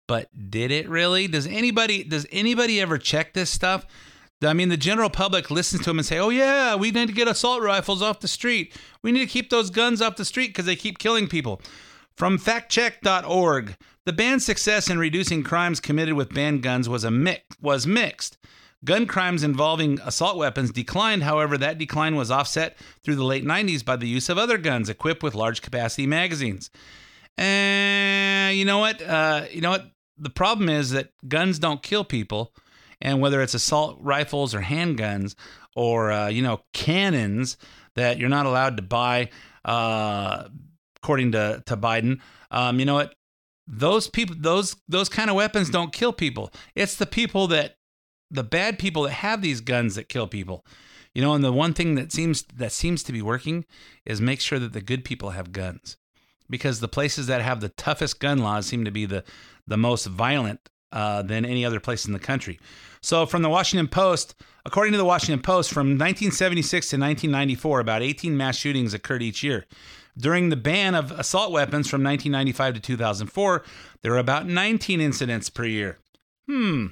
But 0.08 0.30
did 0.50 0.72
it 0.72 0.89
really? 0.89 1.28
Does 1.28 1.45
anybody 1.45 2.04
does 2.04 2.26
anybody 2.32 2.82
ever 2.82 2.98
check 2.98 3.34
this 3.34 3.52
stuff? 3.52 3.86
I 4.43 4.53
mean, 4.53 4.69
the 4.69 4.77
general 4.77 5.09
public 5.09 5.49
listens 5.49 5.81
to 5.83 5.89
them 5.89 5.99
and 5.99 6.05
say, 6.05 6.19
"Oh 6.19 6.29
yeah, 6.29 6.75
we 6.75 6.91
need 6.91 7.07
to 7.07 7.13
get 7.13 7.27
assault 7.27 7.63
rifles 7.63 8.01
off 8.01 8.19
the 8.19 8.27
street. 8.27 8.75
We 9.01 9.11
need 9.11 9.21
to 9.21 9.25
keep 9.25 9.49
those 9.49 9.69
guns 9.69 10.01
off 10.01 10.15
the 10.15 10.25
street 10.25 10.47
because 10.47 10.65
they 10.65 10.75
keep 10.75 10.99
killing 10.99 11.27
people." 11.27 11.61
From 12.15 12.39
factcheck.org, 12.39 13.75
the 14.05 14.13
band's 14.13 14.45
success 14.45 14.89
in 14.89 14.97
reducing 14.97 15.43
crimes 15.43 15.79
committed 15.79 16.15
with 16.15 16.33
banned 16.33 16.63
guns 16.63 16.89
was 16.89 17.03
a 17.03 17.11
mix, 17.11 17.43
was 17.61 17.85
mixed. 17.85 18.38
Gun 18.83 19.05
crimes 19.05 19.43
involving 19.43 19.99
assault 20.01 20.38
weapons 20.38 20.71
declined, 20.71 21.23
however, 21.23 21.57
that 21.57 21.77
decline 21.77 22.15
was 22.15 22.31
offset 22.31 22.77
through 23.03 23.15
the 23.15 23.23
late 23.23 23.43
90s 23.43 23.83
by 23.83 23.95
the 23.95 24.07
use 24.07 24.29
of 24.29 24.38
other 24.38 24.57
guns 24.57 24.88
equipped 24.88 25.23
with 25.23 25.35
large 25.35 25.61
capacity 25.61 26.07
magazines. 26.07 26.69
And 27.38 28.57
you 28.57 28.65
know 28.65 28.79
what? 28.79 29.01
Uh, 29.01 29.45
you 29.51 29.61
know 29.61 29.71
what? 29.71 29.91
The 30.17 30.29
problem 30.29 30.69
is 30.69 30.91
that 30.91 31.11
guns 31.27 31.59
don't 31.59 31.83
kill 31.83 32.03
people, 32.03 32.53
and 33.02 33.22
whether 33.22 33.41
it's 33.41 33.54
assault 33.54 33.98
rifles 34.02 34.56
or 34.56 34.62
handguns 34.62 35.36
or 35.76 36.12
uh, 36.12 36.28
you 36.28 36.41
know 36.41 36.62
cannons 36.74 37.58
that 37.95 38.18
you're 38.18 38.30
not 38.30 38.45
allowed 38.45 38.78
to 38.78 38.84
buy, 38.84 39.30
uh, 39.66 40.48
according 40.98 41.32
to 41.34 41.64
to 41.66 41.78
Biden, 41.78 42.20
um, 42.52 42.80
you 42.80 42.86
know 42.86 42.95
what? 42.95 43.14
Those 43.68 44.08
people, 44.08 44.36
those 44.39 44.76
those 44.88 45.10
kind 45.10 45.30
of 45.30 45.36
weapons 45.36 45.70
don't 45.70 45.91
kill 45.91 46.14
people. 46.14 46.52
It's 46.76 46.95
the 46.95 47.06
people 47.06 47.48
that 47.48 47.76
the 48.32 48.43
bad 48.43 48.80
people 48.80 49.04
that 49.04 49.12
have 49.12 49.41
these 49.41 49.62
guns 49.62 49.95
that 49.95 50.10
kill 50.10 50.28
people. 50.28 50.66
You 51.14 51.24
know, 51.24 51.34
and 51.34 51.43
the 51.43 51.52
one 51.52 51.74
thing 51.74 51.95
that 51.95 52.12
seems 52.12 52.43
that 52.43 52.72
seems 52.72 53.04
to 53.04 53.12
be 53.12 53.22
working 53.22 53.66
is 54.06 54.22
make 54.22 54.39
sure 54.39 54.60
that 54.60 54.74
the 54.74 54.82
good 54.82 55.04
people 55.04 55.32
have 55.32 55.52
guns. 55.52 55.98
Because 56.50 56.80
the 56.80 56.88
places 56.88 57.28
that 57.28 57.41
have 57.41 57.60
the 57.60 57.70
toughest 57.70 58.20
gun 58.20 58.38
laws 58.38 58.68
seem 58.68 58.86
to 58.86 58.91
be 58.91 59.06
the 59.06 59.24
the 59.66 59.78
most 59.78 60.06
violent 60.06 60.70
uh, 60.91 61.21
than 61.21 61.45
any 61.45 61.65
other 61.65 61.79
place 61.79 62.05
in 62.05 62.13
the 62.13 62.19
country. 62.19 62.59
So, 63.01 63.25
from 63.25 63.41
the 63.41 63.49
Washington 63.49 63.88
Post, 63.88 64.35
according 64.65 64.91
to 64.93 64.97
the 64.97 65.05
Washington 65.05 65.41
Post, 65.41 65.71
from 65.71 65.88
1976 65.88 66.89
to 66.89 66.95
1994, 66.97 67.79
about 67.79 68.01
18 68.01 68.35
mass 68.35 68.57
shootings 68.57 68.93
occurred 68.93 69.21
each 69.21 69.43
year. 69.43 69.65
During 70.17 70.49
the 70.49 70.55
ban 70.55 70.95
of 70.95 71.11
assault 71.11 71.51
weapons 71.51 71.88
from 71.88 72.03
1995 72.03 72.73
to 72.75 72.79
2004, 72.79 73.63
there 74.01 74.11
were 74.11 74.17
about 74.17 74.47
19 74.47 74.99
incidents 74.99 75.49
per 75.49 75.65
year. 75.65 75.99
Hmm, 76.47 76.88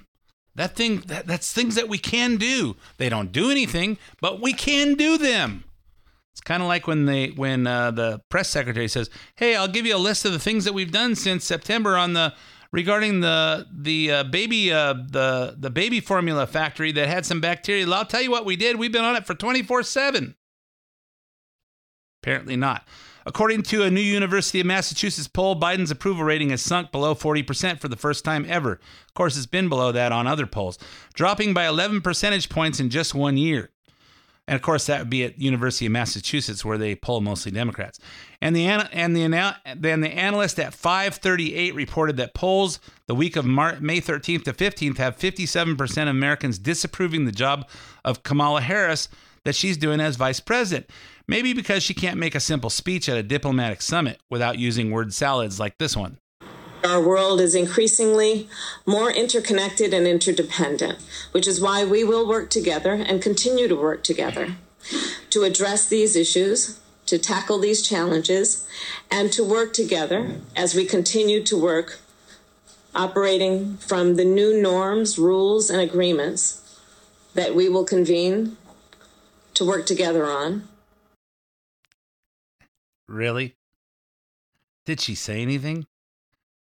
that 0.55 0.75
thing 0.75 0.99
that, 1.07 1.25
that's 1.25 1.51
things 1.51 1.75
that 1.75 1.89
we 1.89 1.97
can 1.97 2.37
do. 2.37 2.75
They 2.97 3.09
don't 3.09 3.31
do 3.31 3.49
anything, 3.49 3.97
but 4.21 4.41
we 4.41 4.53
can 4.53 4.95
do 4.95 5.17
them. 5.17 5.65
It's 6.33 6.41
kind 6.41 6.61
of 6.61 6.67
like 6.67 6.85
when 6.85 7.05
they 7.05 7.27
when 7.29 7.65
uh, 7.65 7.91
the 7.91 8.21
press 8.29 8.49
secretary 8.49 8.87
says, 8.87 9.09
"Hey, 9.35 9.55
I'll 9.55 9.67
give 9.67 9.85
you 9.85 9.95
a 9.95 9.97
list 9.97 10.25
of 10.25 10.33
the 10.33 10.39
things 10.39 10.65
that 10.65 10.73
we've 10.73 10.91
done 10.91 11.15
since 11.15 11.45
September 11.45 11.97
on 11.97 12.13
the 12.13 12.33
regarding 12.75 13.21
the 13.21 13.65
the 13.71 14.11
uh, 14.11 14.23
baby 14.25 14.71
uh, 14.71 14.93
the 14.93 15.55
the 15.57 15.69
baby 15.69 16.01
formula 16.01 16.45
factory 16.45 16.91
that 16.91 17.07
had 17.07 17.25
some 17.25 17.39
bacteria. 17.39 17.89
I'll 17.89 18.05
tell 18.05 18.21
you 18.21 18.29
what 18.29 18.45
we 18.45 18.57
did. 18.57 18.75
We've 18.75 18.91
been 18.91 19.05
on 19.05 19.15
it 19.15 19.25
for 19.25 19.33
24/7." 19.33 20.35
Apparently 22.21 22.57
not. 22.57 22.85
According 23.25 23.63
to 23.63 23.83
a 23.83 23.89
new 23.89 24.01
University 24.01 24.59
of 24.59 24.67
Massachusetts 24.67 25.27
poll, 25.27 25.59
Biden's 25.59 25.89
approval 25.89 26.23
rating 26.25 26.49
has 26.49 26.61
sunk 26.61 26.91
below 26.91 27.15
40% 27.15 27.79
for 27.79 27.87
the 27.87 27.95
first 27.95 28.23
time 28.23 28.45
ever. 28.47 28.73
Of 28.73 29.13
course, 29.15 29.35
it's 29.35 29.47
been 29.47 29.69
below 29.69 29.91
that 29.91 30.11
on 30.11 30.27
other 30.27 30.45
polls, 30.45 30.77
dropping 31.13 31.53
by 31.53 31.65
11 31.65 32.01
percentage 32.01 32.49
points 32.49 32.79
in 32.79 32.89
just 32.91 33.15
one 33.15 33.37
year. 33.37 33.71
And 34.47 34.55
of 34.55 34.61
course, 34.61 34.85
that 34.85 34.99
would 34.99 35.09
be 35.09 35.23
at 35.23 35.39
University 35.39 35.87
of 35.87 35.91
Massachusetts, 35.91 36.63
where 36.63 36.77
they 36.77 36.95
poll 36.95 37.19
mostly 37.19 37.51
Democrats. 37.51 37.99
And 38.41 38.55
the 38.55 38.65
and 38.67 39.15
the 39.15 39.55
then 39.75 40.01
the 40.01 40.09
analyst 40.09 40.59
at 40.59 40.73
538 40.73 41.73
reported 41.73 42.17
that 42.17 42.35
polls 42.35 42.79
the 43.07 43.15
week 43.15 43.35
of 43.35 43.45
Mar- 43.45 43.79
May 43.79 43.99
13th 43.99 44.43
to 44.43 44.53
15th 44.53 44.97
have 44.97 45.17
57% 45.17 46.01
of 46.03 46.07
Americans 46.09 46.59
disapproving 46.59 47.25
the 47.25 47.31
job 47.31 47.67
of 48.03 48.21
Kamala 48.21 48.61
Harris 48.61 49.09
that 49.45 49.55
she's 49.55 49.77
doing 49.77 49.99
as 49.99 50.15
vice 50.15 50.39
president. 50.39 50.89
Maybe 51.27 51.53
because 51.53 51.81
she 51.81 51.93
can't 51.95 52.19
make 52.19 52.35
a 52.35 52.39
simple 52.39 52.69
speech 52.69 53.09
at 53.09 53.17
a 53.17 53.23
diplomatic 53.23 53.81
summit 53.81 54.19
without 54.29 54.59
using 54.59 54.91
word 54.91 55.13
salads 55.13 55.59
like 55.59 55.77
this 55.79 55.97
one. 55.97 56.19
Our 56.85 57.01
world 57.01 57.41
is 57.41 57.55
increasingly 57.55 58.47
more 58.85 59.09
interconnected 59.09 59.91
and 59.91 60.05
interdependent, 60.05 60.99
which 61.31 61.47
is 61.47 61.59
why 61.59 61.83
we 61.83 62.03
will 62.03 62.27
work 62.27 62.51
together 62.51 62.93
and 62.93 63.23
continue 63.23 63.67
to 63.67 63.75
work 63.75 64.03
together 64.03 64.55
to 65.31 65.43
address 65.43 65.87
these 65.87 66.15
issues, 66.15 66.79
to 67.07 67.17
tackle 67.17 67.57
these 67.57 67.81
challenges, 67.81 68.67
and 69.09 69.31
to 69.33 69.43
work 69.43 69.73
together 69.73 70.39
as 70.55 70.75
we 70.75 70.85
continue 70.85 71.43
to 71.43 71.59
work 71.59 71.99
operating 72.93 73.77
from 73.77 74.15
the 74.15 74.23
new 74.23 74.61
norms, 74.61 75.17
rules, 75.17 75.71
and 75.71 75.81
agreements 75.81 76.61
that 77.33 77.55
we 77.55 77.67
will 77.67 77.83
convene 77.83 78.57
to 79.55 79.65
work 79.65 79.87
together 79.87 80.25
on. 80.25 80.67
Really? 83.07 83.55
Did 84.85 85.01
she 85.01 85.15
say 85.15 85.41
anything? 85.41 85.87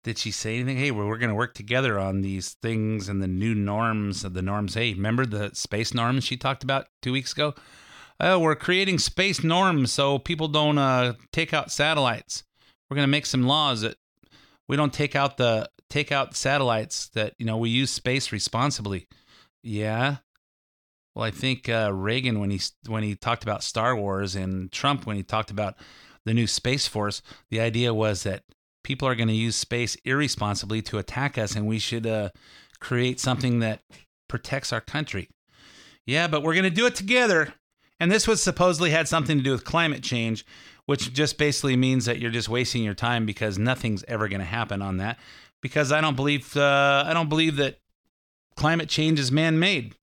Did 0.08 0.16
she 0.16 0.30
say 0.30 0.54
anything? 0.54 0.78
Hey, 0.78 0.90
we're, 0.90 1.06
we're 1.06 1.18
going 1.18 1.28
to 1.28 1.34
work 1.34 1.52
together 1.52 1.98
on 1.98 2.22
these 2.22 2.54
things 2.62 3.10
and 3.10 3.22
the 3.22 3.28
new 3.28 3.54
norms 3.54 4.24
of 4.24 4.32
the 4.32 4.40
norms. 4.40 4.72
Hey, 4.72 4.94
remember 4.94 5.26
the 5.26 5.50
space 5.52 5.92
norms 5.92 6.24
she 6.24 6.38
talked 6.38 6.64
about 6.64 6.86
two 7.02 7.12
weeks 7.12 7.34
ago? 7.34 7.52
Oh, 8.18 8.38
we're 8.38 8.54
creating 8.54 9.00
space 9.00 9.44
norms 9.44 9.92
so 9.92 10.18
people 10.18 10.48
don't 10.48 10.78
uh, 10.78 11.12
take 11.30 11.52
out 11.52 11.70
satellites. 11.70 12.44
We're 12.88 12.94
going 12.94 13.06
to 13.06 13.10
make 13.10 13.26
some 13.26 13.42
laws 13.42 13.82
that 13.82 13.98
we 14.66 14.76
don't 14.76 14.94
take 14.94 15.14
out 15.14 15.36
the 15.36 15.68
take 15.90 16.10
out 16.10 16.34
satellites. 16.34 17.10
That 17.10 17.34
you 17.36 17.44
know 17.44 17.58
we 17.58 17.68
use 17.68 17.90
space 17.90 18.32
responsibly. 18.32 19.08
Yeah. 19.62 20.16
Well, 21.14 21.26
I 21.26 21.30
think 21.30 21.68
uh, 21.68 21.92
Reagan 21.92 22.40
when 22.40 22.48
he 22.48 22.62
when 22.86 23.02
he 23.02 23.14
talked 23.14 23.42
about 23.42 23.62
Star 23.62 23.94
Wars 23.94 24.34
and 24.34 24.72
Trump 24.72 25.04
when 25.04 25.16
he 25.16 25.22
talked 25.22 25.50
about 25.50 25.74
the 26.24 26.32
new 26.32 26.46
space 26.46 26.88
force, 26.88 27.20
the 27.50 27.60
idea 27.60 27.92
was 27.92 28.22
that 28.22 28.44
people 28.88 29.06
are 29.06 29.14
going 29.14 29.28
to 29.28 29.34
use 29.34 29.54
space 29.54 29.98
irresponsibly 30.06 30.80
to 30.80 30.96
attack 30.96 31.36
us, 31.36 31.54
and 31.54 31.66
we 31.66 31.78
should 31.78 32.06
uh, 32.06 32.30
create 32.80 33.20
something 33.20 33.58
that 33.58 33.82
protects 34.28 34.72
our 34.72 34.80
country. 34.80 35.28
Yeah, 36.06 36.26
but 36.26 36.42
we're 36.42 36.54
going 36.54 36.64
to 36.64 36.70
do 36.70 36.86
it 36.86 36.94
together. 36.94 37.52
And 38.00 38.10
this 38.10 38.26
was 38.26 38.42
supposedly 38.42 38.88
had 38.88 39.06
something 39.06 39.36
to 39.36 39.44
do 39.44 39.52
with 39.52 39.64
climate 39.64 40.02
change, 40.02 40.46
which 40.86 41.12
just 41.12 41.36
basically 41.36 41.76
means 41.76 42.06
that 42.06 42.18
you're 42.18 42.30
just 42.30 42.48
wasting 42.48 42.82
your 42.82 42.94
time 42.94 43.26
because 43.26 43.58
nothing's 43.58 44.04
ever 44.08 44.26
going 44.26 44.40
to 44.40 44.46
happen 44.46 44.80
on 44.80 44.96
that. 44.96 45.18
Because 45.60 45.92
I 45.92 46.00
don't 46.00 46.16
believe 46.16 46.56
uh, 46.56 47.04
I 47.06 47.12
don't 47.12 47.28
believe 47.28 47.56
that 47.56 47.80
climate 48.56 48.88
change 48.88 49.20
is 49.20 49.30
man-made. 49.30 49.96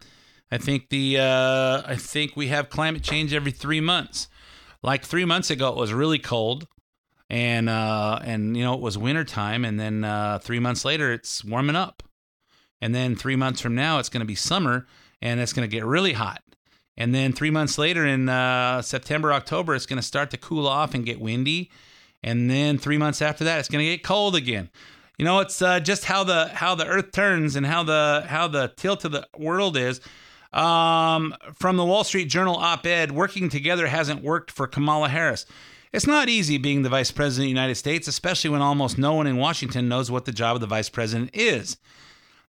I 0.52 0.60
think 0.60 0.90
the 0.90 1.18
uh, 1.18 1.82
I 1.88 1.96
think 1.96 2.36
we 2.36 2.50
have 2.50 2.70
climate 2.70 3.02
change 3.02 3.34
every 3.34 3.52
three 3.52 3.82
months. 3.82 4.28
Like 4.84 5.04
three 5.04 5.26
months 5.26 5.50
ago, 5.50 5.70
it 5.70 5.78
was 5.78 5.92
really 5.92 6.20
cold, 6.20 6.68
and 7.30 7.70
uh, 7.70 8.20
and 8.24 8.56
you 8.56 8.64
know 8.64 8.74
it 8.74 8.82
was 8.82 8.98
wintertime, 8.98 9.66
and 9.66 9.80
then 9.80 10.04
uh, 10.04 10.40
three 10.40 10.60
months 10.60 10.86
later, 10.86 11.12
it's 11.12 11.44
warming 11.44 11.76
up, 11.76 12.04
and 12.82 12.94
then 12.94 13.16
three 13.16 13.36
months 13.36 13.62
from 13.62 13.76
now, 13.76 14.00
it's 14.00 14.10
going 14.10 14.22
to 14.22 14.26
be 14.26 14.36
summer, 14.36 14.86
and 15.22 15.40
it's 15.40 15.54
going 15.54 15.68
to 15.68 15.74
get 15.74 15.86
really 15.86 16.14
hot. 16.14 16.42
And 16.98 17.14
then 17.14 17.34
three 17.34 17.50
months 17.50 17.78
later, 17.78 18.06
in 18.06 18.30
uh, 18.30 18.82
September, 18.82 19.34
October, 19.34 19.76
it's 19.76 19.86
going 19.86 19.98
to 19.98 20.06
start 20.06 20.32
to 20.32 20.38
cool 20.38 20.66
off 20.68 20.94
and 20.94 21.06
get 21.06 21.20
windy. 21.20 21.70
And 22.24 22.50
then 22.50 22.78
three 22.78 22.98
months 22.98 23.22
after 23.22 23.44
that, 23.44 23.60
it's 23.60 23.70
going 23.70 23.86
to 23.86 23.92
get 23.92 24.04
cold 24.04 24.36
again. 24.36 24.70
You 25.18 25.26
know, 25.26 25.40
it's 25.40 25.62
uh, 25.62 25.80
just 25.80 26.06
how 26.06 26.24
the 26.24 26.48
how 26.50 26.76
the 26.76 26.86
Earth 26.86 27.12
turns 27.12 27.56
and 27.56 27.66
how 27.66 27.84
the 27.84 28.26
how 28.28 28.48
the 28.48 28.74
tilt 28.76 29.06
of 29.06 29.12
the 29.12 29.28
world 29.38 29.78
is. 29.78 30.02
Um, 30.52 31.36
from 31.54 31.76
the 31.76 31.86
Wall 31.86 32.06
Street 32.06 32.26
Journal 32.30 32.56
op-ed, 32.56 33.12
working 33.12 33.50
together 33.50 33.88
hasn't 33.88 34.24
worked 34.24 34.52
for 34.52 34.68
Kamala 34.68 35.10
Harris. 35.10 35.46
It's 35.96 36.06
not 36.06 36.28
easy 36.28 36.58
being 36.58 36.82
the 36.82 36.90
vice 36.90 37.10
president 37.10 37.46
of 37.46 37.46
the 37.46 37.58
United 37.58 37.76
States, 37.76 38.10
especially 38.10 38.50
when 38.50 38.62
almost 38.62 38.98
no 38.98 39.14
one 39.14 39.28
in 39.28 39.38
Washington 39.38 39.88
knows 39.88 40.12
what 40.12 40.26
the 40.26 40.34
job 40.34 40.56
of 40.56 40.60
the 40.60 40.68
vice 40.68 40.90
president 40.90 41.30
is. 41.34 41.78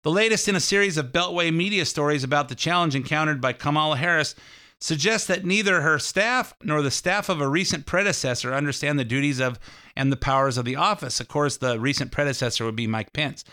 The 0.01 0.09
latest 0.09 0.47
in 0.47 0.55
a 0.55 0.59
series 0.59 0.97
of 0.97 1.11
Beltway 1.11 1.53
media 1.53 1.85
stories 1.85 2.23
about 2.23 2.49
the 2.49 2.55
challenge 2.55 2.95
encountered 2.95 3.39
by 3.39 3.53
Kamala 3.53 3.97
Harris 3.97 4.33
suggests 4.79 5.27
that 5.27 5.45
neither 5.45 5.81
her 5.81 5.99
staff 5.99 6.55
nor 6.63 6.81
the 6.81 6.89
staff 6.89 7.29
of 7.29 7.39
a 7.39 7.47
recent 7.47 7.85
predecessor 7.85 8.51
understand 8.51 8.97
the 8.97 9.05
duties 9.05 9.39
of 9.39 9.59
and 9.95 10.11
the 10.11 10.17
powers 10.17 10.57
of 10.57 10.65
the 10.65 10.75
office. 10.75 11.19
Of 11.19 11.27
course, 11.27 11.55
the 11.55 11.79
recent 11.79 12.11
predecessor 12.11 12.65
would 12.65 12.75
be 12.75 12.87
Mike 12.87 13.13
Pence. 13.13 13.43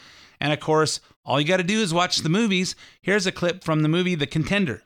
And 0.40 0.54
of 0.54 0.60
course, 0.60 1.00
all 1.22 1.38
you 1.38 1.46
got 1.46 1.58
to 1.58 1.64
do 1.64 1.82
is 1.82 1.92
watch 1.92 2.16
the 2.16 2.30
movies. 2.30 2.74
Here's 3.02 3.26
a 3.26 3.30
clip 3.30 3.62
from 3.62 3.82
the 3.82 3.90
movie 3.90 4.14
The 4.14 4.26
Contender. 4.26 4.84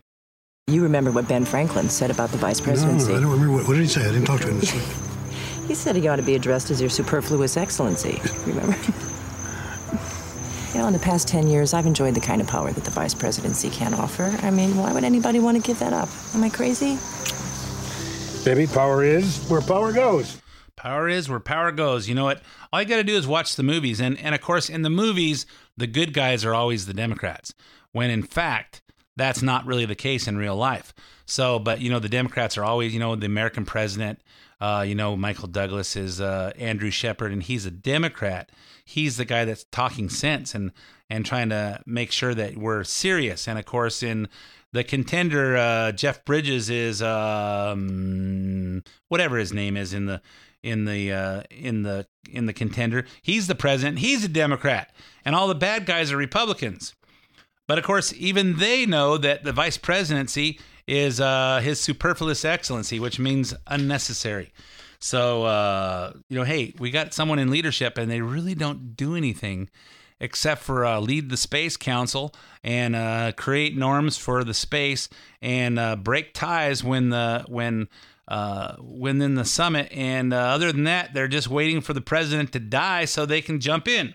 You 0.69 0.83
remember 0.83 1.13
what 1.13 1.29
Ben 1.29 1.45
Franklin 1.45 1.89
said 1.89 2.11
about 2.11 2.31
the 2.31 2.39
vice 2.39 2.61
presidency? 2.61 3.13
No, 3.13 3.19
I 3.19 3.21
don't 3.21 3.31
remember. 3.31 3.53
What, 3.53 3.69
what 3.69 3.75
did 3.75 3.83
he 3.83 3.87
say? 3.87 4.01
I 4.01 4.11
didn't 4.11 4.25
talk 4.25 4.41
to 4.41 4.49
him 4.49 4.59
this 4.59 4.75
week. 4.75 4.83
he 5.69 5.77
said 5.77 5.95
he 5.95 6.09
ought 6.09 6.17
to 6.17 6.25
be 6.25 6.35
addressed 6.35 6.73
as 6.73 6.81
your 6.81 6.91
superfluous 6.91 7.57
excellency. 7.57 8.21
Remember? 8.45 8.77
You 10.75 10.81
know, 10.81 10.89
in 10.89 10.93
the 10.93 10.99
past 10.99 11.29
10 11.29 11.47
years, 11.47 11.73
I've 11.73 11.87
enjoyed 11.87 12.15
the 12.15 12.21
kind 12.21 12.41
of 12.41 12.49
power 12.49 12.73
that 12.73 12.83
the 12.83 12.91
vice 12.91 13.15
presidency 13.15 13.71
can 13.71 13.95
offer. 13.95 14.25
I 14.43 14.51
mean, 14.51 14.77
why 14.77 14.93
would 14.93 15.05
anybody 15.05 15.39
want 15.39 15.57
to 15.57 15.63
give 15.63 15.79
that 15.79 15.93
up? 15.93 16.09
Am 16.35 16.43
I 16.43 16.49
crazy? 16.49 16.99
Baby, 18.45 18.67
power 18.67 19.05
is 19.05 19.47
where 19.49 19.61
power 19.61 19.93
goes. 19.93 20.43
Power 20.75 21.09
is 21.09 21.29
where 21.29 21.39
power 21.39 21.71
goes. 21.71 22.09
You 22.09 22.17
know 22.17 22.25
what? 22.25 22.43
All 22.73 22.83
you 22.83 22.89
got 22.89 22.97
to 22.97 23.05
do 23.05 23.15
is 23.15 23.29
watch 23.29 23.55
the 23.55 23.63
movies. 23.63 24.01
And, 24.01 24.19
and 24.19 24.35
of 24.35 24.41
course, 24.41 24.69
in 24.69 24.83
the 24.83 24.91
movies, 24.91 25.47
the 25.77 25.87
good 25.87 26.13
guys 26.13 26.45
are 26.45 26.55
always 26.57 26.87
the 26.87 26.93
Democrats, 26.93 27.55
when 27.93 28.11
in 28.11 28.25
fact, 28.25 28.83
that's 29.17 29.43
not 29.43 29.67
really 29.67 29.87
the 29.87 29.95
case 29.95 30.29
in 30.29 30.37
real 30.37 30.57
life. 30.57 30.95
So, 31.25 31.59
but, 31.59 31.81
you 31.81 31.91
know, 31.91 31.99
the 31.99 32.09
Democrats 32.09 32.57
are 32.57 32.65
always, 32.65 32.95
you 32.95 33.01
know, 33.01 33.17
the 33.17 33.27
American 33.27 33.65
president, 33.65 34.21
uh, 34.61 34.85
you 34.87 34.95
know, 34.95 35.17
Michael 35.17 35.49
Douglas 35.49 35.97
is 35.97 36.21
uh, 36.21 36.53
Andrew 36.59 36.91
Shepard, 36.91 37.33
and 37.33 37.43
he's 37.43 37.67
a 37.67 37.71
Democrat 37.71 38.51
he's 38.87 39.17
the 39.17 39.25
guy 39.25 39.45
that's 39.45 39.65
talking 39.65 40.09
sense 40.09 40.55
and 40.55 40.73
and 41.11 41.27
trying 41.27 41.51
to 41.51 41.81
make 41.85 42.11
sure 42.11 42.35
that 42.35 42.57
we're 42.57 42.83
serious. 42.85 43.47
And 43.47 43.59
of 43.59 43.67
course, 43.67 44.03
in 44.03 44.29
the 44.73 44.83
contender, 44.83 45.57
uh, 45.57 45.93
Jeff 45.93 46.25
Bridges 46.25 46.71
is 46.71 47.03
um, 47.03 48.83
whatever 49.09 49.37
his 49.37 49.53
name 49.53 49.77
is 49.77 49.93
in 49.93 50.07
the 50.07 50.23
in 50.63 50.85
the 50.87 51.13
uh, 51.13 51.43
in 51.51 51.83
the 51.83 52.07
in 52.31 52.47
the 52.47 52.53
contender. 52.53 53.05
He's 53.21 53.47
the 53.49 53.55
president. 53.55 53.99
He's 53.99 54.25
a 54.25 54.29
Democrat, 54.29 54.95
and 55.25 55.37
all 55.37 55.49
the 55.49 55.55
bad 55.55 55.85
guys 55.85 56.11
are 56.11 56.17
Republicans. 56.17 56.95
But 57.67 57.79
of 57.79 57.85
course, 57.85 58.13
even 58.15 58.59
they 58.59 58.87
know 58.87 59.17
that 59.19 59.45
the 59.45 59.53
vice 59.53 59.77
presidency 59.77 60.61
is 60.87 61.21
uh, 61.21 61.61
his 61.63 61.81
superfluous 61.81 62.45
excellency, 62.45 63.01
which 63.01 63.19
means 63.19 63.55
unnecessary. 63.67 64.53
So, 64.99 65.45
uh, 65.45 66.13
you 66.29 66.39
know, 66.39 66.45
hey, 66.45 66.75
we 66.79 66.91
got 66.91 67.13
someone 67.13 67.39
in 67.39 67.51
leadership 67.51 67.99
and 67.99 68.11
they 68.11 68.21
really 68.21 68.55
don't 68.55 68.97
do 68.97 69.15
anything 69.15 69.69
except 70.21 70.63
for 70.63 70.85
uh, 70.85 70.99
lead 70.99 71.29
the 71.29 71.37
space 71.37 71.77
council 71.77 72.35
and 72.65 72.97
uh, 72.97 73.33
create 73.37 73.77
norms 73.77 74.17
for 74.17 74.45
the 74.45 74.55
space 74.55 75.09
and 75.43 75.79
uh, 75.79 75.97
break 75.97 76.33
ties 76.33 76.83
when 76.83 77.11
the 77.11 77.45
when 77.49 77.89
uh, 78.29 78.75
when 78.79 79.21
in 79.21 79.35
the 79.35 79.45
summit. 79.45 79.89
And 79.93 80.33
uh, 80.33 80.39
other 80.39 80.73
than 80.73 80.85
that, 80.85 81.15
they're 81.15 81.29
just 81.29 81.49
waiting 81.49 81.81
for 81.81 81.93
the 81.93 82.01
president 82.01 82.53
to 82.53 82.61
die 82.61 83.05
so 83.05 83.27
they 83.27 83.43
can 83.43 83.61
jump 83.61 83.87
in. 83.87 84.15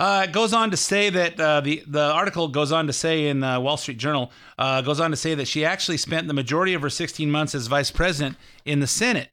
Uh, 0.00 0.24
it 0.24 0.32
goes 0.32 0.54
on 0.54 0.70
to 0.70 0.78
say 0.78 1.10
that 1.10 1.38
uh, 1.38 1.60
the 1.60 1.84
the 1.86 2.00
article 2.00 2.48
goes 2.48 2.72
on 2.72 2.86
to 2.86 2.92
say 2.92 3.28
in 3.28 3.40
the 3.40 3.60
Wall 3.60 3.76
Street 3.76 3.98
Journal 3.98 4.32
uh, 4.58 4.80
goes 4.80 4.98
on 4.98 5.10
to 5.10 5.16
say 5.16 5.34
that 5.34 5.46
she 5.46 5.62
actually 5.62 5.98
spent 5.98 6.26
the 6.26 6.32
majority 6.32 6.72
of 6.72 6.80
her 6.80 6.88
16 6.88 7.30
months 7.30 7.54
as 7.54 7.66
vice 7.66 7.90
president 7.90 8.38
in 8.64 8.80
the 8.80 8.86
Senate, 8.86 9.28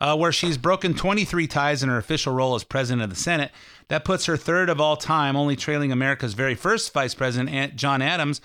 uh, 0.00 0.16
where 0.16 0.32
she's 0.32 0.56
broken 0.56 0.94
23 0.94 1.46
ties 1.46 1.82
in 1.82 1.90
her 1.90 1.98
official 1.98 2.32
role 2.32 2.54
as 2.54 2.64
president 2.64 3.02
of 3.02 3.10
the 3.10 3.16
Senate. 3.16 3.52
That 3.88 4.06
puts 4.06 4.24
her 4.24 4.38
third 4.38 4.70
of 4.70 4.80
all 4.80 4.96
time, 4.96 5.36
only 5.36 5.54
trailing 5.54 5.92
America's 5.92 6.32
very 6.32 6.54
first 6.54 6.94
vice 6.94 7.14
president, 7.14 7.76
John 7.76 8.00
Adams, 8.00 8.40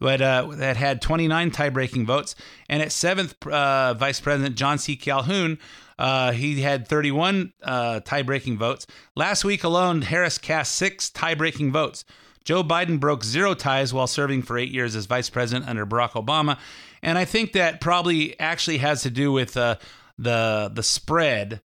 but 0.00 0.20
uh, 0.20 0.48
that 0.54 0.76
had 0.76 1.00
29 1.00 1.50
tie-breaking 1.50 2.06
votes, 2.06 2.34
and 2.68 2.82
at 2.82 2.92
seventh 2.92 3.36
vice 3.42 4.20
president 4.20 4.56
John 4.56 4.78
C. 4.78 4.96
Calhoun 4.96 5.58
uh, 5.98 6.32
he 6.32 6.60
had 6.60 6.88
31 6.88 7.52
uh, 7.62 8.00
tie 8.00 8.22
breaking 8.22 8.58
votes. 8.58 8.86
Last 9.14 9.44
week 9.44 9.64
alone, 9.64 10.02
Harris 10.02 10.38
cast 10.38 10.74
six 10.74 11.10
tie 11.10 11.34
breaking 11.34 11.72
votes. 11.72 12.04
Joe 12.44 12.62
Biden 12.62 13.00
broke 13.00 13.24
zero 13.24 13.54
ties 13.54 13.94
while 13.94 14.06
serving 14.06 14.42
for 14.42 14.58
eight 14.58 14.70
years 14.70 14.94
as 14.96 15.06
vice 15.06 15.30
president 15.30 15.68
under 15.68 15.86
Barack 15.86 16.10
Obama. 16.10 16.58
And 17.02 17.16
I 17.16 17.24
think 17.24 17.52
that 17.52 17.80
probably 17.80 18.38
actually 18.38 18.78
has 18.78 19.02
to 19.02 19.10
do 19.10 19.32
with 19.32 19.56
uh, 19.56 19.76
the 20.18 20.70
the 20.72 20.82
spread 20.82 21.62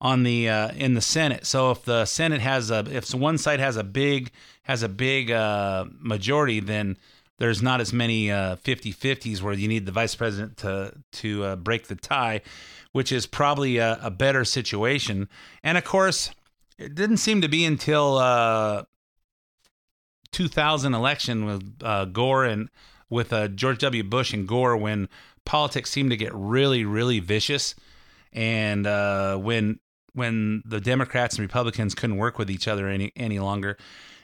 on 0.00 0.24
the 0.24 0.48
uh, 0.48 0.72
in 0.72 0.94
the 0.94 1.00
Senate. 1.00 1.46
So 1.46 1.70
if 1.70 1.84
the 1.84 2.04
Senate 2.04 2.40
has 2.40 2.70
a 2.70 2.84
if 2.90 3.14
one 3.14 3.38
side 3.38 3.60
has 3.60 3.76
a 3.76 3.84
big 3.84 4.30
has 4.64 4.82
a 4.82 4.88
big 4.88 5.30
uh, 5.30 5.86
majority, 5.98 6.60
then 6.60 6.98
there's 7.38 7.62
not 7.62 7.80
as 7.80 7.92
many 7.92 8.30
uh, 8.30 8.56
50-50s 8.56 9.40
where 9.40 9.54
you 9.54 9.68
need 9.68 9.86
the 9.86 9.92
vice 9.92 10.14
president 10.14 10.56
to 10.58 10.94
to 11.12 11.44
uh, 11.44 11.56
break 11.56 11.86
the 11.86 11.96
tie 11.96 12.42
which 12.92 13.12
is 13.12 13.26
probably 13.26 13.78
a, 13.78 13.98
a 14.02 14.10
better 14.10 14.44
situation. 14.44 15.28
And 15.62 15.78
of 15.78 15.84
course, 15.84 16.30
it 16.78 16.94
didn't 16.94 17.18
seem 17.18 17.40
to 17.42 17.48
be 17.48 17.64
until 17.64 18.18
uh, 18.18 18.84
2000 20.32 20.94
election 20.94 21.44
with 21.44 21.76
uh, 21.82 22.06
Gore 22.06 22.44
and 22.44 22.68
with 23.10 23.32
uh, 23.32 23.48
George 23.48 23.78
W. 23.78 24.02
Bush 24.04 24.32
and 24.32 24.46
Gore 24.46 24.76
when 24.76 25.08
politics 25.44 25.90
seemed 25.90 26.10
to 26.10 26.16
get 26.16 26.34
really, 26.34 26.84
really 26.84 27.20
vicious, 27.20 27.74
and 28.32 28.86
uh, 28.86 29.36
when 29.36 29.80
when 30.12 30.62
the 30.66 30.80
Democrats 30.80 31.36
and 31.36 31.42
Republicans 31.42 31.94
couldn't 31.94 32.16
work 32.16 32.38
with 32.38 32.50
each 32.50 32.68
other 32.68 32.88
any 32.88 33.12
any 33.16 33.38
longer, 33.38 33.78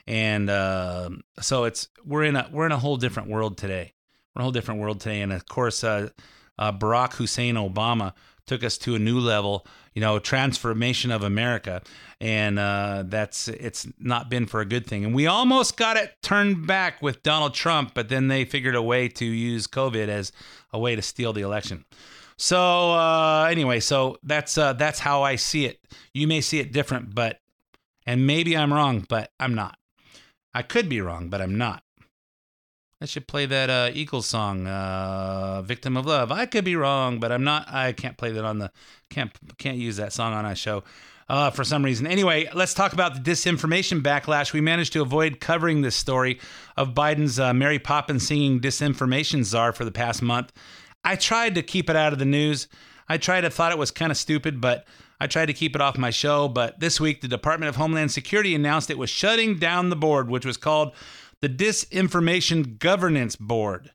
and 0.07 0.51
uh, 0.51 1.11
so 1.41 1.65
it's 1.65 1.89
we're 2.05 2.25
in 2.25 2.37
a 2.37 2.49
we're 2.53 2.67
in 2.67 2.73
a 2.73 2.79
whole 2.79 2.97
different 2.97 3.29
world 3.29 3.57
today. 3.59 3.95
We're 4.35 4.41
in 4.41 4.43
a 4.43 4.45
whole 4.45 4.53
different 4.53 4.81
world 4.81 5.01
today, 5.01 5.21
and 5.21 5.33
of 5.33 5.47
course, 5.47 5.85
uh, 5.85 6.11
uh, 6.59 6.73
Barack 6.73 7.15
Hussein 7.15 7.55
Obama 7.55 8.13
took 8.47 8.63
us 8.63 8.77
to 8.79 8.95
a 8.95 8.99
new 8.99 9.19
level, 9.19 9.67
you 9.95 10.01
know, 10.01 10.19
transformation 10.19 11.11
of 11.11 11.23
America. 11.23 11.83
And 12.21 12.59
uh, 12.59 13.05
that's 13.07 13.49
it's 13.49 13.87
not 13.99 14.29
been 14.29 14.47
for 14.47 14.61
a 14.61 14.65
good 14.65 14.87
thing. 14.87 15.05
And 15.05 15.15
we 15.15 15.27
almost 15.27 15.77
got 15.77 15.97
it 15.97 16.15
turned 16.23 16.67
back 16.67 17.03
with 17.03 17.23
Donald 17.23 17.55
Trump, 17.55 17.93
but 17.95 18.09
then 18.09 18.29
they 18.29 18.45
figured 18.45 18.75
a 18.75 18.83
way 18.83 19.09
to 19.09 19.25
use 19.25 19.67
COVID 19.67 20.09
as 20.09 20.33
a 20.73 20.79
way 20.79 20.97
to 20.97 21.03
steal 21.03 21.33
the 21.33 21.43
election. 21.43 21.85
So 22.37 22.93
uh, 22.93 23.49
anyway, 23.51 23.81
so 23.81 24.19
that's 24.23 24.59
uh, 24.59 24.73
that's 24.75 24.99
how 24.99 25.23
I 25.23 25.37
see 25.37 25.67
it. 25.67 25.79
You 26.13 26.27
may 26.27 26.41
see 26.41 26.61
it 26.61 26.73
different, 26.73 27.15
but 27.15 27.41
and 28.07 28.27
maybe 28.27 28.57
I'm 28.57 28.73
wrong, 28.73 29.07
but 29.09 29.31
I'm 29.39 29.55
not. 29.55 29.79
I 30.55 30.63
could 30.63 30.89
be 30.89 31.01
wrong, 31.01 31.29
but 31.29 31.41
I'm 31.43 31.59
not. 31.59 31.83
I 33.01 33.07
should 33.07 33.27
play 33.27 33.45
that 33.47 33.69
uh, 33.69 33.91
Eagles 33.93 34.27
song, 34.27 34.67
uh, 34.67 35.63
"Victim 35.63 35.97
of 35.97 36.07
Love." 36.07 36.33
I 36.33 36.47
could 36.47 36.65
be 36.65 36.77
wrong, 36.77 37.19
but 37.19 37.33
I'm 37.33 37.45
not. 37.45 37.69
I 37.69 37.93
can't 37.93 38.17
play 38.17 38.31
that 38.33 38.45
on 38.45 38.59
the 38.59 38.71
can't 39.11 39.33
can't 39.59 39.77
use 39.77 39.97
that 39.97 40.13
song 40.13 40.33
on 40.33 40.47
our 40.47 40.55
show 40.55 40.85
uh, 41.29 41.51
for 41.51 41.65
some 41.65 41.85
reason. 41.85 42.07
Anyway, 42.07 42.49
let's 42.55 42.75
talk 42.75 42.93
about 42.93 43.15
the 43.15 43.21
disinformation 43.21 44.01
backlash. 44.01 44.53
We 44.53 44.61
managed 44.61 44.93
to 44.95 45.03
avoid 45.03 45.41
covering 45.41 45.83
this 45.83 45.97
story 45.97 46.41
of 46.77 46.95
Biden's 46.95 47.39
uh, 47.39 47.53
Mary 47.53 47.79
Poppins 47.79 48.27
singing 48.27 48.61
disinformation 48.61 49.45
czar 49.45 49.73
for 49.73 49.85
the 49.85 49.93
past 49.93 50.23
month. 50.23 50.53
I 51.05 51.17
tried 51.17 51.55
to 51.57 51.63
keep 51.63 51.91
it 51.91 51.97
out 51.97 52.13
of 52.13 52.19
the 52.19 52.25
news. 52.25 52.69
I 53.09 53.19
tried 53.19 53.43
to 53.43 53.51
thought 53.51 53.73
it 53.73 53.79
was 53.79 53.91
kind 53.91 54.11
of 54.11 54.17
stupid, 54.17 54.61
but 54.61 54.87
I 55.25 55.27
tried 55.27 55.47
to 55.47 55.55
keep 55.55 55.75
it 55.75 55.81
off 55.81 55.97
my 55.97 56.11
show. 56.11 56.49
But 56.49 56.81
this 56.81 57.01
week, 57.01 57.23
the 57.23 57.29
Department 57.29 57.71
of 57.71 57.77
Homeland 57.77 58.13
Security 58.13 58.55
announced 58.55 58.91
it 58.91 58.99
was 58.99 59.09
shutting 59.09 59.59
down 59.59 59.89
the 59.89 59.97
board, 59.97 60.29
which 60.29 60.45
was 60.45 60.59
called 60.59 60.95
the 61.41 61.49
Disinformation 61.49 62.79
Governance 62.79 63.35
Board. 63.35 63.91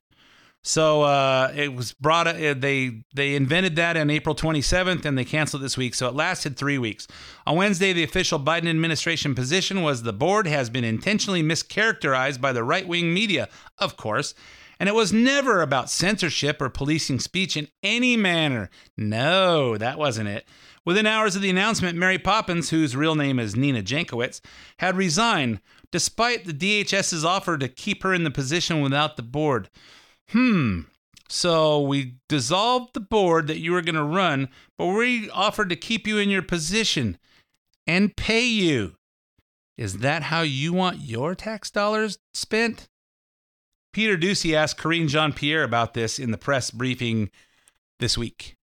So 0.62 1.02
uh, 1.02 1.52
it 1.54 1.72
was 1.72 1.92
brought. 1.92 2.26
Uh, 2.26 2.54
they 2.54 3.04
they 3.14 3.36
invented 3.36 3.76
that 3.76 3.96
on 3.96 4.10
April 4.10 4.34
27th, 4.34 5.04
and 5.04 5.16
they 5.16 5.24
canceled 5.24 5.62
this 5.62 5.76
week. 5.76 5.94
So 5.94 6.08
it 6.08 6.14
lasted 6.14 6.56
three 6.56 6.78
weeks. 6.78 7.06
On 7.46 7.56
Wednesday, 7.56 7.92
the 7.92 8.02
official 8.02 8.40
Biden 8.40 8.68
administration 8.68 9.36
position 9.36 9.82
was 9.82 10.02
the 10.02 10.12
board 10.12 10.48
has 10.48 10.68
been 10.68 10.84
intentionally 10.84 11.44
mischaracterized 11.44 12.40
by 12.40 12.52
the 12.52 12.64
right 12.64 12.88
wing 12.88 13.14
media, 13.14 13.48
of 13.78 13.96
course, 13.96 14.34
and 14.80 14.88
it 14.88 14.96
was 14.96 15.12
never 15.12 15.62
about 15.62 15.90
censorship 15.90 16.60
or 16.60 16.70
policing 16.70 17.20
speech 17.20 17.56
in 17.56 17.68
any 17.84 18.16
manner. 18.16 18.68
No, 18.96 19.78
that 19.78 19.96
wasn't 19.96 20.28
it. 20.28 20.48
Within 20.86 21.06
hours 21.06 21.36
of 21.36 21.42
the 21.42 21.50
announcement, 21.50 21.98
Mary 21.98 22.18
Poppins, 22.18 22.70
whose 22.70 22.96
real 22.96 23.14
name 23.14 23.38
is 23.38 23.54
Nina 23.54 23.82
Jankowicz, 23.82 24.40
had 24.78 24.96
resigned, 24.96 25.60
despite 25.92 26.44
the 26.44 26.54
DHS's 26.54 27.24
offer 27.24 27.58
to 27.58 27.68
keep 27.68 28.02
her 28.02 28.14
in 28.14 28.24
the 28.24 28.30
position 28.30 28.80
without 28.80 29.16
the 29.16 29.22
board. 29.22 29.68
Hmm. 30.30 30.82
So 31.28 31.80
we 31.80 32.16
dissolved 32.28 32.94
the 32.94 33.00
board 33.00 33.46
that 33.46 33.60
you 33.60 33.72
were 33.72 33.82
going 33.82 33.94
to 33.94 34.02
run, 34.02 34.48
but 34.78 34.86
we 34.86 35.30
offered 35.30 35.68
to 35.68 35.76
keep 35.76 36.06
you 36.06 36.18
in 36.18 36.30
your 36.30 36.42
position 36.42 37.18
and 37.86 38.16
pay 38.16 38.44
you. 38.44 38.96
Is 39.76 39.98
that 39.98 40.24
how 40.24 40.40
you 40.42 40.72
want 40.72 41.00
your 41.00 41.34
tax 41.34 41.70
dollars 41.70 42.18
spent? 42.34 42.88
Peter 43.92 44.16
Doocy 44.16 44.54
asked 44.54 44.78
Karine 44.78 45.08
Jean 45.08 45.32
Pierre 45.32 45.62
about 45.62 45.94
this 45.94 46.18
in 46.18 46.30
the 46.30 46.38
press 46.38 46.70
briefing 46.70 47.30
this 47.98 48.18
week. 48.18 48.56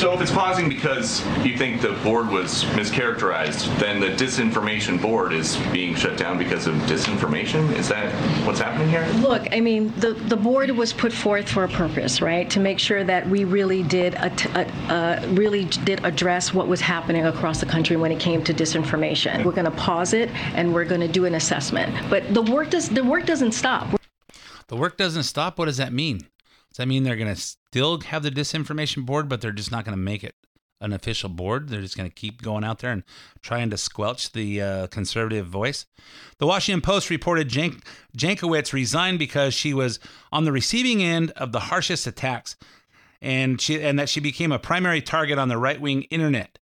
So 0.00 0.14
if 0.14 0.22
it's 0.22 0.30
pausing 0.30 0.70
because 0.70 1.22
you 1.44 1.58
think 1.58 1.82
the 1.82 1.92
board 2.02 2.28
was 2.28 2.64
mischaracterized, 2.64 3.78
then 3.78 4.00
the 4.00 4.06
disinformation 4.06 5.00
board 5.00 5.34
is 5.34 5.58
being 5.72 5.94
shut 5.94 6.16
down 6.16 6.38
because 6.38 6.66
of 6.66 6.74
disinformation? 6.86 7.70
Is 7.76 7.88
that 7.88 8.10
what's 8.46 8.60
happening 8.60 8.88
here? 8.88 9.06
Look, 9.16 9.46
I 9.52 9.60
mean, 9.60 9.92
the, 9.98 10.12
the 10.12 10.36
board 10.36 10.70
was 10.70 10.94
put 10.94 11.12
forth 11.12 11.50
for 11.50 11.64
a 11.64 11.68
purpose, 11.68 12.22
right? 12.22 12.48
To 12.48 12.60
make 12.60 12.78
sure 12.78 13.04
that 13.04 13.28
we 13.28 13.44
really 13.44 13.82
did 13.82 14.14
a, 14.14 14.32
a, 14.54 14.66
uh, 14.90 15.26
really 15.32 15.66
did 15.66 16.02
address 16.02 16.54
what 16.54 16.66
was 16.66 16.80
happening 16.80 17.26
across 17.26 17.60
the 17.60 17.66
country 17.66 17.96
when 17.96 18.10
it 18.10 18.20
came 18.20 18.42
to 18.44 18.54
disinformation. 18.54 19.44
We're 19.44 19.52
going 19.52 19.66
to 19.66 19.70
pause 19.72 20.14
it 20.14 20.30
and 20.54 20.72
we're 20.72 20.86
going 20.86 21.02
to 21.02 21.08
do 21.08 21.26
an 21.26 21.34
assessment. 21.34 21.94
But 22.08 22.32
the 22.32 22.42
work 22.42 22.70
does 22.70 22.88
the 22.88 23.04
work 23.04 23.26
doesn't 23.26 23.52
stop. 23.52 24.00
The 24.68 24.76
work 24.76 24.96
doesn't 24.96 25.24
stop. 25.24 25.58
What 25.58 25.66
does 25.66 25.76
that 25.76 25.92
mean? 25.92 26.22
That 26.80 26.88
mean 26.88 27.02
they're 27.02 27.14
going 27.14 27.34
to 27.34 27.38
still 27.38 28.00
have 28.00 28.22
the 28.22 28.30
disinformation 28.30 29.04
board, 29.04 29.28
but 29.28 29.42
they're 29.42 29.52
just 29.52 29.70
not 29.70 29.84
going 29.84 29.94
to 29.94 30.02
make 30.02 30.24
it 30.24 30.34
an 30.80 30.94
official 30.94 31.28
board? 31.28 31.68
They're 31.68 31.82
just 31.82 31.94
going 31.94 32.08
to 32.08 32.14
keep 32.14 32.40
going 32.40 32.64
out 32.64 32.78
there 32.78 32.90
and 32.90 33.02
trying 33.42 33.68
to 33.68 33.76
squelch 33.76 34.32
the 34.32 34.62
uh, 34.62 34.86
conservative 34.86 35.46
voice. 35.46 35.84
The 36.38 36.46
Washington 36.46 36.80
Post 36.80 37.10
reported 37.10 37.50
Jank- 37.50 38.72
resigned 38.72 39.18
because 39.18 39.52
she 39.52 39.74
was 39.74 40.00
on 40.32 40.46
the 40.46 40.52
receiving 40.52 41.02
end 41.02 41.32
of 41.32 41.52
the 41.52 41.60
harshest 41.60 42.06
attacks, 42.06 42.56
and 43.20 43.60
she 43.60 43.82
and 43.82 43.98
that 43.98 44.08
she 44.08 44.20
became 44.20 44.50
a 44.50 44.58
primary 44.58 45.02
target 45.02 45.38
on 45.38 45.48
the 45.48 45.58
right 45.58 45.82
wing 45.82 46.04
internet. 46.04 46.58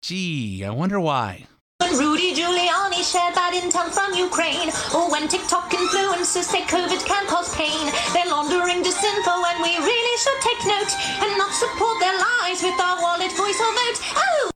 Gee, 0.00 0.64
I 0.64 0.70
wonder 0.70 1.00
why. 1.00 1.46
When 1.78 1.98
Rudy 1.98 2.34
Giuliani 2.34 3.04
shared 3.04 3.34
bad 3.34 3.52
intel 3.52 3.90
from 3.92 4.14
Ukraine, 4.14 4.70
or 4.94 5.10
when 5.10 5.28
TikTok 5.28 5.70
influencers 5.70 6.48
say 6.48 6.62
COVID 6.62 7.04
can 7.04 7.26
cause 7.26 7.54
pain, 7.54 7.92
they're 8.14 8.30
laundering 8.30 8.82
disinfo 8.82 9.44
and 9.44 9.62
we 9.62 9.76
really 9.76 10.16
should 10.18 10.40
take 10.40 10.66
note 10.66 10.92
and 11.22 11.36
not 11.36 11.52
support 11.52 12.00
their 12.00 12.18
lies 12.18 12.62
with 12.62 12.80
our 12.80 12.96
wallet, 13.02 13.30
voice, 13.32 13.60
or 13.60 13.72
vote. 13.74 14.00
Oh! 14.16 14.50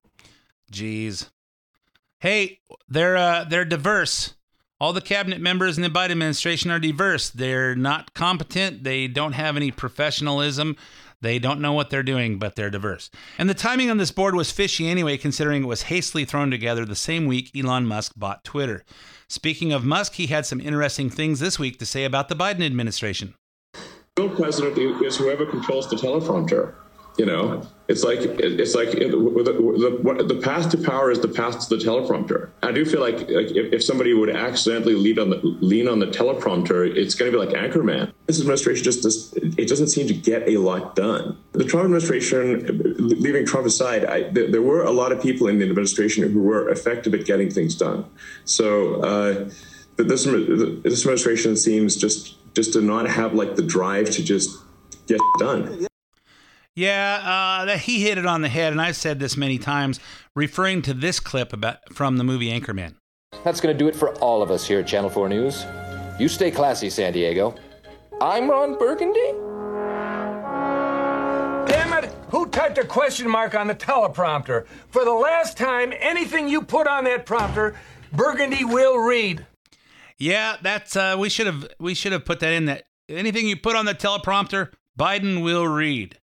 Jeez. 0.73 1.29
Hey, 2.21 2.61
they're 2.89 3.19
uh, 3.19 3.45
they're 3.45 3.67
diverse. 3.67 4.35
All 4.81 4.95
the 4.95 5.03
cabinet 5.03 5.43
members 5.43 5.77
in 5.77 5.83
the 5.83 5.91
Biden 5.91 6.13
administration 6.13 6.71
are 6.71 6.79
diverse. 6.79 7.29
They're 7.29 7.77
not 7.77 8.15
competent. 8.15 8.83
They 8.83 9.09
don't 9.09 9.33
have 9.33 9.57
any 9.57 9.71
professionalism. 9.71 10.75
They 11.23 11.39
don't 11.39 11.61
know 11.61 11.75
what 11.75 11.91
they're 11.91 12.03
doing, 12.03 12.39
but 12.39 12.57
they're 12.57 12.71
diverse. 12.71 13.11
And 13.37 13.49
the 13.49 13.55
timing 13.55 13.91
on 13.91 13.99
this 13.99 14.11
board 14.11 14.35
was 14.35 14.51
fishy 14.51 14.89
anyway, 14.89 15.19
considering 15.19 15.63
it 15.63 15.67
was 15.67 15.83
hastily 15.83 16.25
thrown 16.25 16.51
together 16.51 16.87
the 16.87 16.97
same 16.97 17.27
week 17.27 17.51
Elon 17.55 17.87
Musk 17.87 18.13
bought 18.17 18.43
Twitter. 18.43 18.85
Speaking 19.29 19.73
of 19.73 19.85
Musk, 19.85 20.15
he 20.15 20.29
had 20.29 20.47
some 20.47 20.61
interesting 20.61 21.11
things 21.11 21.39
this 21.39 21.59
week 21.59 21.79
to 21.79 21.87
say 21.87 22.05
about 22.05 22.29
the 22.29 22.35
Biden 22.35 22.65
administration. 22.65 23.35
The 24.17 24.23
real 24.23 24.35
president 24.35 25.03
is 25.03 25.17
whoever 25.17 25.45
controls 25.45 25.91
the 25.91 25.97
teleprompter. 25.97 26.75
You 27.21 27.27
know, 27.27 27.69
it's 27.87 28.03
like 28.03 28.21
it's 28.23 28.75
like 28.75 28.93
the, 28.93 29.09
the, 29.09 30.25
the 30.27 30.41
path 30.43 30.71
to 30.71 30.79
power 30.79 31.11
is 31.11 31.21
the 31.21 31.29
path 31.29 31.69
to 31.69 31.77
the 31.77 31.85
teleprompter. 31.85 32.49
I 32.63 32.73
do 32.73 32.83
feel 32.87 33.03
like, 33.03 33.29
like 33.29 33.51
if, 33.51 33.75
if 33.75 33.85
somebody 33.85 34.15
would 34.15 34.31
accidentally 34.31 34.95
lean 34.95 35.19
on 35.19 35.29
the 35.29 35.37
lean 35.61 35.87
on 35.87 35.99
the 35.99 36.07
teleprompter, 36.07 36.97
it's 36.97 37.15
going 37.15 37.31
to 37.31 37.39
be 37.39 37.45
like 37.45 37.55
Anchorman. 37.55 38.11
This 38.27 38.41
administration 38.41 38.85
just 38.85 39.03
does, 39.03 39.35
it 39.35 39.69
doesn't 39.69 39.89
seem 39.89 40.07
to 40.07 40.15
get 40.15 40.49
a 40.49 40.57
lot 40.57 40.97
done. 40.97 41.37
The 41.53 41.65
Trump 41.65 41.85
administration, 41.85 42.81
leaving 42.97 43.45
Trump 43.45 43.67
aside, 43.67 44.07
I, 44.07 44.31
there, 44.31 44.51
there, 44.51 44.63
were 44.63 44.85
a 44.85 44.91
lot 44.91 45.13
of 45.13 45.21
people 45.21 45.49
in 45.49 45.59
the 45.59 45.69
administration 45.69 46.27
who 46.33 46.43
were 46.43 46.71
effective 46.71 47.13
at 47.13 47.27
getting 47.27 47.51
things 47.51 47.75
done. 47.75 48.07
So 48.47 49.03
uh, 49.03 49.51
this 49.99 50.25
this 50.25 51.03
administration 51.03 51.55
seems 51.59 51.97
just 51.97 52.39
just 52.55 52.73
to 52.73 52.81
not 52.81 53.11
have 53.11 53.35
like 53.35 53.57
the 53.57 53.63
drive 53.77 54.09
to 54.13 54.25
just 54.25 54.57
get 55.07 55.21
done. 55.39 55.87
Yeah, 56.81 57.67
uh, 57.67 57.77
he 57.77 58.01
hit 58.01 58.17
it 58.17 58.25
on 58.25 58.41
the 58.41 58.49
head, 58.49 58.73
and 58.73 58.81
I've 58.81 58.97
said 58.97 59.21
this 59.21 59.37
many 59.37 59.59
times, 59.59 60.01
referring 60.35 60.81
to 60.83 60.95
this 60.95 61.21
clip 61.21 61.53
about 61.53 61.93
from 61.93 62.17
the 62.17 62.25
movie 62.25 62.49
Anchorman. 62.59 62.95
That's 63.45 63.61
going 63.61 63.77
to 63.77 63.79
do 63.79 63.87
it 63.87 63.95
for 63.95 64.15
all 64.21 64.41
of 64.41 64.51
us 64.51 64.67
here 64.67 64.81
at 64.81 64.87
Channel 64.87 65.11
4 65.11 65.29
News. 65.29 65.67
You 66.19 66.27
stay 66.27 66.51
classy, 66.51 66.89
San 66.89 67.13
Diego. 67.13 67.55
I'm 68.23 68.49
Ron 68.49 68.79
Burgundy. 68.79 69.21
Damn 71.71 72.03
it! 72.03 72.11
Who 72.31 72.47
typed 72.47 72.79
a 72.79 72.87
question 72.87 73.29
mark 73.29 73.55
on 73.55 73.67
the 73.67 73.75
teleprompter? 73.75 74.67
For 74.89 75.05
the 75.05 75.13
last 75.13 75.59
time, 75.59 75.93
anything 76.01 76.49
you 76.49 76.63
put 76.63 76.87
on 76.87 77.05
that 77.05 77.27
prompter, 77.27 77.77
Burgundy 78.11 78.65
will 78.65 78.97
read. 78.97 79.45
Yeah, 80.17 80.57
that's 80.63 80.97
uh, 80.97 81.17
we 81.19 81.29
should 81.29 81.47
have 81.47 81.69
we 81.79 81.93
should 81.93 82.13
have 82.13 82.25
put 82.25 82.41
that 82.41 82.55
in 82.55 82.65
that 82.65 82.85
anything 83.11 83.47
you 83.47 83.59
put 83.59 83.77
on 83.77 83.85
the 83.85 83.95
teleprompter, 83.95 84.71
Biden 84.99 85.43
will 85.43 85.67
read. 85.67 86.19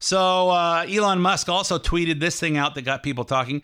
So 0.00 0.50
uh, 0.50 0.86
Elon 0.88 1.20
Musk 1.20 1.48
also 1.48 1.78
tweeted 1.78 2.20
this 2.20 2.38
thing 2.38 2.56
out 2.56 2.74
that 2.74 2.82
got 2.82 3.02
people 3.02 3.24
talking. 3.24 3.62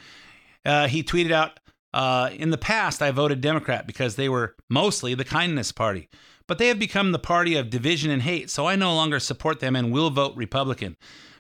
Uh, 0.64 0.88
he 0.88 1.02
tweeted 1.02 1.30
out, 1.30 1.60
uh, 1.92 2.30
"In 2.32 2.50
the 2.50 2.58
past, 2.58 3.02
I 3.02 3.10
voted 3.10 3.40
Democrat 3.40 3.86
because 3.86 4.16
they 4.16 4.28
were 4.28 4.56
mostly 4.68 5.14
the 5.14 5.24
kindness 5.24 5.72
party, 5.72 6.08
but 6.46 6.58
they 6.58 6.68
have 6.68 6.78
become 6.78 7.12
the 7.12 7.18
party 7.18 7.56
of 7.56 7.70
division 7.70 8.10
and 8.10 8.22
hate. 8.22 8.50
So 8.50 8.66
I 8.66 8.76
no 8.76 8.94
longer 8.94 9.20
support 9.20 9.60
them 9.60 9.76
and 9.76 9.92
will 9.92 10.10
vote 10.10 10.36
Republican. 10.36 10.96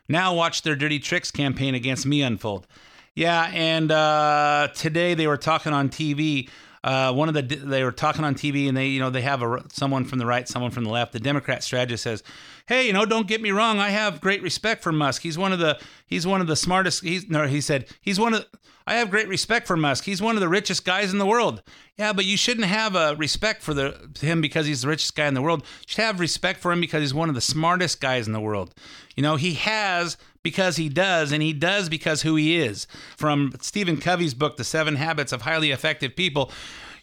Now 0.08 0.34
watch 0.34 0.62
their 0.62 0.76
dirty 0.76 0.98
tricks 0.98 1.30
campaign 1.30 1.74
against 1.74 2.06
me 2.06 2.22
unfold." 2.22 2.66
Yeah, 3.14 3.50
and 3.52 3.92
uh, 3.92 4.68
today 4.74 5.14
they 5.14 5.26
were 5.26 5.36
talking 5.36 5.72
on 5.72 5.88
TV. 5.88 6.48
Uh, 6.82 7.12
one 7.12 7.28
of 7.28 7.34
the 7.34 7.42
they 7.42 7.82
were 7.82 7.92
talking 7.92 8.24
on 8.24 8.34
TV, 8.34 8.68
and 8.68 8.76
they 8.76 8.88
you 8.88 9.00
know 9.00 9.08
they 9.08 9.22
have 9.22 9.42
a 9.42 9.64
someone 9.72 10.04
from 10.04 10.18
the 10.18 10.26
right, 10.26 10.46
someone 10.46 10.70
from 10.70 10.84
the 10.84 10.90
left. 10.90 11.12
The 11.12 11.20
Democrat 11.20 11.62
strategist 11.62 12.02
says, 12.02 12.22
"Hey, 12.66 12.86
you 12.86 12.92
know, 12.92 13.04
don't 13.04 13.26
get 13.28 13.42
me 13.42 13.50
wrong. 13.50 13.78
I 13.78 13.90
have 13.90 14.20
great 14.20 14.42
respect 14.42 14.82
for 14.82 14.92
Musk. 14.92 15.22
He's 15.22 15.38
one 15.38 15.52
of 15.52 15.58
the 15.58 15.78
he's 16.06 16.26
one 16.26 16.40
of 16.40 16.46
the 16.46 16.56
smartest. 16.56 17.02
He's 17.02 17.28
no, 17.28 17.46
he 17.46 17.60
said 17.60 17.86
he's 18.00 18.18
one 18.20 18.34
of. 18.34 18.46
I 18.86 18.96
have 18.96 19.10
great 19.10 19.28
respect 19.28 19.66
for 19.66 19.78
Musk. 19.78 20.04
He's 20.04 20.20
one 20.20 20.34
of 20.36 20.42
the 20.42 20.48
richest 20.48 20.84
guys 20.84 21.10
in 21.10 21.18
the 21.18 21.24
world. 21.24 21.62
Yeah, 21.96 22.12
but 22.12 22.26
you 22.26 22.36
shouldn't 22.36 22.66
have 22.66 22.94
a 22.94 23.16
respect 23.16 23.62
for 23.62 23.72
the 23.72 24.10
him 24.20 24.40
because 24.40 24.66
he's 24.66 24.82
the 24.82 24.88
richest 24.88 25.16
guy 25.16 25.26
in 25.26 25.34
the 25.34 25.42
world. 25.42 25.62
You 25.62 25.84
should 25.86 26.04
have 26.04 26.20
respect 26.20 26.60
for 26.60 26.70
him 26.70 26.80
because 26.80 27.00
he's 27.00 27.14
one 27.14 27.30
of 27.30 27.34
the 27.34 27.40
smartest 27.40 28.00
guys 28.00 28.26
in 28.26 28.32
the 28.32 28.40
world. 28.40 28.74
You 29.16 29.22
know, 29.22 29.36
he 29.36 29.54
has." 29.54 30.16
because 30.44 30.76
he 30.76 30.88
does, 30.88 31.32
and 31.32 31.42
he 31.42 31.52
does 31.52 31.88
because 31.88 32.22
who 32.22 32.36
he 32.36 32.60
is. 32.60 32.86
From 33.16 33.52
Stephen 33.60 33.96
Covey's 33.96 34.34
book, 34.34 34.56
The 34.56 34.62
Seven 34.62 34.94
Habits 34.96 35.32
of 35.32 35.42
Highly 35.42 35.72
Effective 35.72 36.14
People, 36.14 36.52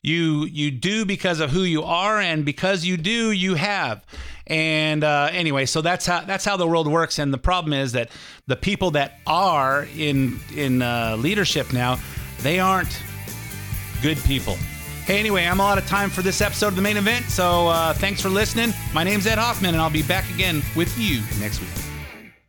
You 0.04 0.46
you 0.46 0.72
do 0.72 1.06
because 1.06 1.40
of 1.40 1.52
who 1.52 1.62
you 1.62 1.84
are, 1.84 2.20
and 2.20 2.44
because 2.44 2.84
you 2.86 2.98
do, 2.98 3.32
you 3.32 3.54
have. 3.54 4.04
And 4.48 5.04
uh, 5.04 5.30
anyway, 5.32 5.68
so 5.68 5.82
that's 5.82 6.08
how 6.08 6.22
that's 6.22 6.44
how 6.44 6.58
the 6.58 6.66
world 6.66 6.88
works. 6.88 7.20
And 7.20 7.32
the 7.32 7.38
problem 7.38 7.74
is 7.74 7.92
that 7.92 8.10
the 8.48 8.56
people 8.56 8.92
that 8.92 9.20
are 9.28 9.88
in 9.96 10.40
in 10.56 10.82
uh, 10.82 11.18
leadership 11.20 11.72
now, 11.72 12.00
they 12.40 12.60
aren't 12.60 13.00
good 14.02 14.18
people. 14.24 14.56
Hey, 15.06 15.20
anyway, 15.20 15.46
I'm 15.46 15.62
out 15.62 15.78
of 15.78 15.86
time 15.86 16.10
for 16.10 16.22
this 16.22 16.42
episode 16.42 16.68
of 16.68 16.76
the 16.76 16.82
main 16.82 16.98
event. 16.98 17.26
So 17.26 17.68
uh, 17.68 17.94
thanks 17.94 18.22
for 18.22 18.30
listening. 18.30 18.74
My 18.94 19.04
name's 19.04 19.28
Ed 19.28 19.38
Hoffman, 19.38 19.76
and 19.76 19.82
I'll 19.82 19.90
be 19.90 20.04
back 20.04 20.30
again 20.34 20.62
with 20.76 20.98
you 20.98 21.22
next 21.40 21.60
week. 21.60 21.91